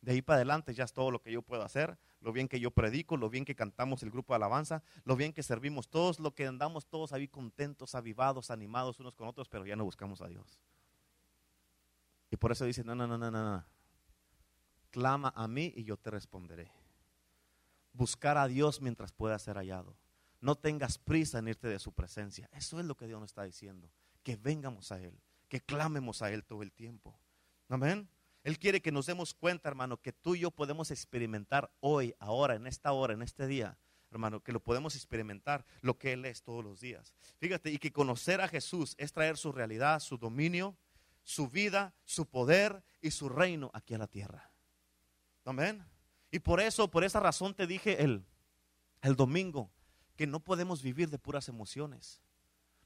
De 0.00 0.12
ahí 0.12 0.22
para 0.22 0.36
adelante 0.36 0.74
ya 0.74 0.84
es 0.84 0.92
todo 0.92 1.10
lo 1.10 1.20
que 1.20 1.32
yo 1.32 1.42
puedo 1.42 1.62
hacer, 1.62 1.98
lo 2.20 2.32
bien 2.32 2.48
que 2.48 2.60
yo 2.60 2.70
predico, 2.70 3.16
lo 3.16 3.30
bien 3.30 3.44
que 3.44 3.54
cantamos 3.54 4.02
el 4.02 4.10
grupo 4.10 4.32
de 4.32 4.36
alabanza, 4.36 4.82
lo 5.04 5.16
bien 5.16 5.32
que 5.32 5.42
servimos 5.42 5.88
todos, 5.88 6.20
lo 6.20 6.34
que 6.34 6.46
andamos 6.46 6.86
todos 6.86 7.12
ahí 7.12 7.26
contentos, 7.26 7.94
avivados, 7.94 8.50
animados 8.50 9.00
unos 9.00 9.14
con 9.14 9.28
otros, 9.28 9.48
pero 9.48 9.66
ya 9.66 9.76
no 9.76 9.84
buscamos 9.84 10.20
a 10.20 10.28
Dios. 10.28 10.60
Y 12.30 12.36
por 12.36 12.52
eso 12.52 12.64
dice, 12.64 12.84
no, 12.84 12.94
no, 12.94 13.06
no, 13.06 13.18
no, 13.18 13.30
no, 13.30 13.64
clama 14.90 15.32
a 15.34 15.48
mí 15.48 15.72
y 15.76 15.84
yo 15.84 15.96
te 15.96 16.10
responderé. 16.10 16.70
Buscar 17.92 18.36
a 18.38 18.46
Dios 18.46 18.80
mientras 18.80 19.12
pueda 19.12 19.38
ser 19.38 19.56
hallado. 19.56 19.96
No 20.40 20.54
tengas 20.54 20.98
prisa 20.98 21.38
en 21.38 21.48
irte 21.48 21.68
de 21.68 21.78
su 21.78 21.92
presencia. 21.92 22.48
Eso 22.52 22.78
es 22.78 22.86
lo 22.86 22.96
que 22.96 23.06
Dios 23.06 23.20
nos 23.20 23.30
está 23.30 23.42
diciendo. 23.42 23.90
Que 24.22 24.36
vengamos 24.36 24.92
a 24.92 25.00
Él, 25.00 25.20
que 25.48 25.60
clamemos 25.60 26.22
a 26.22 26.30
Él 26.30 26.44
todo 26.44 26.62
el 26.62 26.72
tiempo. 26.72 27.18
Amén. 27.68 28.08
Él 28.48 28.58
quiere 28.58 28.80
que 28.80 28.92
nos 28.92 29.04
demos 29.04 29.34
cuenta, 29.34 29.68
hermano, 29.68 30.00
que 30.00 30.10
tú 30.10 30.34
y 30.34 30.38
yo 30.38 30.50
podemos 30.50 30.90
experimentar 30.90 31.70
hoy, 31.80 32.14
ahora, 32.18 32.54
en 32.54 32.66
esta 32.66 32.92
hora, 32.92 33.12
en 33.12 33.20
este 33.20 33.46
día, 33.46 33.76
hermano, 34.10 34.42
que 34.42 34.52
lo 34.52 34.60
podemos 34.60 34.94
experimentar 34.94 35.66
lo 35.82 35.98
que 35.98 36.14
Él 36.14 36.24
es 36.24 36.42
todos 36.42 36.64
los 36.64 36.80
días. 36.80 37.12
Fíjate, 37.36 37.70
y 37.70 37.76
que 37.76 37.92
conocer 37.92 38.40
a 38.40 38.48
Jesús 38.48 38.94
es 38.96 39.12
traer 39.12 39.36
su 39.36 39.52
realidad, 39.52 40.00
su 40.00 40.16
dominio, 40.16 40.78
su 41.24 41.50
vida, 41.50 41.92
su 42.06 42.24
poder 42.24 42.82
y 43.02 43.10
su 43.10 43.28
reino 43.28 43.70
aquí 43.74 43.92
a 43.92 43.98
la 43.98 44.06
tierra. 44.06 44.50
Amén. 45.44 45.84
Y 46.30 46.38
por 46.38 46.58
eso, 46.62 46.90
por 46.90 47.04
esa 47.04 47.20
razón 47.20 47.52
te 47.52 47.66
dije 47.66 48.02
el, 48.02 48.24
el 49.02 49.14
domingo, 49.14 49.70
que 50.16 50.26
no 50.26 50.40
podemos 50.40 50.82
vivir 50.82 51.10
de 51.10 51.18
puras 51.18 51.50
emociones. 51.50 52.22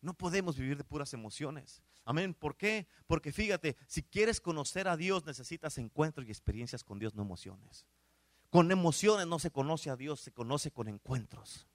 No 0.01 0.13
podemos 0.13 0.59
vivir 0.59 0.77
de 0.77 0.83
puras 0.83 1.15
emociones. 1.15 1.85
Amén. 2.05 2.35
¿Por 2.35 2.57
qué? 2.57 2.87
Porque 3.07 3.33
fíjate, 3.33 3.77
si 3.87 4.03
quieres 4.03 4.41
conocer 4.41 4.89
a 4.89 4.97
Dios, 4.97 5.25
necesitas 5.25 5.79
encuentros 5.79 6.27
y 6.27 6.31
experiencias 6.31 6.83
con 6.83 6.99
Dios, 6.99 7.15
no 7.15 7.23
emociones. 7.23 7.87
Con 8.51 8.71
emociones 8.71 9.27
no 9.27 9.39
se 9.39 9.51
conoce 9.51 9.91
a 9.91 9.97
Dios, 9.97 10.21
se 10.21 10.33
conoce 10.33 10.71
con 10.71 10.89
encuentros, 10.89 11.67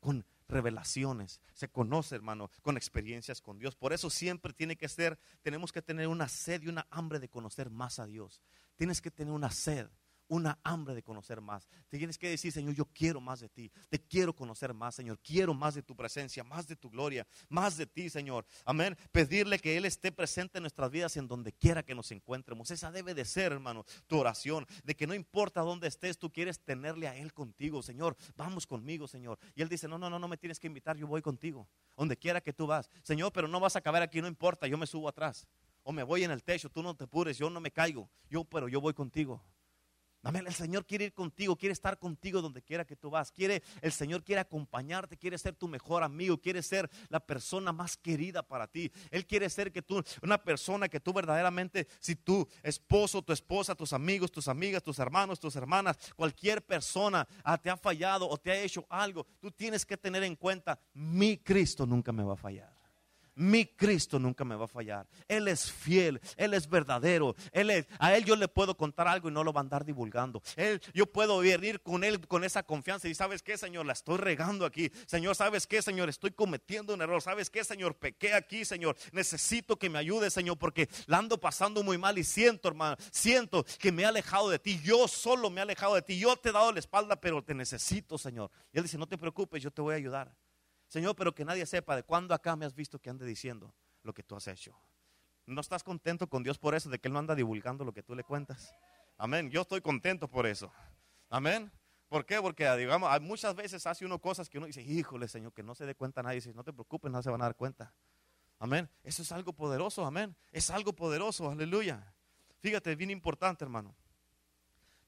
con 0.00 0.24
revelaciones, 0.48 1.40
se 1.54 1.68
conoce, 1.68 2.14
hermano, 2.14 2.50
con 2.62 2.76
experiencias 2.76 3.40
con 3.40 3.58
Dios. 3.58 3.74
Por 3.74 3.92
eso 3.92 4.10
siempre 4.10 4.52
tiene 4.52 4.76
que 4.76 4.88
ser, 4.88 5.18
tenemos 5.42 5.72
que 5.72 5.82
tener 5.82 6.06
una 6.08 6.28
sed 6.28 6.62
y 6.62 6.68
una 6.68 6.86
hambre 6.90 7.18
de 7.18 7.28
conocer 7.28 7.70
más 7.70 7.98
a 7.98 8.06
Dios. 8.06 8.42
Tienes 8.76 9.00
que 9.00 9.10
tener 9.10 9.32
una 9.32 9.50
sed 9.50 9.88
una 10.28 10.58
hambre 10.62 10.94
de 10.94 11.02
conocer 11.02 11.40
más. 11.40 11.68
Te 11.88 11.98
tienes 11.98 12.18
que 12.18 12.28
decir, 12.28 12.52
Señor, 12.52 12.74
yo 12.74 12.86
quiero 12.86 13.20
más 13.20 13.40
de 13.40 13.48
ti. 13.48 13.70
Te 13.88 13.98
quiero 13.98 14.34
conocer 14.34 14.74
más, 14.74 14.94
Señor. 14.94 15.18
Quiero 15.20 15.54
más 15.54 15.74
de 15.74 15.82
tu 15.82 15.94
presencia, 15.94 16.44
más 16.44 16.66
de 16.66 16.76
tu 16.76 16.90
gloria, 16.90 17.26
más 17.48 17.76
de 17.76 17.86
ti, 17.86 18.10
Señor. 18.10 18.46
Amén. 18.64 18.96
Pedirle 19.12 19.58
que 19.58 19.76
Él 19.76 19.84
esté 19.84 20.12
presente 20.12 20.58
en 20.58 20.62
nuestras 20.62 20.90
vidas 20.90 21.16
en 21.16 21.28
donde 21.28 21.52
quiera 21.52 21.82
que 21.82 21.94
nos 21.94 22.10
encuentremos. 22.10 22.70
Esa 22.70 22.90
debe 22.90 23.14
de 23.14 23.24
ser, 23.24 23.52
hermano, 23.52 23.84
tu 24.06 24.18
oración. 24.18 24.66
De 24.82 24.94
que 24.94 25.06
no 25.06 25.14
importa 25.14 25.60
dónde 25.60 25.88
estés, 25.88 26.18
tú 26.18 26.32
quieres 26.32 26.60
tenerle 26.60 27.08
a 27.08 27.16
Él 27.16 27.32
contigo, 27.32 27.82
Señor. 27.82 28.16
Vamos 28.36 28.66
conmigo, 28.66 29.06
Señor. 29.06 29.38
Y 29.54 29.62
Él 29.62 29.68
dice, 29.68 29.88
no, 29.88 29.98
no, 29.98 30.10
no, 30.10 30.18
no 30.18 30.28
me 30.28 30.36
tienes 30.36 30.58
que 30.58 30.66
invitar, 30.66 30.96
yo 30.96 31.06
voy 31.06 31.22
contigo. 31.22 31.68
Donde 31.96 32.16
quiera 32.16 32.40
que 32.40 32.52
tú 32.52 32.66
vas. 32.66 32.88
Señor, 33.02 33.32
pero 33.32 33.48
no 33.48 33.60
vas 33.60 33.76
a 33.76 33.78
acabar 33.80 34.02
aquí, 34.02 34.20
no 34.20 34.28
importa, 34.28 34.66
yo 34.66 34.78
me 34.78 34.86
subo 34.86 35.08
atrás. 35.08 35.46
O 35.82 35.92
me 35.92 36.02
voy 36.02 36.24
en 36.24 36.30
el 36.30 36.42
techo, 36.42 36.70
tú 36.70 36.82
no 36.82 36.96
te 36.96 37.04
apures, 37.04 37.36
yo 37.36 37.50
no 37.50 37.60
me 37.60 37.70
caigo. 37.70 38.08
Yo, 38.30 38.44
pero 38.44 38.68
yo 38.68 38.80
voy 38.80 38.94
contigo. 38.94 39.42
El 40.24 40.54
Señor 40.54 40.86
quiere 40.86 41.06
ir 41.06 41.12
contigo, 41.12 41.56
quiere 41.56 41.72
estar 41.72 41.98
contigo 41.98 42.40
donde 42.40 42.62
quiera 42.62 42.84
que 42.84 42.96
tú 42.96 43.10
vas. 43.10 43.30
Quiere, 43.30 43.62
el 43.82 43.92
Señor 43.92 44.24
quiere 44.24 44.40
acompañarte, 44.40 45.18
quiere 45.18 45.36
ser 45.36 45.54
tu 45.54 45.68
mejor 45.68 46.02
amigo, 46.02 46.38
quiere 46.38 46.62
ser 46.62 46.90
la 47.08 47.20
persona 47.20 47.72
más 47.72 47.96
querida 47.96 48.42
para 48.42 48.66
ti. 48.66 48.90
Él 49.10 49.26
quiere 49.26 49.50
ser 49.50 49.70
que 49.70 49.82
tú, 49.82 50.02
una 50.22 50.42
persona 50.42 50.88
que 50.88 51.00
tú 51.00 51.12
verdaderamente, 51.12 51.86
si 52.00 52.16
tu 52.16 52.48
esposo, 52.62 53.22
tu 53.22 53.32
esposa, 53.32 53.74
tus 53.74 53.92
amigos, 53.92 54.32
tus 54.32 54.48
amigas, 54.48 54.82
tus 54.82 54.98
hermanos, 54.98 55.38
tus 55.38 55.56
hermanas, 55.56 55.96
cualquier 56.16 56.64
persona 56.64 57.26
ah, 57.42 57.58
te 57.58 57.70
ha 57.70 57.76
fallado 57.76 58.28
o 58.28 58.38
te 58.38 58.50
ha 58.50 58.60
hecho 58.60 58.86
algo, 58.88 59.26
tú 59.40 59.50
tienes 59.50 59.84
que 59.84 59.96
tener 59.96 60.22
en 60.22 60.36
cuenta, 60.36 60.78
mi 60.94 61.38
Cristo 61.38 61.86
nunca 61.86 62.12
me 62.12 62.24
va 62.24 62.34
a 62.34 62.36
fallar 62.36 62.73
mi 63.34 63.66
Cristo 63.66 64.18
nunca 64.18 64.44
me 64.44 64.54
va 64.54 64.64
a 64.64 64.68
fallar. 64.68 65.06
Él 65.28 65.48
es 65.48 65.70
fiel, 65.70 66.20
Él 66.36 66.54
es 66.54 66.68
verdadero. 66.68 67.34
Él 67.52 67.70
es, 67.70 67.86
a 67.98 68.14
Él 68.14 68.24
yo 68.24 68.36
le 68.36 68.48
puedo 68.48 68.76
contar 68.76 69.08
algo 69.08 69.28
y 69.28 69.32
no 69.32 69.44
lo 69.44 69.52
va 69.52 69.60
a 69.60 69.62
andar 69.62 69.84
divulgando. 69.84 70.42
Él, 70.56 70.80
yo 70.92 71.06
puedo 71.06 71.42
ir 71.44 71.80
con 71.82 72.04
Él 72.04 72.26
con 72.26 72.44
esa 72.44 72.62
confianza 72.62 73.08
y 73.08 73.14
sabes 73.14 73.42
qué, 73.42 73.56
Señor, 73.56 73.86
la 73.86 73.92
estoy 73.92 74.18
regando 74.18 74.64
aquí. 74.64 74.90
Señor, 75.06 75.34
¿sabes 75.34 75.66
qué, 75.66 75.82
Señor? 75.82 76.08
Estoy 76.08 76.32
cometiendo 76.32 76.94
un 76.94 77.02
error. 77.02 77.20
¿Sabes 77.22 77.50
qué, 77.50 77.64
Señor? 77.64 77.96
Pequé 77.96 78.34
aquí, 78.34 78.64
Señor. 78.64 78.96
Necesito 79.12 79.76
que 79.76 79.90
me 79.90 79.98
ayude, 79.98 80.30
Señor, 80.30 80.58
porque 80.58 80.88
la 81.06 81.18
ando 81.18 81.38
pasando 81.38 81.82
muy 81.82 81.98
mal 81.98 82.18
y 82.18 82.24
siento, 82.24 82.68
hermano, 82.68 82.96
siento 83.10 83.64
que 83.78 83.92
me 83.92 84.02
he 84.02 84.06
alejado 84.06 84.48
de 84.48 84.58
ti. 84.58 84.80
Yo 84.82 85.08
solo 85.08 85.50
me 85.50 85.60
he 85.60 85.62
alejado 85.62 85.94
de 85.94 86.02
ti. 86.02 86.18
Yo 86.18 86.36
te 86.36 86.50
he 86.50 86.52
dado 86.52 86.72
la 86.72 86.78
espalda, 86.78 87.16
pero 87.16 87.42
te 87.42 87.54
necesito, 87.54 88.18
Señor. 88.18 88.50
Y 88.72 88.78
Él 88.78 88.84
dice, 88.84 88.98
no 88.98 89.06
te 89.06 89.18
preocupes, 89.18 89.62
yo 89.62 89.70
te 89.70 89.82
voy 89.82 89.94
a 89.94 89.96
ayudar. 89.96 90.34
Señor, 90.94 91.16
pero 91.16 91.34
que 91.34 91.44
nadie 91.44 91.66
sepa 91.66 91.96
de 91.96 92.04
cuándo 92.04 92.34
acá 92.34 92.54
me 92.54 92.64
has 92.64 92.72
visto 92.72 93.00
que 93.00 93.10
ande 93.10 93.26
diciendo 93.26 93.74
lo 94.04 94.14
que 94.14 94.22
tú 94.22 94.36
has 94.36 94.46
hecho. 94.46 94.78
¿No 95.44 95.60
estás 95.60 95.82
contento 95.82 96.28
con 96.28 96.44
Dios 96.44 96.56
por 96.56 96.72
eso, 96.72 96.88
de 96.88 97.00
que 97.00 97.08
Él 97.08 97.14
no 97.14 97.18
anda 97.18 97.34
divulgando 97.34 97.84
lo 97.84 97.92
que 97.92 98.04
tú 98.04 98.14
le 98.14 98.22
cuentas? 98.22 98.72
Amén. 99.18 99.50
Yo 99.50 99.62
estoy 99.62 99.80
contento 99.80 100.28
por 100.28 100.46
eso. 100.46 100.72
Amén. 101.30 101.72
¿Por 102.08 102.24
qué? 102.24 102.40
Porque, 102.40 102.70
digamos, 102.76 103.10
muchas 103.22 103.56
veces 103.56 103.84
hace 103.88 104.04
uno 104.06 104.20
cosas 104.20 104.48
que 104.48 104.58
uno 104.58 104.68
dice, 104.68 104.82
híjole, 104.82 105.26
Señor, 105.26 105.52
que 105.52 105.64
no 105.64 105.74
se 105.74 105.84
dé 105.84 105.96
cuenta 105.96 106.22
nadie. 106.22 106.36
Dice, 106.36 106.54
no 106.54 106.62
te 106.62 106.72
preocupes, 106.72 107.10
no 107.10 107.20
se 107.24 107.28
van 107.28 107.42
a 107.42 107.46
dar 107.46 107.56
cuenta. 107.56 107.92
Amén. 108.60 108.88
Eso 109.02 109.22
es 109.22 109.32
algo 109.32 109.52
poderoso, 109.52 110.06
amén. 110.06 110.36
Es 110.52 110.70
algo 110.70 110.92
poderoso, 110.92 111.50
aleluya. 111.50 112.14
Fíjate, 112.60 112.94
bien 112.94 113.10
importante, 113.10 113.64
hermano. 113.64 113.96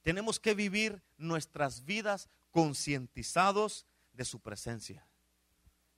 Tenemos 0.02 0.40
que 0.40 0.52
vivir 0.52 1.00
nuestras 1.16 1.84
vidas 1.84 2.28
concientizados 2.50 3.86
de 4.12 4.24
su 4.24 4.40
presencia. 4.40 5.06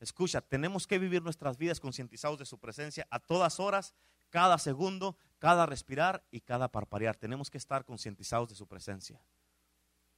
Escucha, 0.00 0.40
tenemos 0.40 0.86
que 0.86 0.98
vivir 0.98 1.22
nuestras 1.22 1.56
vidas 1.56 1.80
concientizados 1.80 2.38
de 2.38 2.46
su 2.46 2.58
presencia 2.58 3.06
a 3.10 3.18
todas 3.18 3.58
horas, 3.58 3.94
cada 4.30 4.58
segundo, 4.58 5.16
cada 5.38 5.66
respirar 5.66 6.24
y 6.30 6.40
cada 6.40 6.68
parparear. 6.68 7.16
Tenemos 7.16 7.50
que 7.50 7.58
estar 7.58 7.84
concientizados 7.84 8.48
de 8.48 8.54
su 8.54 8.66
presencia. 8.66 9.20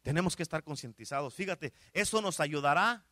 Tenemos 0.02 0.36
que 0.36 0.42
estar 0.42 0.62
concientizados. 0.62 1.34
Fíjate, 1.34 1.72
eso 1.92 2.20
nos 2.20 2.40
ayudará, 2.40 3.04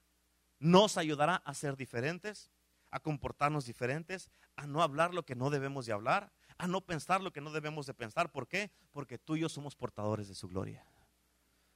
nos 0.58 0.96
ayudará 0.96 1.36
a 1.36 1.54
ser 1.54 1.76
diferentes, 1.76 2.50
a 2.90 3.00
comportarnos 3.00 3.66
diferentes, 3.66 4.30
a 4.56 4.66
no 4.66 4.82
hablar 4.82 5.14
lo 5.14 5.24
que 5.24 5.34
no 5.34 5.50
debemos 5.50 5.86
de 5.86 5.92
hablar, 5.92 6.32
a 6.56 6.66
no 6.66 6.80
pensar 6.80 7.22
lo 7.22 7.32
que 7.32 7.40
no 7.40 7.52
debemos 7.52 7.86
de 7.86 7.94
pensar. 7.94 8.30
¿Por 8.30 8.48
qué? 8.48 8.70
Porque 8.90 9.18
tú 9.18 9.36
y 9.36 9.40
yo 9.40 9.48
somos 9.48 9.76
portadores 9.76 10.28
de 10.28 10.34
su 10.34 10.48
gloria. 10.48 10.84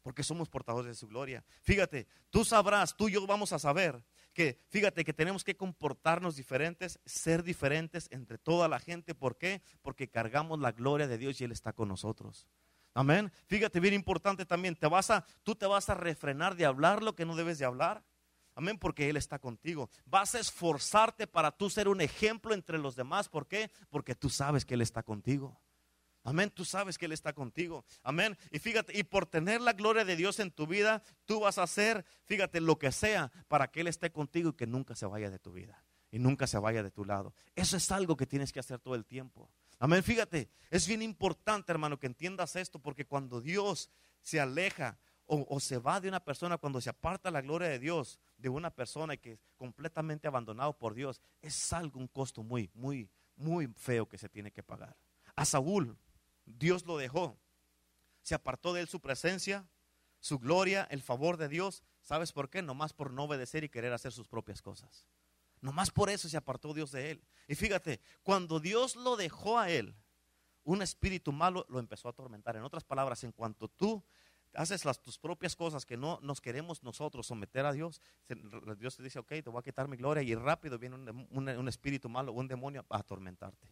Porque 0.03 0.24
somos 0.24 0.49
portadores 0.49 0.88
de 0.88 0.95
su 0.95 1.07
gloria. 1.07 1.45
Fíjate, 1.61 2.09
tú 2.30 2.45
sabrás, 2.45 2.97
tú 2.97 3.09
y 3.09 3.12
yo 3.12 3.26
vamos 3.26 3.53
a 3.53 3.59
saber 3.59 4.03
que, 4.33 4.59
fíjate, 4.68 5.05
que 5.05 5.12
tenemos 5.12 5.45
que 5.45 5.57
comportarnos 5.57 6.37
diferentes, 6.37 6.99
ser 7.05 7.43
diferentes 7.43 8.09
entre 8.11 8.39
toda 8.39 8.68
la 8.68 8.78
gente. 8.78 9.14
¿Por 9.14 9.37
qué? 9.37 9.62
Porque 9.83 10.09
cargamos 10.09 10.59
la 10.59 10.72
gloria 10.72 11.07
de 11.07 11.18
Dios 11.18 11.41
y 11.41 11.45
Él 11.45 11.53
está 11.53 11.72
con 11.72 11.89
nosotros. 11.89 12.47
Amén. 12.95 13.33
Fíjate, 13.47 13.80
bien 13.80 13.95
importante 13.95 14.45
también, 14.45 14.76
te 14.76 14.87
vas 14.87 15.11
a, 15.11 15.24
tú 15.43 15.55
te 15.55 15.66
vas 15.66 15.89
a 15.89 15.95
refrenar 15.95 16.57
de 16.57 16.66
hablar 16.66 17.03
lo 17.03 17.14
que 17.14 17.24
no 17.24 17.37
debes 17.37 17.59
de 17.59 17.64
hablar. 17.64 18.05
Amén, 18.55 18.78
porque 18.78 19.09
Él 19.09 19.16
está 19.16 19.39
contigo. 19.39 19.89
Vas 20.05 20.35
a 20.35 20.41
esforzarte 20.41 21.26
para 21.26 21.51
tú 21.51 21.70
ser 21.70 21.89
un 21.89 22.03
ejemplo 22.03 22.53
entre 22.53 22.78
los 22.78 22.95
demás. 22.95 23.28
¿Por 23.28 23.47
qué? 23.47 23.70
Porque 23.89 24.14
tú 24.14 24.28
sabes 24.28 24.66
que 24.66 24.74
Él 24.74 24.83
está 24.83 25.03
contigo. 25.03 25.59
Amén, 26.25 26.51
tú 26.51 26.64
sabes 26.64 26.99
que 26.99 27.07
Él 27.07 27.12
está 27.12 27.33
contigo. 27.33 27.85
Amén. 28.03 28.39
Y 28.51 28.59
fíjate, 28.59 28.97
y 28.97 29.03
por 29.03 29.27
tener 29.27 29.61
la 29.61 29.73
gloria 29.73 30.05
de 30.05 30.14
Dios 30.14 30.39
en 30.39 30.53
tu 30.53 30.66
vida, 30.66 31.03
tú 31.25 31.41
vas 31.41 31.59
a 31.59 31.64
hacer, 31.64 32.05
fíjate, 32.25 32.61
lo 32.61 32.79
que 32.79 32.93
sea 32.93 33.33
para 33.49 33.68
que 33.68 33.81
Él 33.81 33.89
esté 33.89 34.12
contigo 34.12 34.51
y 34.51 34.53
que 34.55 34.66
nunca 34.66 34.95
se 34.95 35.07
vaya 35.07 35.31
de 35.31 35.39
tu 35.39 35.53
vida. 35.53 35.85
Y 36.11 36.18
nunca 36.18 36.47
se 36.47 36.59
vaya 36.59 36.83
de 36.83 36.91
tu 36.91 37.05
lado. 37.05 37.35
Eso 37.57 37.77
es 37.77 37.91
algo 37.91 38.16
que 38.16 38.27
tienes 38.27 38.53
que 38.53 38.61
hacer 38.61 38.79
todo 38.79 38.95
el 38.95 39.07
tiempo. 39.07 39.51
Amén, 39.79 40.03
fíjate, 40.03 40.49
es 40.70 40.87
bien 40.87 41.03
importante, 41.03 41.73
hermano, 41.73 41.99
que 41.99 42.07
entiendas 42.07 42.55
esto, 42.55 42.79
porque 42.79 43.05
cuando 43.05 43.41
Dios 43.41 43.91
se 44.20 44.39
aleja 44.39 44.99
o, 45.27 45.59
se 45.61 45.79
va 45.79 46.01
de 46.01 46.09
una 46.09 46.20
persona, 46.20 46.59
cuando 46.59 46.81
se 46.81 46.91
aparta 46.91 47.31
la 47.31 47.41
gloria 47.41 47.68
de 47.68 47.79
Dios 47.79 48.20
de 48.37 48.49
una 48.49 48.70
persona 48.70 49.16
que 49.16 49.33
es 49.33 49.41
completamente 49.57 50.29
abandonado 50.29 50.77
por 50.77 50.95
Dios, 50.95 51.20
es 51.41 51.73
algo, 51.73 51.99
un 51.99 52.09
costo 52.09 52.43
muy, 52.43 52.70
muy, 52.75 53.09
muy 53.37 53.66
feo 53.77 54.07
que 54.07 54.18
se 54.18 54.29
tiene 54.29 54.51
que 54.53 54.62
pagar. 54.62 54.95
A 55.35 55.45
Saúl 55.45 55.97
Dios 56.47 56.86
lo 56.86 56.97
dejó. 56.97 57.38
Se 58.22 58.34
apartó 58.34 58.72
de 58.72 58.82
él 58.82 58.88
su 58.88 59.01
presencia, 59.01 59.66
su 60.20 60.38
gloria, 60.38 60.86
el 60.90 61.03
favor 61.03 61.36
de 61.36 61.49
Dios. 61.49 61.82
¿Sabes 62.03 62.32
por 62.32 62.51
qué? 62.51 62.62
Nomás 62.62 62.93
por 62.93 63.12
no 63.12 63.24
obedecer 63.24 63.64
y 63.64 63.68
querer 63.68 63.93
hacer 63.93 64.12
sus 64.12 64.28
propias 64.28 64.62
cosas. 64.62 65.07
Nomás 65.61 65.90
por 65.90 66.11
eso 66.11 66.28
se 66.28 66.36
apartó 66.36 66.74
Dios 66.74 66.90
de 66.93 67.12
él. 67.12 67.24
Y 67.49 67.55
fíjate, 67.55 68.01
cuando 68.22 68.61
Dios 68.61 68.97
lo 68.97 69.16
dejó 69.16 69.59
a 69.59 69.70
él, 69.70 69.95
un 70.64 70.82
espíritu 70.82 71.32
malo 71.32 71.66
lo 71.68 71.78
empezó 71.78 72.09
a 72.09 72.12
atormentar. 72.12 72.57
En 72.57 72.62
otras 72.62 72.84
palabras, 72.84 73.22
en 73.24 73.32
cuanto 73.32 73.68
tú 73.68 74.05
haces 74.55 74.84
las, 74.84 75.01
tus 75.01 75.18
propias 75.18 75.57
cosas 75.57 75.86
que 75.86 75.97
no 75.97 76.18
nos 76.22 76.40
queremos 76.40 76.82
nosotros 76.82 77.26
someter 77.26 77.64
a 77.64 77.72
Dios, 77.72 78.01
Dios 78.78 78.97
te 78.97 79.03
dice, 79.03 79.18
ok, 79.18 79.28
te 79.28 79.51
voy 79.51 79.61
a 79.61 79.62
quitar 79.62 79.88
mi 79.88 79.97
gloria 79.97 80.22
y 80.22 80.34
rápido 80.34 80.78
viene 80.78 80.97
un, 80.97 81.68
espíritu 81.68 82.09
malo, 82.09 82.32
un 82.32 82.49
demonio 82.49 82.84
a 82.90 82.99
atormentarte. 82.99 83.68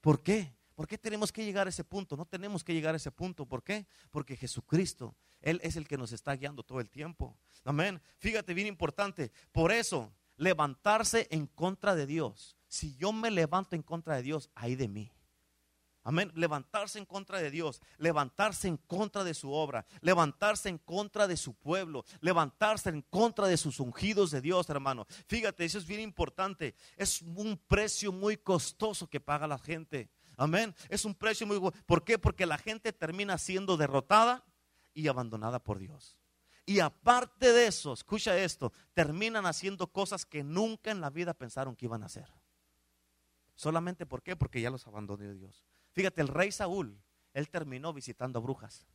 ¿Por 0.00 0.22
qué? 0.22 0.54
¿Por 0.74 0.86
qué 0.86 0.98
tenemos 0.98 1.32
que 1.32 1.44
llegar 1.44 1.66
a 1.66 1.70
ese 1.70 1.84
punto? 1.84 2.16
No 2.16 2.24
tenemos 2.24 2.64
que 2.64 2.72
llegar 2.72 2.94
a 2.94 2.96
ese 2.96 3.10
punto. 3.10 3.46
¿Por 3.46 3.62
qué? 3.62 3.86
Porque 4.10 4.36
Jesucristo, 4.36 5.14
Él 5.40 5.60
es 5.62 5.76
el 5.76 5.86
que 5.86 5.98
nos 5.98 6.12
está 6.12 6.34
guiando 6.34 6.62
todo 6.62 6.80
el 6.80 6.90
tiempo. 6.90 7.36
Amén. 7.64 8.00
Fíjate, 8.18 8.54
bien 8.54 8.66
importante. 8.66 9.32
Por 9.52 9.72
eso, 9.72 10.12
levantarse 10.36 11.28
en 11.30 11.46
contra 11.46 11.94
de 11.94 12.06
Dios. 12.06 12.56
Si 12.68 12.96
yo 12.96 13.12
me 13.12 13.30
levanto 13.30 13.76
en 13.76 13.82
contra 13.82 14.16
de 14.16 14.22
Dios, 14.22 14.50
ahí 14.54 14.76
de 14.76 14.88
mí. 14.88 15.12
Amén. 16.04 16.32
Levantarse 16.34 16.98
en 16.98 17.06
contra 17.06 17.38
de 17.38 17.50
Dios, 17.50 17.80
levantarse 17.98 18.66
en 18.66 18.76
contra 18.76 19.22
de 19.22 19.34
su 19.34 19.52
obra, 19.52 19.86
levantarse 20.00 20.68
en 20.68 20.78
contra 20.78 21.28
de 21.28 21.36
su 21.36 21.54
pueblo, 21.54 22.04
levantarse 22.20 22.88
en 22.88 23.02
contra 23.02 23.46
de 23.46 23.56
sus 23.56 23.78
ungidos 23.78 24.32
de 24.32 24.40
Dios, 24.40 24.68
hermano. 24.68 25.06
Fíjate, 25.28 25.64
eso 25.64 25.78
es 25.78 25.86
bien 25.86 26.00
importante. 26.00 26.74
Es 26.96 27.22
un 27.22 27.56
precio 27.56 28.10
muy 28.10 28.36
costoso 28.36 29.08
que 29.08 29.20
paga 29.20 29.46
la 29.46 29.58
gente. 29.58 30.10
Amén. 30.36 30.74
Es 30.88 31.04
un 31.04 31.14
precio 31.14 31.46
muy 31.46 31.58
bueno. 31.58 31.76
¿Por 31.86 32.04
qué? 32.04 32.18
Porque 32.18 32.46
la 32.46 32.58
gente 32.58 32.92
termina 32.92 33.38
siendo 33.38 33.76
derrotada 33.76 34.44
y 34.94 35.08
abandonada 35.08 35.58
por 35.62 35.78
Dios. 35.78 36.18
Y 36.64 36.80
aparte 36.80 37.52
de 37.52 37.66
eso, 37.66 37.92
escucha 37.92 38.38
esto, 38.38 38.72
terminan 38.94 39.46
haciendo 39.46 39.88
cosas 39.88 40.24
que 40.24 40.44
nunca 40.44 40.90
en 40.90 41.00
la 41.00 41.10
vida 41.10 41.34
pensaron 41.34 41.74
que 41.74 41.86
iban 41.86 42.02
a 42.02 42.06
hacer. 42.06 42.28
Solamente 43.54 44.06
por 44.06 44.22
qué? 44.22 44.36
Porque 44.36 44.60
ya 44.60 44.70
los 44.70 44.86
abandonó 44.86 45.34
Dios. 45.34 45.64
Fíjate, 45.92 46.20
el 46.20 46.28
rey 46.28 46.52
Saúl, 46.52 46.98
él 47.32 47.48
terminó 47.48 47.92
visitando 47.92 48.40
brujas. 48.40 48.86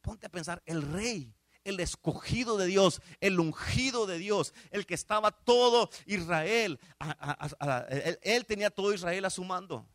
Ponte 0.00 0.26
a 0.26 0.30
pensar, 0.30 0.62
el 0.64 0.82
rey, 0.82 1.34
el 1.64 1.78
escogido 1.80 2.56
de 2.56 2.66
Dios, 2.66 3.02
el 3.20 3.38
ungido 3.38 4.06
de 4.06 4.18
Dios, 4.18 4.54
el 4.70 4.86
que 4.86 4.94
estaba 4.94 5.30
todo 5.30 5.90
Israel, 6.06 6.80
él, 8.22 8.46
tenía 8.46 8.70
todo 8.70 8.92
Israel 8.94 9.24
a 9.26 9.30
su 9.30 9.44
mando. 9.44 9.86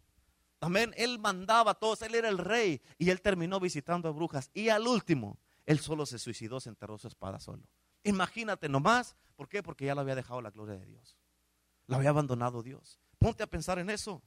Amén, 0.62 0.94
él 0.98 1.20
mandaba 1.20 1.72
a 1.72 1.74
todos, 1.76 2.02
él 2.02 2.16
era 2.16 2.30
el 2.30 2.38
rey 2.38 2.82
y 2.98 3.10
él 3.10 3.22
terminó 3.22 3.60
visitando 3.60 4.10
a 4.10 4.12
brujas. 4.12 4.50
Y 4.54 4.70
al 4.70 4.88
último, 4.88 5.38
él 5.66 5.80
solo 5.80 6.06
se 6.06 6.20
suicidó, 6.20 6.60
se 6.60 6.70
enterró 6.70 6.98
su 6.98 7.08
espada 7.08 7.40
solo. 7.40 7.64
Imagínate 8.04 8.70
nomás, 8.70 9.16
¿por 9.36 9.50
qué? 9.50 9.64
Porque 9.64 9.86
ya 9.86 9.96
lo 9.96 10.02
había 10.02 10.16
dejado 10.16 10.42
la 10.42 10.52
gloria 10.52 10.76
de 10.76 10.86
Dios. 10.86 11.18
Lo 11.88 11.98
había 11.98 12.10
abandonado 12.10 12.64
Dios. 12.64 13.00
Ponte 13.20 13.44
a 13.44 13.48
pensar 13.48 13.80
en 13.80 13.90
eso. 13.90 14.22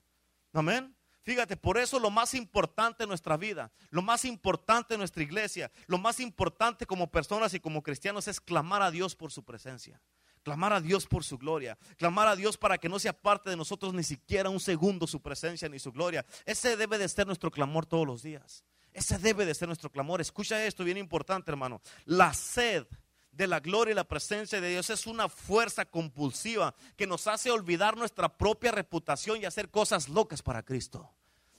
Amén. 0.53 0.95
Fíjate, 1.22 1.57
por 1.57 1.76
eso 1.76 1.99
lo 1.99 2.11
más 2.11 2.33
importante 2.35 3.03
en 3.03 3.09
nuestra 3.09 3.37
vida, 3.37 3.70
lo 3.91 4.01
más 4.01 4.24
importante 4.24 4.95
en 4.95 5.01
nuestra 5.01 5.22
iglesia, 5.22 5.70
lo 5.87 5.99
más 5.99 6.20
importante 6.20 6.87
como 6.87 7.11
personas 7.11 7.53
y 7.53 7.61
como 7.61 7.83
cristianos 7.83 8.29
es 8.29 8.41
clamar 8.41 8.81
a 8.81 8.91
Dios 8.91 9.14
por 9.14 9.31
su 9.31 9.45
presencia. 9.45 10.01
Clamar 10.43 10.72
a 10.72 10.80
Dios 10.80 11.07
por 11.07 11.24
su 11.24 11.39
gloria. 11.39 11.78
Clamar 11.97 12.28
a 12.28 12.36
Dios 12.36 12.57
para 12.57 12.78
que 12.78 12.89
no 12.89 12.99
sea 12.99 13.12
parte 13.12 13.51
de 13.51 13.57
nosotros 13.57 13.95
ni 13.95 14.03
siquiera 14.03 14.51
un 14.51 14.61
segundo 14.61 15.07
su 15.07 15.20
presencia 15.20 15.68
ni 15.68 15.78
su 15.78 15.93
gloria. 15.93 16.24
Ese 16.45 16.76
debe 16.76 16.99
de 16.99 17.09
ser 17.09 17.26
nuestro 17.26 17.51
clamor 17.51 17.86
todos 17.86 18.07
los 18.07 18.22
días. 18.22 18.64
Ese 18.93 19.18
debe 19.18 19.47
de 19.47 19.55
ser 19.55 19.68
nuestro 19.68 19.91
clamor. 19.91 20.20
Escucha 20.20 20.64
esto, 20.64 20.84
bien 20.84 20.97
importante, 20.97 21.51
hermano. 21.51 21.80
La 22.05 22.32
sed 22.34 22.86
de 23.32 23.47
la 23.47 23.61
gloria 23.61 23.93
y 23.93 23.95
la 23.95 24.09
presencia 24.09 24.61
de 24.61 24.70
Dios 24.70 24.91
es 24.91 25.07
una 25.07 25.28
fuerza 25.28 25.84
compulsiva 25.84 26.74
que 26.97 27.07
nos 27.07 27.26
hace 27.26 27.51
olvidar 27.51 27.97
nuestra 27.97 28.36
propia 28.36 28.72
reputación 28.72 29.41
y 29.41 29.45
hacer 29.45 29.70
cosas 29.70 30.09
locas 30.09 30.43
para 30.43 30.64
Cristo. 30.64 31.09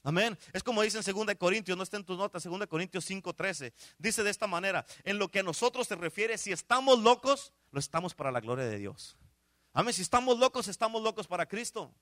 Amén. 0.04 0.38
Es 0.54 0.64
como 0.64 0.82
dice 0.82 0.98
en 0.98 1.28
2 1.28 1.36
Corintios, 1.38 1.78
no 1.78 1.84
está 1.84 1.98
en 1.98 2.06
tus 2.06 2.18
notas, 2.18 2.44
2 2.44 2.68
Corintios 2.68 3.06
5:13. 3.10 3.74
Dice 3.98 4.24
de 4.24 4.30
esta 4.30 4.48
manera, 4.48 4.86
en 5.04 5.20
lo 5.20 5.30
que 5.30 5.40
a 5.40 5.44
nosotros 5.44 5.88
se 5.88 5.96
refiere, 5.96 6.38
si 6.38 6.52
estamos 6.52 7.00
locos, 7.00 7.52
lo 7.72 7.80
estamos 7.80 8.14
para 8.14 8.32
la 8.32 8.40
gloria 8.40 8.66
de 8.66 8.78
Dios. 8.78 9.18
Amén. 9.74 9.94
Si 9.94 10.02
estamos 10.02 10.40
locos, 10.40 10.68
estamos 10.68 11.02
locos 11.02 11.28
para 11.28 11.46
Cristo. 11.46 11.94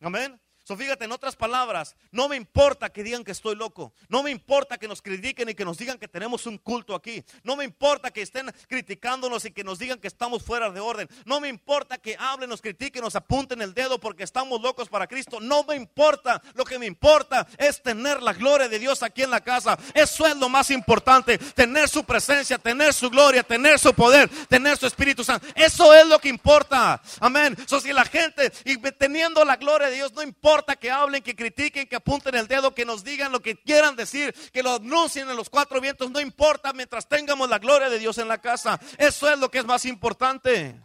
Amén. 0.00 0.40
So, 0.64 0.76
fíjate, 0.76 1.06
en 1.06 1.12
otras 1.12 1.34
palabras, 1.34 1.96
no 2.12 2.28
me 2.28 2.36
importa 2.36 2.90
que 2.90 3.02
digan 3.02 3.24
que 3.24 3.32
estoy 3.32 3.56
loco. 3.56 3.92
No 4.08 4.22
me 4.22 4.30
importa 4.30 4.78
que 4.78 4.86
nos 4.86 5.02
critiquen 5.02 5.48
y 5.48 5.54
que 5.54 5.64
nos 5.64 5.76
digan 5.76 5.98
que 5.98 6.06
tenemos 6.06 6.46
un 6.46 6.56
culto 6.56 6.94
aquí. 6.94 7.24
No 7.42 7.56
me 7.56 7.64
importa 7.64 8.12
que 8.12 8.22
estén 8.22 8.48
criticándonos 8.68 9.44
y 9.44 9.50
que 9.50 9.64
nos 9.64 9.80
digan 9.80 9.98
que 9.98 10.06
estamos 10.06 10.44
fuera 10.44 10.70
de 10.70 10.78
orden. 10.78 11.08
No 11.24 11.40
me 11.40 11.48
importa 11.48 11.98
que 11.98 12.16
hablen, 12.16 12.48
nos 12.48 12.62
critiquen, 12.62 13.02
nos 13.02 13.16
apunten 13.16 13.60
el 13.60 13.74
dedo 13.74 13.98
porque 13.98 14.22
estamos 14.22 14.62
locos 14.62 14.88
para 14.88 15.08
Cristo. 15.08 15.40
No 15.40 15.64
me 15.64 15.74
importa. 15.74 16.40
Lo 16.54 16.64
que 16.64 16.78
me 16.78 16.86
importa 16.86 17.48
es 17.58 17.82
tener 17.82 18.22
la 18.22 18.32
gloria 18.32 18.68
de 18.68 18.78
Dios 18.78 19.02
aquí 19.02 19.22
en 19.22 19.32
la 19.32 19.40
casa. 19.40 19.76
Eso 19.94 20.28
es 20.28 20.36
lo 20.36 20.48
más 20.48 20.70
importante. 20.70 21.38
Tener 21.38 21.88
su 21.88 22.04
presencia, 22.04 22.56
tener 22.56 22.94
su 22.94 23.10
gloria, 23.10 23.42
tener 23.42 23.80
su 23.80 23.92
poder, 23.94 24.30
tener 24.48 24.76
su 24.76 24.86
Espíritu 24.86 25.24
Santo. 25.24 25.44
Eso 25.56 25.92
es 25.92 26.06
lo 26.06 26.20
que 26.20 26.28
importa. 26.28 27.02
Amén. 27.18 27.56
So, 27.66 27.80
si 27.80 27.92
la 27.92 28.04
gente, 28.04 28.52
y 28.64 28.76
teniendo 28.76 29.44
la 29.44 29.56
gloria 29.56 29.88
de 29.88 29.96
Dios, 29.96 30.12
no 30.12 30.22
importa 30.22 30.51
importa 30.52 30.76
que 30.76 30.90
hablen, 30.90 31.22
que 31.22 31.34
critiquen, 31.34 31.86
que 31.86 31.96
apunten 31.96 32.34
el 32.34 32.46
dedo, 32.46 32.74
que 32.74 32.84
nos 32.84 33.02
digan 33.02 33.32
lo 33.32 33.40
que 33.40 33.56
quieran 33.56 33.96
decir, 33.96 34.34
que 34.52 34.62
lo 34.62 34.74
anuncien 34.74 35.30
en 35.30 35.34
los 35.36 35.48
cuatro 35.48 35.80
vientos, 35.80 36.10
no 36.10 36.20
importa 36.20 36.74
mientras 36.74 37.08
tengamos 37.08 37.48
la 37.48 37.58
gloria 37.58 37.88
de 37.88 37.98
Dios 37.98 38.18
en 38.18 38.28
la 38.28 38.38
casa. 38.38 38.78
Eso 38.98 39.30
es 39.30 39.38
lo 39.38 39.50
que 39.50 39.60
es 39.60 39.64
más 39.64 39.86
importante. 39.86 40.78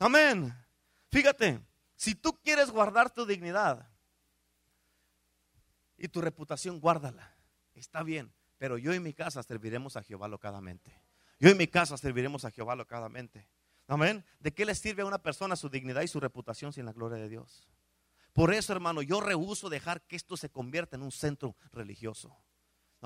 Amén. 0.00 0.52
Fíjate, 1.12 1.60
si 1.94 2.16
tú 2.16 2.36
quieres 2.42 2.70
guardar 2.70 3.10
tu 3.10 3.24
dignidad 3.24 3.88
y 5.96 6.08
tu 6.08 6.20
reputación, 6.20 6.80
guárdala. 6.80 7.32
Está 7.74 8.02
bien, 8.02 8.32
pero 8.58 8.76
yo 8.76 8.92
y 8.92 8.98
mi 8.98 9.12
casa 9.12 9.40
serviremos 9.44 9.96
a 9.96 10.02
Jehová 10.02 10.26
locadamente. 10.26 11.00
Yo 11.38 11.48
y 11.48 11.54
mi 11.54 11.68
casa 11.68 11.96
serviremos 11.96 12.44
a 12.44 12.50
Jehová 12.50 12.74
locadamente. 12.74 13.46
Amén. 13.86 14.24
¿De 14.40 14.52
qué 14.52 14.64
le 14.64 14.74
sirve 14.74 15.02
a 15.02 15.06
una 15.06 15.18
persona 15.18 15.54
su 15.54 15.68
dignidad 15.68 16.02
y 16.02 16.08
su 16.08 16.18
reputación 16.18 16.72
sin 16.72 16.86
la 16.86 16.92
gloria 16.92 17.18
de 17.18 17.28
Dios? 17.28 17.68
Por 18.36 18.52
eso, 18.52 18.74
hermano, 18.74 19.00
yo 19.00 19.22
rehuso 19.22 19.70
dejar 19.70 20.02
que 20.02 20.14
esto 20.14 20.36
se 20.36 20.50
convierta 20.50 20.94
en 20.94 21.02
un 21.02 21.10
centro 21.10 21.56
religioso. 21.72 22.36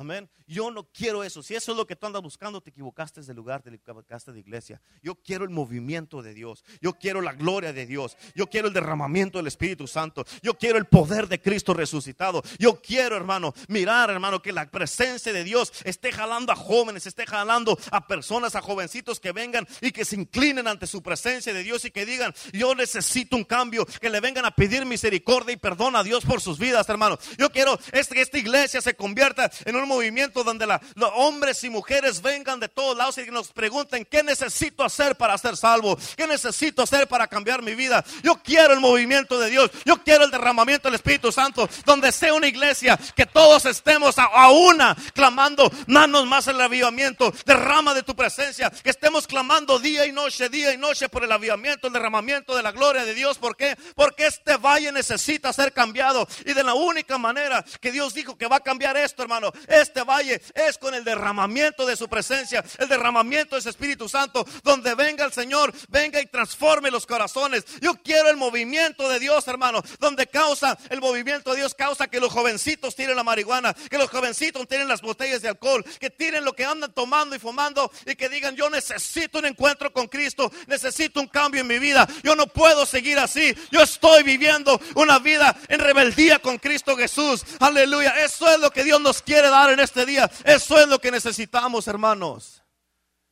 Amén. 0.01 0.30
Yo 0.46 0.70
no 0.70 0.88
quiero 0.90 1.22
eso. 1.22 1.42
Si 1.42 1.55
eso 1.55 1.72
es 1.72 1.76
lo 1.76 1.86
que 1.86 1.94
tú 1.94 2.07
andas 2.07 2.22
buscando, 2.22 2.62
te 2.62 2.70
equivocaste 2.70 3.20
de 3.20 3.34
lugar, 3.34 3.61
te 3.61 3.68
equivocaste 3.68 4.32
de 4.32 4.40
iglesia. 4.40 4.80
Yo 5.03 5.14
quiero 5.14 5.44
el 5.44 5.51
movimiento 5.51 6.22
de 6.22 6.32
Dios. 6.32 6.64
Yo 6.80 6.94
quiero 6.94 7.20
la 7.20 7.34
gloria 7.34 7.74
de 7.74 7.84
Dios. 7.84 8.16
Yo 8.34 8.46
quiero 8.46 8.68
el 8.68 8.72
derramamiento 8.72 9.36
del 9.36 9.46
Espíritu 9.46 9.86
Santo. 9.86 10.24
Yo 10.42 10.55
quiero 10.55 10.78
el 10.78 10.86
poder 10.86 11.28
de 11.28 11.42
Cristo 11.42 11.74
resucitado. 11.74 12.42
Yo 12.59 12.80
quiero, 12.80 13.14
hermano, 13.14 13.53
mirar, 13.68 14.09
hermano, 14.09 14.40
que 14.40 14.53
la 14.53 14.70
presencia 14.70 15.34
de 15.34 15.44
Dios 15.44 15.70
esté 15.84 16.12
jalando 16.12 16.51
a 16.51 16.57
jóvenes, 16.57 17.07
esté 17.07 17.26
jalando 17.26 17.78
a 17.90 18.07
personas, 18.07 18.57
a 18.57 18.62
jovencitos 18.62 19.20
que 19.20 19.32
vengan 19.32 19.68
y 19.82 19.92
que 19.92 20.07
se 20.07 20.16
inclinen 20.16 20.66
ante 20.66 20.86
su 20.86 21.03
presencia 21.03 21.53
de 21.53 21.62
Dios 21.62 21.84
y 21.84 21.90
que 21.90 22.07
digan, 22.07 22.34
yo 22.55 22.74
necesito 22.74 23.36
un 23.36 23.44
cambio, 23.44 23.84
que 23.84 24.09
le 24.09 24.20
vengan 24.20 24.46
a 24.46 24.55
pedir 24.57 24.86
misericordia 24.86 25.53
y 25.53 25.59
perdón 25.59 25.94
a 25.94 26.03
Dios 26.03 26.24
por 26.24 26.40
sus 26.40 26.59
vidas, 26.59 26.88
hermano. 26.88 27.18
Yo 27.36 27.51
quiero 27.51 27.76
que 27.76 28.01
esta 28.01 28.38
iglesia 28.38 28.80
se 28.80 28.96
convierta 28.96 29.51
en 29.66 29.76
un 29.76 29.89
movimiento 29.91 30.45
donde 30.45 30.66
los 30.66 31.11
hombres 31.14 31.62
y 31.64 31.70
mujeres 31.70 32.22
vengan 32.22 32.61
de 32.61 32.68
todos 32.68 32.97
lados 32.97 33.18
y 33.18 33.30
nos 33.30 33.49
pregunten, 33.53 34.05
¿qué 34.05 34.22
necesito 34.22 34.84
hacer 34.84 35.16
para 35.16 35.36
ser 35.36 35.57
salvo? 35.57 35.99
¿Qué 36.16 36.26
necesito 36.26 36.82
hacer 36.82 37.09
para 37.09 37.26
cambiar 37.26 37.62
mi 37.62 37.74
vida? 37.74 38.05
Yo 38.22 38.41
quiero 38.43 38.72
el 38.72 38.80
movimiento 38.80 39.38
de 39.38 39.51
Dios. 39.51 39.70
Yo 39.84 40.03
quiero 40.03 40.24
el 40.24 40.30
derramamiento 40.30 40.88
del 40.88 40.95
Espíritu 40.95 41.32
Santo, 41.32 41.68
donde 41.84 42.12
sea 42.12 42.32
una 42.34 42.47
iglesia, 42.47 42.99
que 43.14 43.26
todos 43.26 43.66
estemos 43.66 44.16
a, 44.18 44.51
una 44.51 44.97
clamando, 45.12 45.70
manos 45.86 46.26
más 46.26 46.47
el 46.47 46.61
avivamiento, 46.61 47.32
derrama 47.45 47.95
de 47.95 48.03
tu 48.03 48.14
presencia, 48.14 48.70
que 48.70 48.91
estemos 48.91 49.26
clamando 49.26 49.78
día 49.78 50.07
y 50.07 50.12
noche, 50.12 50.49
día 50.49 50.72
y 50.72 50.78
noche 50.78 51.09
por 51.09 51.24
el 51.24 51.32
avivamiento, 51.32 51.88
el 51.88 51.93
derramamiento 51.93 52.57
de 52.57 52.62
la 52.62 52.72
gloria 52.72 53.05
de 53.05 53.14
Dios. 53.14 53.38
¿Por 53.38 53.57
qué? 53.57 53.76
Porque 53.95 54.26
este 54.26 54.57
valle 54.57 54.93
necesita 54.93 55.53
ser 55.53 55.72
cambiado 55.72 56.26
y 56.45 56.53
de 56.53 56.62
la 56.62 56.74
única 56.74 57.18
manera 57.18 57.64
que 57.80 57.93
Dios 57.93 58.14
dijo 58.14 58.36
que 58.36 58.47
va 58.47 58.57
a 58.57 58.61
cambiar 58.61 58.97
esto, 58.97 59.22
hermano, 59.22 59.53
este 59.71 60.03
valle 60.03 60.43
es 60.55 60.79
con 60.79 60.95
el 60.95 61.05
derramamiento 61.05 61.87
de 61.87 61.97
su 61.97 62.09
presencia, 62.09 62.64
el 62.79 62.89
derramamiento 62.89 63.57
de 63.57 63.62
su 63.62 63.68
Espíritu 63.68 64.09
Santo, 64.09 64.45
donde 64.62 64.95
venga 64.95 65.25
el 65.25 65.33
Señor, 65.33 65.73
venga 65.89 66.21
y 66.21 66.27
transforme 66.27 66.91
los 66.91 67.07
corazones. 67.07 67.64
Yo 67.81 67.95
quiero 68.03 68.29
el 68.29 68.37
movimiento 68.37 69.09
de 69.09 69.18
Dios, 69.18 69.47
hermano, 69.49 69.83
donde 69.99 70.27
causa 70.27 70.77
el 70.89 71.01
movimiento 71.01 71.51
de 71.51 71.59
Dios, 71.59 71.75
causa 71.75 72.09
que 72.09 72.21
los 72.21 72.33
jovencitos 72.33 72.97
tiren 72.97 73.16
la 73.16 73.23
marihuana, 73.23 73.75
que 73.75 73.99
los 73.99 74.11
jovencitos 74.11 74.66
tiren 74.66 74.89
las 74.89 75.03
botellas 75.03 75.43
de 75.43 75.49
alcohol, 75.49 75.85
que 75.99 76.11
tiren 76.11 76.45
lo 76.45 76.53
que 76.55 76.64
andan 76.64 76.93
tomando 76.93 77.37
y 77.37 77.39
fumando 77.39 77.91
y 78.07 78.16
que 78.16 78.29
digan, 78.29 78.57
yo 78.57 78.68
necesito 78.71 79.39
un 79.39 79.47
encuentro 79.47 79.93
con 79.93 80.09
Cristo, 80.09 80.51
necesito 80.66 81.21
un 81.21 81.29
cambio 81.29 81.61
en 81.61 81.66
mi 81.66 81.79
vida, 81.79 82.09
yo 82.23 82.35
no 82.35 82.47
puedo 82.47 82.87
seguir 82.87 83.18
así, 83.18 83.55
yo 83.71 83.83
estoy 83.83 84.23
viviendo 84.23 84.81
una 84.95 85.18
vida 85.18 85.57
en 85.68 85.81
rebeldía 85.81 86.41
con 86.41 86.59
Cristo 86.59 86.97
Jesús. 86.97 87.45
Aleluya, 87.61 88.25
eso 88.25 88.49
es 88.51 88.59
lo 88.59 88.71
que 88.71 88.85
Dios 88.85 89.01
nos 89.01 89.23
quiere 89.23 89.49
dar 89.49 89.60
en 89.69 89.81
este 89.81 90.07
día. 90.07 90.31
Eso 90.45 90.79
es 90.79 90.89
lo 90.89 90.99
que 90.99 91.11
necesitamos, 91.11 91.87
hermanos. 91.87 92.63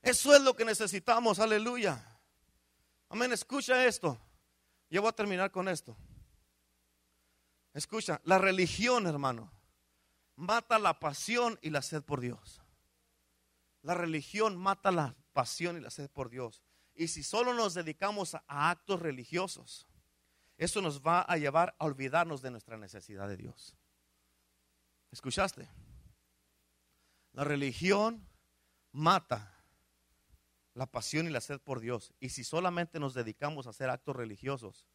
Eso 0.03 0.35
es 0.35 0.43
lo 0.43 0.55
que 0.55 0.65
necesitamos, 0.65 1.39
aleluya. 1.39 2.05
Amén, 3.09 3.33
escucha 3.33 3.87
esto. 3.87 4.19
Yo 4.91 5.01
voy 5.01 5.09
a 5.09 5.13
terminar 5.13 5.51
con 5.51 5.69
esto. 5.69 5.97
Escucha, 7.73 8.21
la 8.25 8.39
religión, 8.39 9.07
hermano, 9.07 9.51
mata 10.37 10.79
la 10.79 10.99
pasión 10.99 11.59
y 11.63 11.71
la 11.71 11.83
sed 11.83 12.03
por 12.03 12.21
Dios. 12.21 12.61
La 13.83 13.95
religión 13.95 14.57
mata 14.57 14.91
la 14.91 15.15
pasión 15.33 15.77
y 15.77 15.81
la 15.81 15.91
sed 15.91 16.11
por 16.11 16.29
Dios. 16.29 16.63
Y 16.95 17.09
si 17.09 17.23
solo 17.23 17.55
nos 17.55 17.75
dedicamos 17.75 18.35
a 18.35 18.71
actos 18.71 19.01
religiosos, 19.01 19.87
eso 20.57 20.83
nos 20.83 21.01
va 21.01 21.23
a 21.23 21.37
llevar 21.37 21.77
a 21.79 21.85
olvidarnos 21.85 22.43
de 22.43 22.51
nuestra 22.51 22.77
necesidad 22.77 23.29
de 23.29 23.37
Dios. 23.37 23.77
¿Escuchaste? 25.13 25.69
La 27.39 27.45
religión 27.45 28.27
mata 28.91 29.55
la 30.75 30.87
pasión 30.87 31.29
y 31.29 31.31
la 31.31 31.41
sed 31.41 31.61
por 31.61 31.79
Dios. 31.79 32.13
Y 32.19 32.31
si 32.31 32.43
solamente 32.43 32.99
nos 32.99 33.15
dedicamos 33.15 33.69
a 33.69 33.71
hacer 33.71 33.91
actos 33.91 34.17
religiosos, 34.17 34.89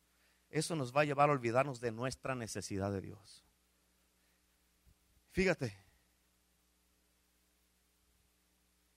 eso 0.50 0.76
nos 0.76 0.94
va 0.94 1.02
a 1.02 1.06
llevar 1.06 1.30
a 1.30 1.32
olvidarnos 1.32 1.80
de 1.80 1.94
nuestra 1.94 2.36
necesidad 2.36 2.92
de 2.92 3.00
Dios. 3.00 3.46
Fíjate. 5.32 5.74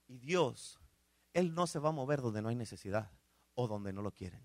Y 0.09 0.19
Dios, 0.19 0.81
Él 1.33 1.55
no 1.55 1.69
se 1.69 1.79
va 1.79 1.91
a 1.91 1.93
mover 1.93 2.23
donde 2.23 2.43
no 2.43 2.49
hay 2.49 2.57
necesidad 2.57 3.13
o 3.55 3.69
donde 3.69 3.93
no 3.93 4.03
lo 4.03 4.11
quieren. 4.11 4.45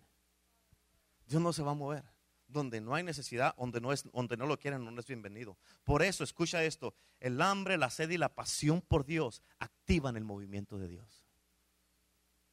Dios 1.26 1.41
no 1.41 1.54
se 1.54 1.64
va 1.64 1.72
a 1.72 1.74
mover. 1.74 2.06
Donde 2.52 2.82
no 2.82 2.95
hay 2.95 3.04
necesidad, 3.04 3.56
donde 3.56 3.82
no, 3.82 3.91
es, 3.91 4.04
donde 4.12 4.38
no 4.38 4.45
lo 4.45 4.60
quieren, 4.60 4.84
no 4.84 4.99
es 4.99 5.08
bienvenido. 5.08 5.58
Por 5.84 6.04
eso, 6.04 6.24
escucha 6.24 6.64
esto, 6.64 6.93
el 7.20 7.41
hambre, 7.41 7.78
la 7.78 7.89
sed 7.89 8.10
y 8.10 8.18
la 8.18 8.34
pasión 8.34 8.82
por 8.82 9.06
Dios 9.06 9.41
activan 9.60 10.18
el 10.18 10.24
movimiento 10.24 10.78
de 10.78 10.88
Dios. 10.88 11.26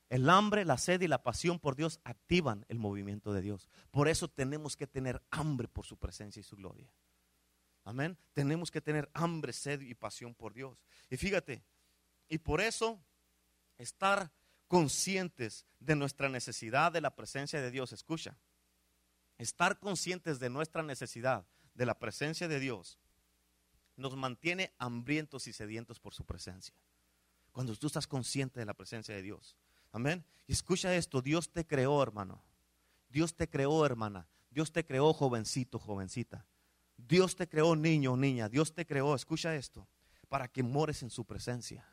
El 0.09 0.31
hambre, 0.31 0.65
la 0.65 0.79
sed 0.79 1.03
y 1.03 1.09
la 1.09 1.23
pasión 1.23 1.59
por 1.59 1.77
Dios 1.77 2.01
activan 2.05 2.65
el 2.69 2.79
movimiento 2.79 3.33
de 3.33 3.43
Dios. 3.43 3.69
Por 3.91 4.09
eso 4.09 4.29
tenemos 4.29 4.77
que 4.77 4.87
tener 4.87 5.23
hambre 5.31 5.69
por 5.69 5.85
su 5.85 5.99
presencia 5.99 6.41
y 6.41 6.45
su 6.45 6.57
gloria. 6.57 6.91
Amén. 7.85 8.17
Tenemos 8.33 8.71
que 8.71 8.81
tener 8.81 9.11
hambre, 9.13 9.53
sed 9.53 9.81
y 9.81 9.95
pasión 9.95 10.35
por 10.35 10.55
Dios. 10.55 10.79
Y 11.11 11.17
fíjate, 11.17 11.63
y 12.29 12.39
por 12.39 12.61
eso 12.61 13.01
estar 13.77 14.31
conscientes 14.67 15.67
de 15.79 15.97
nuestra 15.97 16.29
necesidad 16.29 16.93
de 16.93 17.01
la 17.01 17.15
presencia 17.15 17.61
de 17.61 17.71
Dios. 17.71 17.93
Escucha, 17.93 18.37
estar 19.39 19.79
conscientes 19.79 20.39
de 20.39 20.51
nuestra 20.51 20.83
necesidad 20.83 21.47
de 21.75 21.87
la 21.87 21.99
presencia 21.99 22.49
de 22.49 22.61
Dios 22.61 22.99
nos 23.97 24.17
mantiene 24.17 24.73
hambrientos 24.79 25.47
y 25.47 25.53
sedientos 25.53 25.99
por 26.01 26.15
su 26.15 26.25
presencia. 26.25 26.75
Cuando 27.53 27.75
tú 27.77 27.87
estás 27.87 28.07
consciente 28.07 28.61
de 28.61 28.67
la 28.67 28.75
presencia 28.75 29.15
de 29.15 29.23
Dios. 29.23 29.57
Amén. 29.91 30.25
Y 30.47 30.53
escucha 30.53 30.95
esto, 30.95 31.23
Dios 31.23 31.51
te 31.51 31.67
creó, 31.67 32.03
hermano. 32.03 32.43
Dios 33.09 33.35
te 33.35 33.49
creó, 33.49 33.85
hermana. 33.85 34.29
Dios 34.51 34.73
te 34.73 34.85
creó, 34.85 35.13
jovencito, 35.13 35.79
jovencita. 35.79 36.47
Dios 36.97 37.37
te 37.37 37.49
creó, 37.49 37.75
niño, 37.75 38.17
niña. 38.17 38.49
Dios 38.49 38.75
te 38.75 38.87
creó, 38.87 39.15
escucha 39.15 39.55
esto, 39.55 39.89
para 40.29 40.49
que 40.49 40.63
mores 40.63 41.03
en 41.03 41.11
su 41.11 41.25
presencia. 41.25 41.87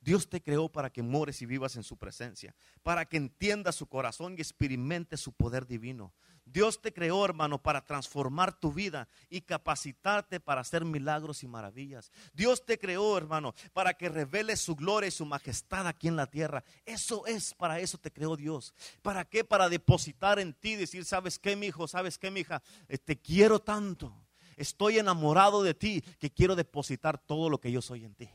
Dios 0.00 0.28
te 0.28 0.42
creó 0.42 0.68
para 0.68 0.90
que 0.90 1.02
mores 1.02 1.42
y 1.42 1.46
vivas 1.46 1.76
en 1.76 1.84
su 1.84 1.96
presencia, 1.96 2.54
para 2.82 3.04
que 3.04 3.16
entiendas 3.16 3.76
su 3.76 3.86
corazón 3.86 4.34
y 4.36 4.40
experimentes 4.40 5.20
su 5.20 5.32
poder 5.32 5.66
divino. 5.66 6.12
Dios 6.44 6.80
te 6.80 6.92
creó, 6.92 7.24
hermano, 7.24 7.62
para 7.62 7.84
transformar 7.84 8.52
tu 8.52 8.72
vida 8.72 9.08
y 9.30 9.42
capacitarte 9.42 10.40
para 10.40 10.60
hacer 10.60 10.84
milagros 10.84 11.42
y 11.42 11.48
maravillas. 11.48 12.10
Dios 12.34 12.64
te 12.64 12.78
creó, 12.78 13.16
hermano, 13.16 13.54
para 13.72 13.94
que 13.94 14.08
reveles 14.08 14.60
su 14.60 14.74
gloria 14.74 15.08
y 15.08 15.12
su 15.12 15.24
majestad 15.24 15.86
aquí 15.86 16.08
en 16.08 16.16
la 16.16 16.26
tierra. 16.26 16.64
Eso 16.84 17.26
es, 17.26 17.54
para 17.54 17.80
eso 17.80 17.96
te 17.96 18.10
creó 18.10 18.36
Dios. 18.36 18.74
¿Para 19.02 19.24
qué? 19.24 19.44
Para 19.44 19.68
depositar 19.68 20.38
en 20.40 20.52
ti, 20.52 20.74
decir, 20.74 21.04
¿sabes 21.04 21.38
qué, 21.38 21.54
mi 21.54 21.66
hijo? 21.66 21.86
¿Sabes 21.86 22.18
qué, 22.18 22.30
mi 22.30 22.40
hija? 22.40 22.62
Eh, 22.88 22.98
te 22.98 23.16
quiero 23.16 23.60
tanto. 23.60 24.12
Estoy 24.56 24.98
enamorado 24.98 25.62
de 25.62 25.74
ti 25.74 26.02
que 26.18 26.30
quiero 26.30 26.56
depositar 26.56 27.18
todo 27.18 27.48
lo 27.48 27.60
que 27.60 27.70
yo 27.72 27.80
soy 27.80 28.04
en 28.04 28.14
ti. 28.14 28.28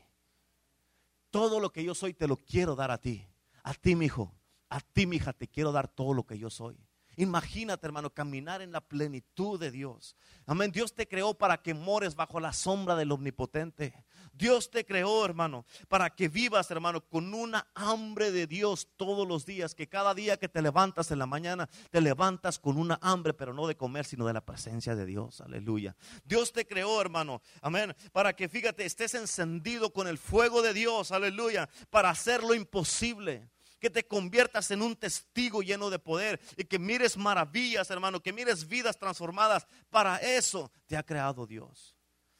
Todo 1.30 1.60
lo 1.60 1.70
que 1.70 1.84
yo 1.84 1.94
soy 1.94 2.14
te 2.14 2.26
lo 2.26 2.36
quiero 2.36 2.74
dar 2.74 2.90
a 2.90 2.98
ti. 2.98 3.26
A 3.62 3.74
ti, 3.74 3.94
mi 3.94 4.06
hijo. 4.06 4.34
A 4.70 4.80
ti, 4.80 5.06
mi 5.06 5.16
hija, 5.16 5.32
te 5.32 5.46
quiero 5.46 5.72
dar 5.72 5.88
todo 5.88 6.14
lo 6.14 6.24
que 6.24 6.38
yo 6.38 6.48
soy. 6.48 6.87
Imagínate, 7.18 7.84
hermano, 7.84 8.10
caminar 8.10 8.62
en 8.62 8.70
la 8.70 8.80
plenitud 8.80 9.58
de 9.58 9.72
Dios. 9.72 10.14
Amén. 10.46 10.70
Dios 10.70 10.94
te 10.94 11.08
creó 11.08 11.34
para 11.34 11.60
que 11.60 11.74
mores 11.74 12.14
bajo 12.14 12.38
la 12.38 12.52
sombra 12.52 12.94
del 12.94 13.10
omnipotente. 13.10 14.04
Dios 14.32 14.70
te 14.70 14.86
creó, 14.86 15.24
hermano, 15.24 15.66
para 15.88 16.10
que 16.10 16.28
vivas, 16.28 16.70
hermano, 16.70 17.00
con 17.00 17.34
una 17.34 17.66
hambre 17.74 18.30
de 18.30 18.46
Dios 18.46 18.86
todos 18.96 19.26
los 19.26 19.44
días. 19.44 19.74
Que 19.74 19.88
cada 19.88 20.14
día 20.14 20.36
que 20.36 20.48
te 20.48 20.62
levantas 20.62 21.10
en 21.10 21.18
la 21.18 21.26
mañana, 21.26 21.68
te 21.90 22.00
levantas 22.00 22.60
con 22.60 22.78
una 22.78 23.00
hambre, 23.02 23.34
pero 23.34 23.52
no 23.52 23.66
de 23.66 23.76
comer, 23.76 24.04
sino 24.04 24.24
de 24.24 24.34
la 24.34 24.46
presencia 24.46 24.94
de 24.94 25.04
Dios. 25.04 25.40
Aleluya. 25.40 25.96
Dios 26.24 26.52
te 26.52 26.68
creó, 26.68 27.00
hermano. 27.00 27.42
Amén. 27.62 27.96
Para 28.12 28.36
que, 28.36 28.48
fíjate, 28.48 28.84
estés 28.84 29.14
encendido 29.14 29.92
con 29.92 30.06
el 30.06 30.18
fuego 30.18 30.62
de 30.62 30.72
Dios. 30.72 31.10
Aleluya. 31.10 31.68
Para 31.90 32.10
hacer 32.10 32.44
lo 32.44 32.54
imposible 32.54 33.50
que 33.78 33.90
te 33.90 34.06
conviertas 34.06 34.70
en 34.70 34.82
un 34.82 34.96
testigo 34.96 35.62
lleno 35.62 35.90
de 35.90 35.98
poder 35.98 36.40
y 36.56 36.64
que 36.64 36.78
mires 36.78 37.16
maravillas, 37.16 37.90
hermano, 37.90 38.22
que 38.22 38.32
mires 38.32 38.66
vidas 38.66 38.98
transformadas. 38.98 39.66
Para 39.90 40.16
eso 40.18 40.70
te 40.86 40.96
ha 40.96 41.02
creado 41.02 41.46
Dios. 41.46 41.96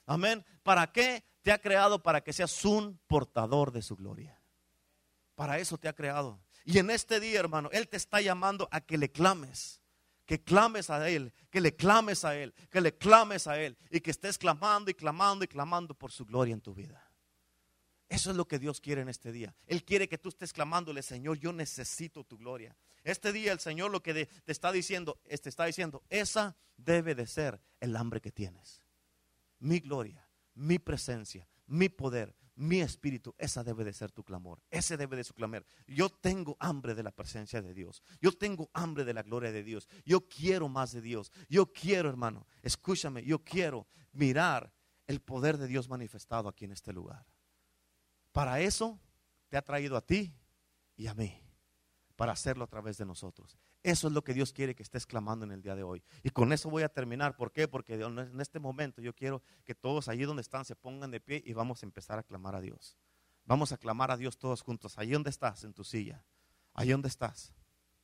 Amén. 0.06 0.44
¿Para 0.62 0.90
qué? 0.90 1.24
Te 1.42 1.52
ha 1.52 1.58
creado 1.58 2.02
para 2.02 2.22
que 2.22 2.32
seas 2.32 2.64
un 2.64 2.98
portador 3.06 3.72
de 3.72 3.82
su 3.82 3.96
gloria. 3.96 4.40
Para 5.34 5.58
eso 5.58 5.78
te 5.78 5.88
ha 5.88 5.92
creado. 5.92 6.40
Y 6.64 6.78
en 6.78 6.90
este 6.90 7.20
día, 7.20 7.40
hermano, 7.40 7.70
Él 7.72 7.88
te 7.88 7.96
está 7.96 8.20
llamando 8.20 8.68
a 8.70 8.80
que 8.80 8.98
le 8.98 9.10
clames. 9.10 9.80
Que 10.26 10.42
clames 10.42 10.90
a 10.90 11.08
Él, 11.08 11.32
que 11.50 11.62
le 11.62 11.74
clames 11.74 12.24
a 12.24 12.36
Él, 12.36 12.52
que 12.70 12.82
le 12.82 12.94
clames 12.94 13.46
a 13.46 13.58
Él 13.58 13.78
y 13.90 14.00
que 14.00 14.10
estés 14.10 14.36
clamando 14.36 14.90
y 14.90 14.94
clamando 14.94 15.42
y 15.42 15.48
clamando 15.48 15.94
por 15.94 16.12
su 16.12 16.26
gloria 16.26 16.52
en 16.52 16.60
tu 16.60 16.74
vida. 16.74 17.07
Eso 18.08 18.30
es 18.30 18.36
lo 18.36 18.48
que 18.48 18.58
Dios 18.58 18.80
quiere 18.80 19.02
en 19.02 19.08
este 19.08 19.32
día. 19.32 19.54
Él 19.66 19.84
quiere 19.84 20.08
que 20.08 20.18
tú 20.18 20.30
estés 20.30 20.52
clamándole, 20.52 21.02
Señor, 21.02 21.38
yo 21.38 21.52
necesito 21.52 22.24
tu 22.24 22.38
gloria. 22.38 22.76
Este 23.04 23.32
día 23.32 23.52
el 23.52 23.60
Señor 23.60 23.90
lo 23.90 24.02
que 24.02 24.26
te 24.26 24.52
está 24.52 24.72
diciendo, 24.72 25.20
te 25.24 25.48
está 25.48 25.66
diciendo, 25.66 26.02
esa 26.08 26.56
debe 26.76 27.14
de 27.14 27.26
ser 27.26 27.60
el 27.80 27.96
hambre 27.96 28.20
que 28.20 28.32
tienes. 28.32 28.82
Mi 29.58 29.80
gloria, 29.80 30.28
mi 30.54 30.78
presencia, 30.78 31.48
mi 31.66 31.88
poder, 31.88 32.34
mi 32.54 32.80
espíritu, 32.80 33.34
esa 33.38 33.62
debe 33.62 33.84
de 33.84 33.92
ser 33.92 34.10
tu 34.10 34.24
clamor. 34.24 34.60
Ese 34.70 34.96
debe 34.96 35.16
de 35.16 35.24
su 35.24 35.34
clamor. 35.34 35.64
Yo 35.86 36.08
tengo 36.08 36.56
hambre 36.58 36.94
de 36.94 37.02
la 37.02 37.12
presencia 37.12 37.62
de 37.62 37.72
Dios. 37.72 38.02
Yo 38.20 38.32
tengo 38.32 38.68
hambre 38.72 39.04
de 39.04 39.14
la 39.14 39.22
gloria 39.22 39.52
de 39.52 39.62
Dios. 39.62 39.88
Yo 40.04 40.28
quiero 40.28 40.68
más 40.68 40.92
de 40.92 41.00
Dios. 41.00 41.30
Yo 41.48 41.72
quiero, 41.72 42.08
hermano, 42.08 42.46
escúchame, 42.62 43.22
yo 43.24 43.44
quiero 43.44 43.86
mirar 44.12 44.72
el 45.06 45.20
poder 45.20 45.56
de 45.56 45.68
Dios 45.68 45.88
manifestado 45.88 46.48
aquí 46.48 46.64
en 46.64 46.72
este 46.72 46.92
lugar. 46.92 47.24
Para 48.32 48.60
eso 48.60 49.00
te 49.48 49.56
ha 49.56 49.62
traído 49.62 49.96
a 49.96 50.00
ti 50.00 50.34
y 50.96 51.06
a 51.06 51.14
mí, 51.14 51.40
para 52.16 52.32
hacerlo 52.32 52.64
a 52.64 52.68
través 52.68 52.98
de 52.98 53.06
nosotros. 53.06 53.58
Eso 53.82 54.08
es 54.08 54.12
lo 54.12 54.22
que 54.22 54.34
Dios 54.34 54.52
quiere 54.52 54.74
que 54.74 54.82
estés 54.82 55.06
clamando 55.06 55.44
en 55.44 55.52
el 55.52 55.62
día 55.62 55.76
de 55.76 55.82
hoy. 55.82 56.02
Y 56.22 56.30
con 56.30 56.52
eso 56.52 56.68
voy 56.68 56.82
a 56.82 56.88
terminar. 56.88 57.36
¿Por 57.36 57.52
qué? 57.52 57.68
Porque 57.68 57.94
en 57.94 58.40
este 58.40 58.58
momento 58.58 59.00
yo 59.00 59.14
quiero 59.14 59.42
que 59.64 59.74
todos 59.74 60.08
allí 60.08 60.24
donde 60.24 60.42
están 60.42 60.64
se 60.64 60.74
pongan 60.74 61.10
de 61.10 61.20
pie 61.20 61.42
y 61.44 61.52
vamos 61.52 61.82
a 61.82 61.86
empezar 61.86 62.18
a 62.18 62.22
clamar 62.22 62.54
a 62.56 62.60
Dios. 62.60 62.98
Vamos 63.44 63.72
a 63.72 63.78
clamar 63.78 64.10
a 64.10 64.16
Dios 64.16 64.36
todos 64.36 64.62
juntos. 64.62 64.98
Allí 64.98 65.12
donde 65.12 65.30
estás, 65.30 65.64
en 65.64 65.72
tu 65.72 65.84
silla. 65.84 66.24
Allí 66.74 66.90
donde 66.90 67.08
estás. 67.08 67.54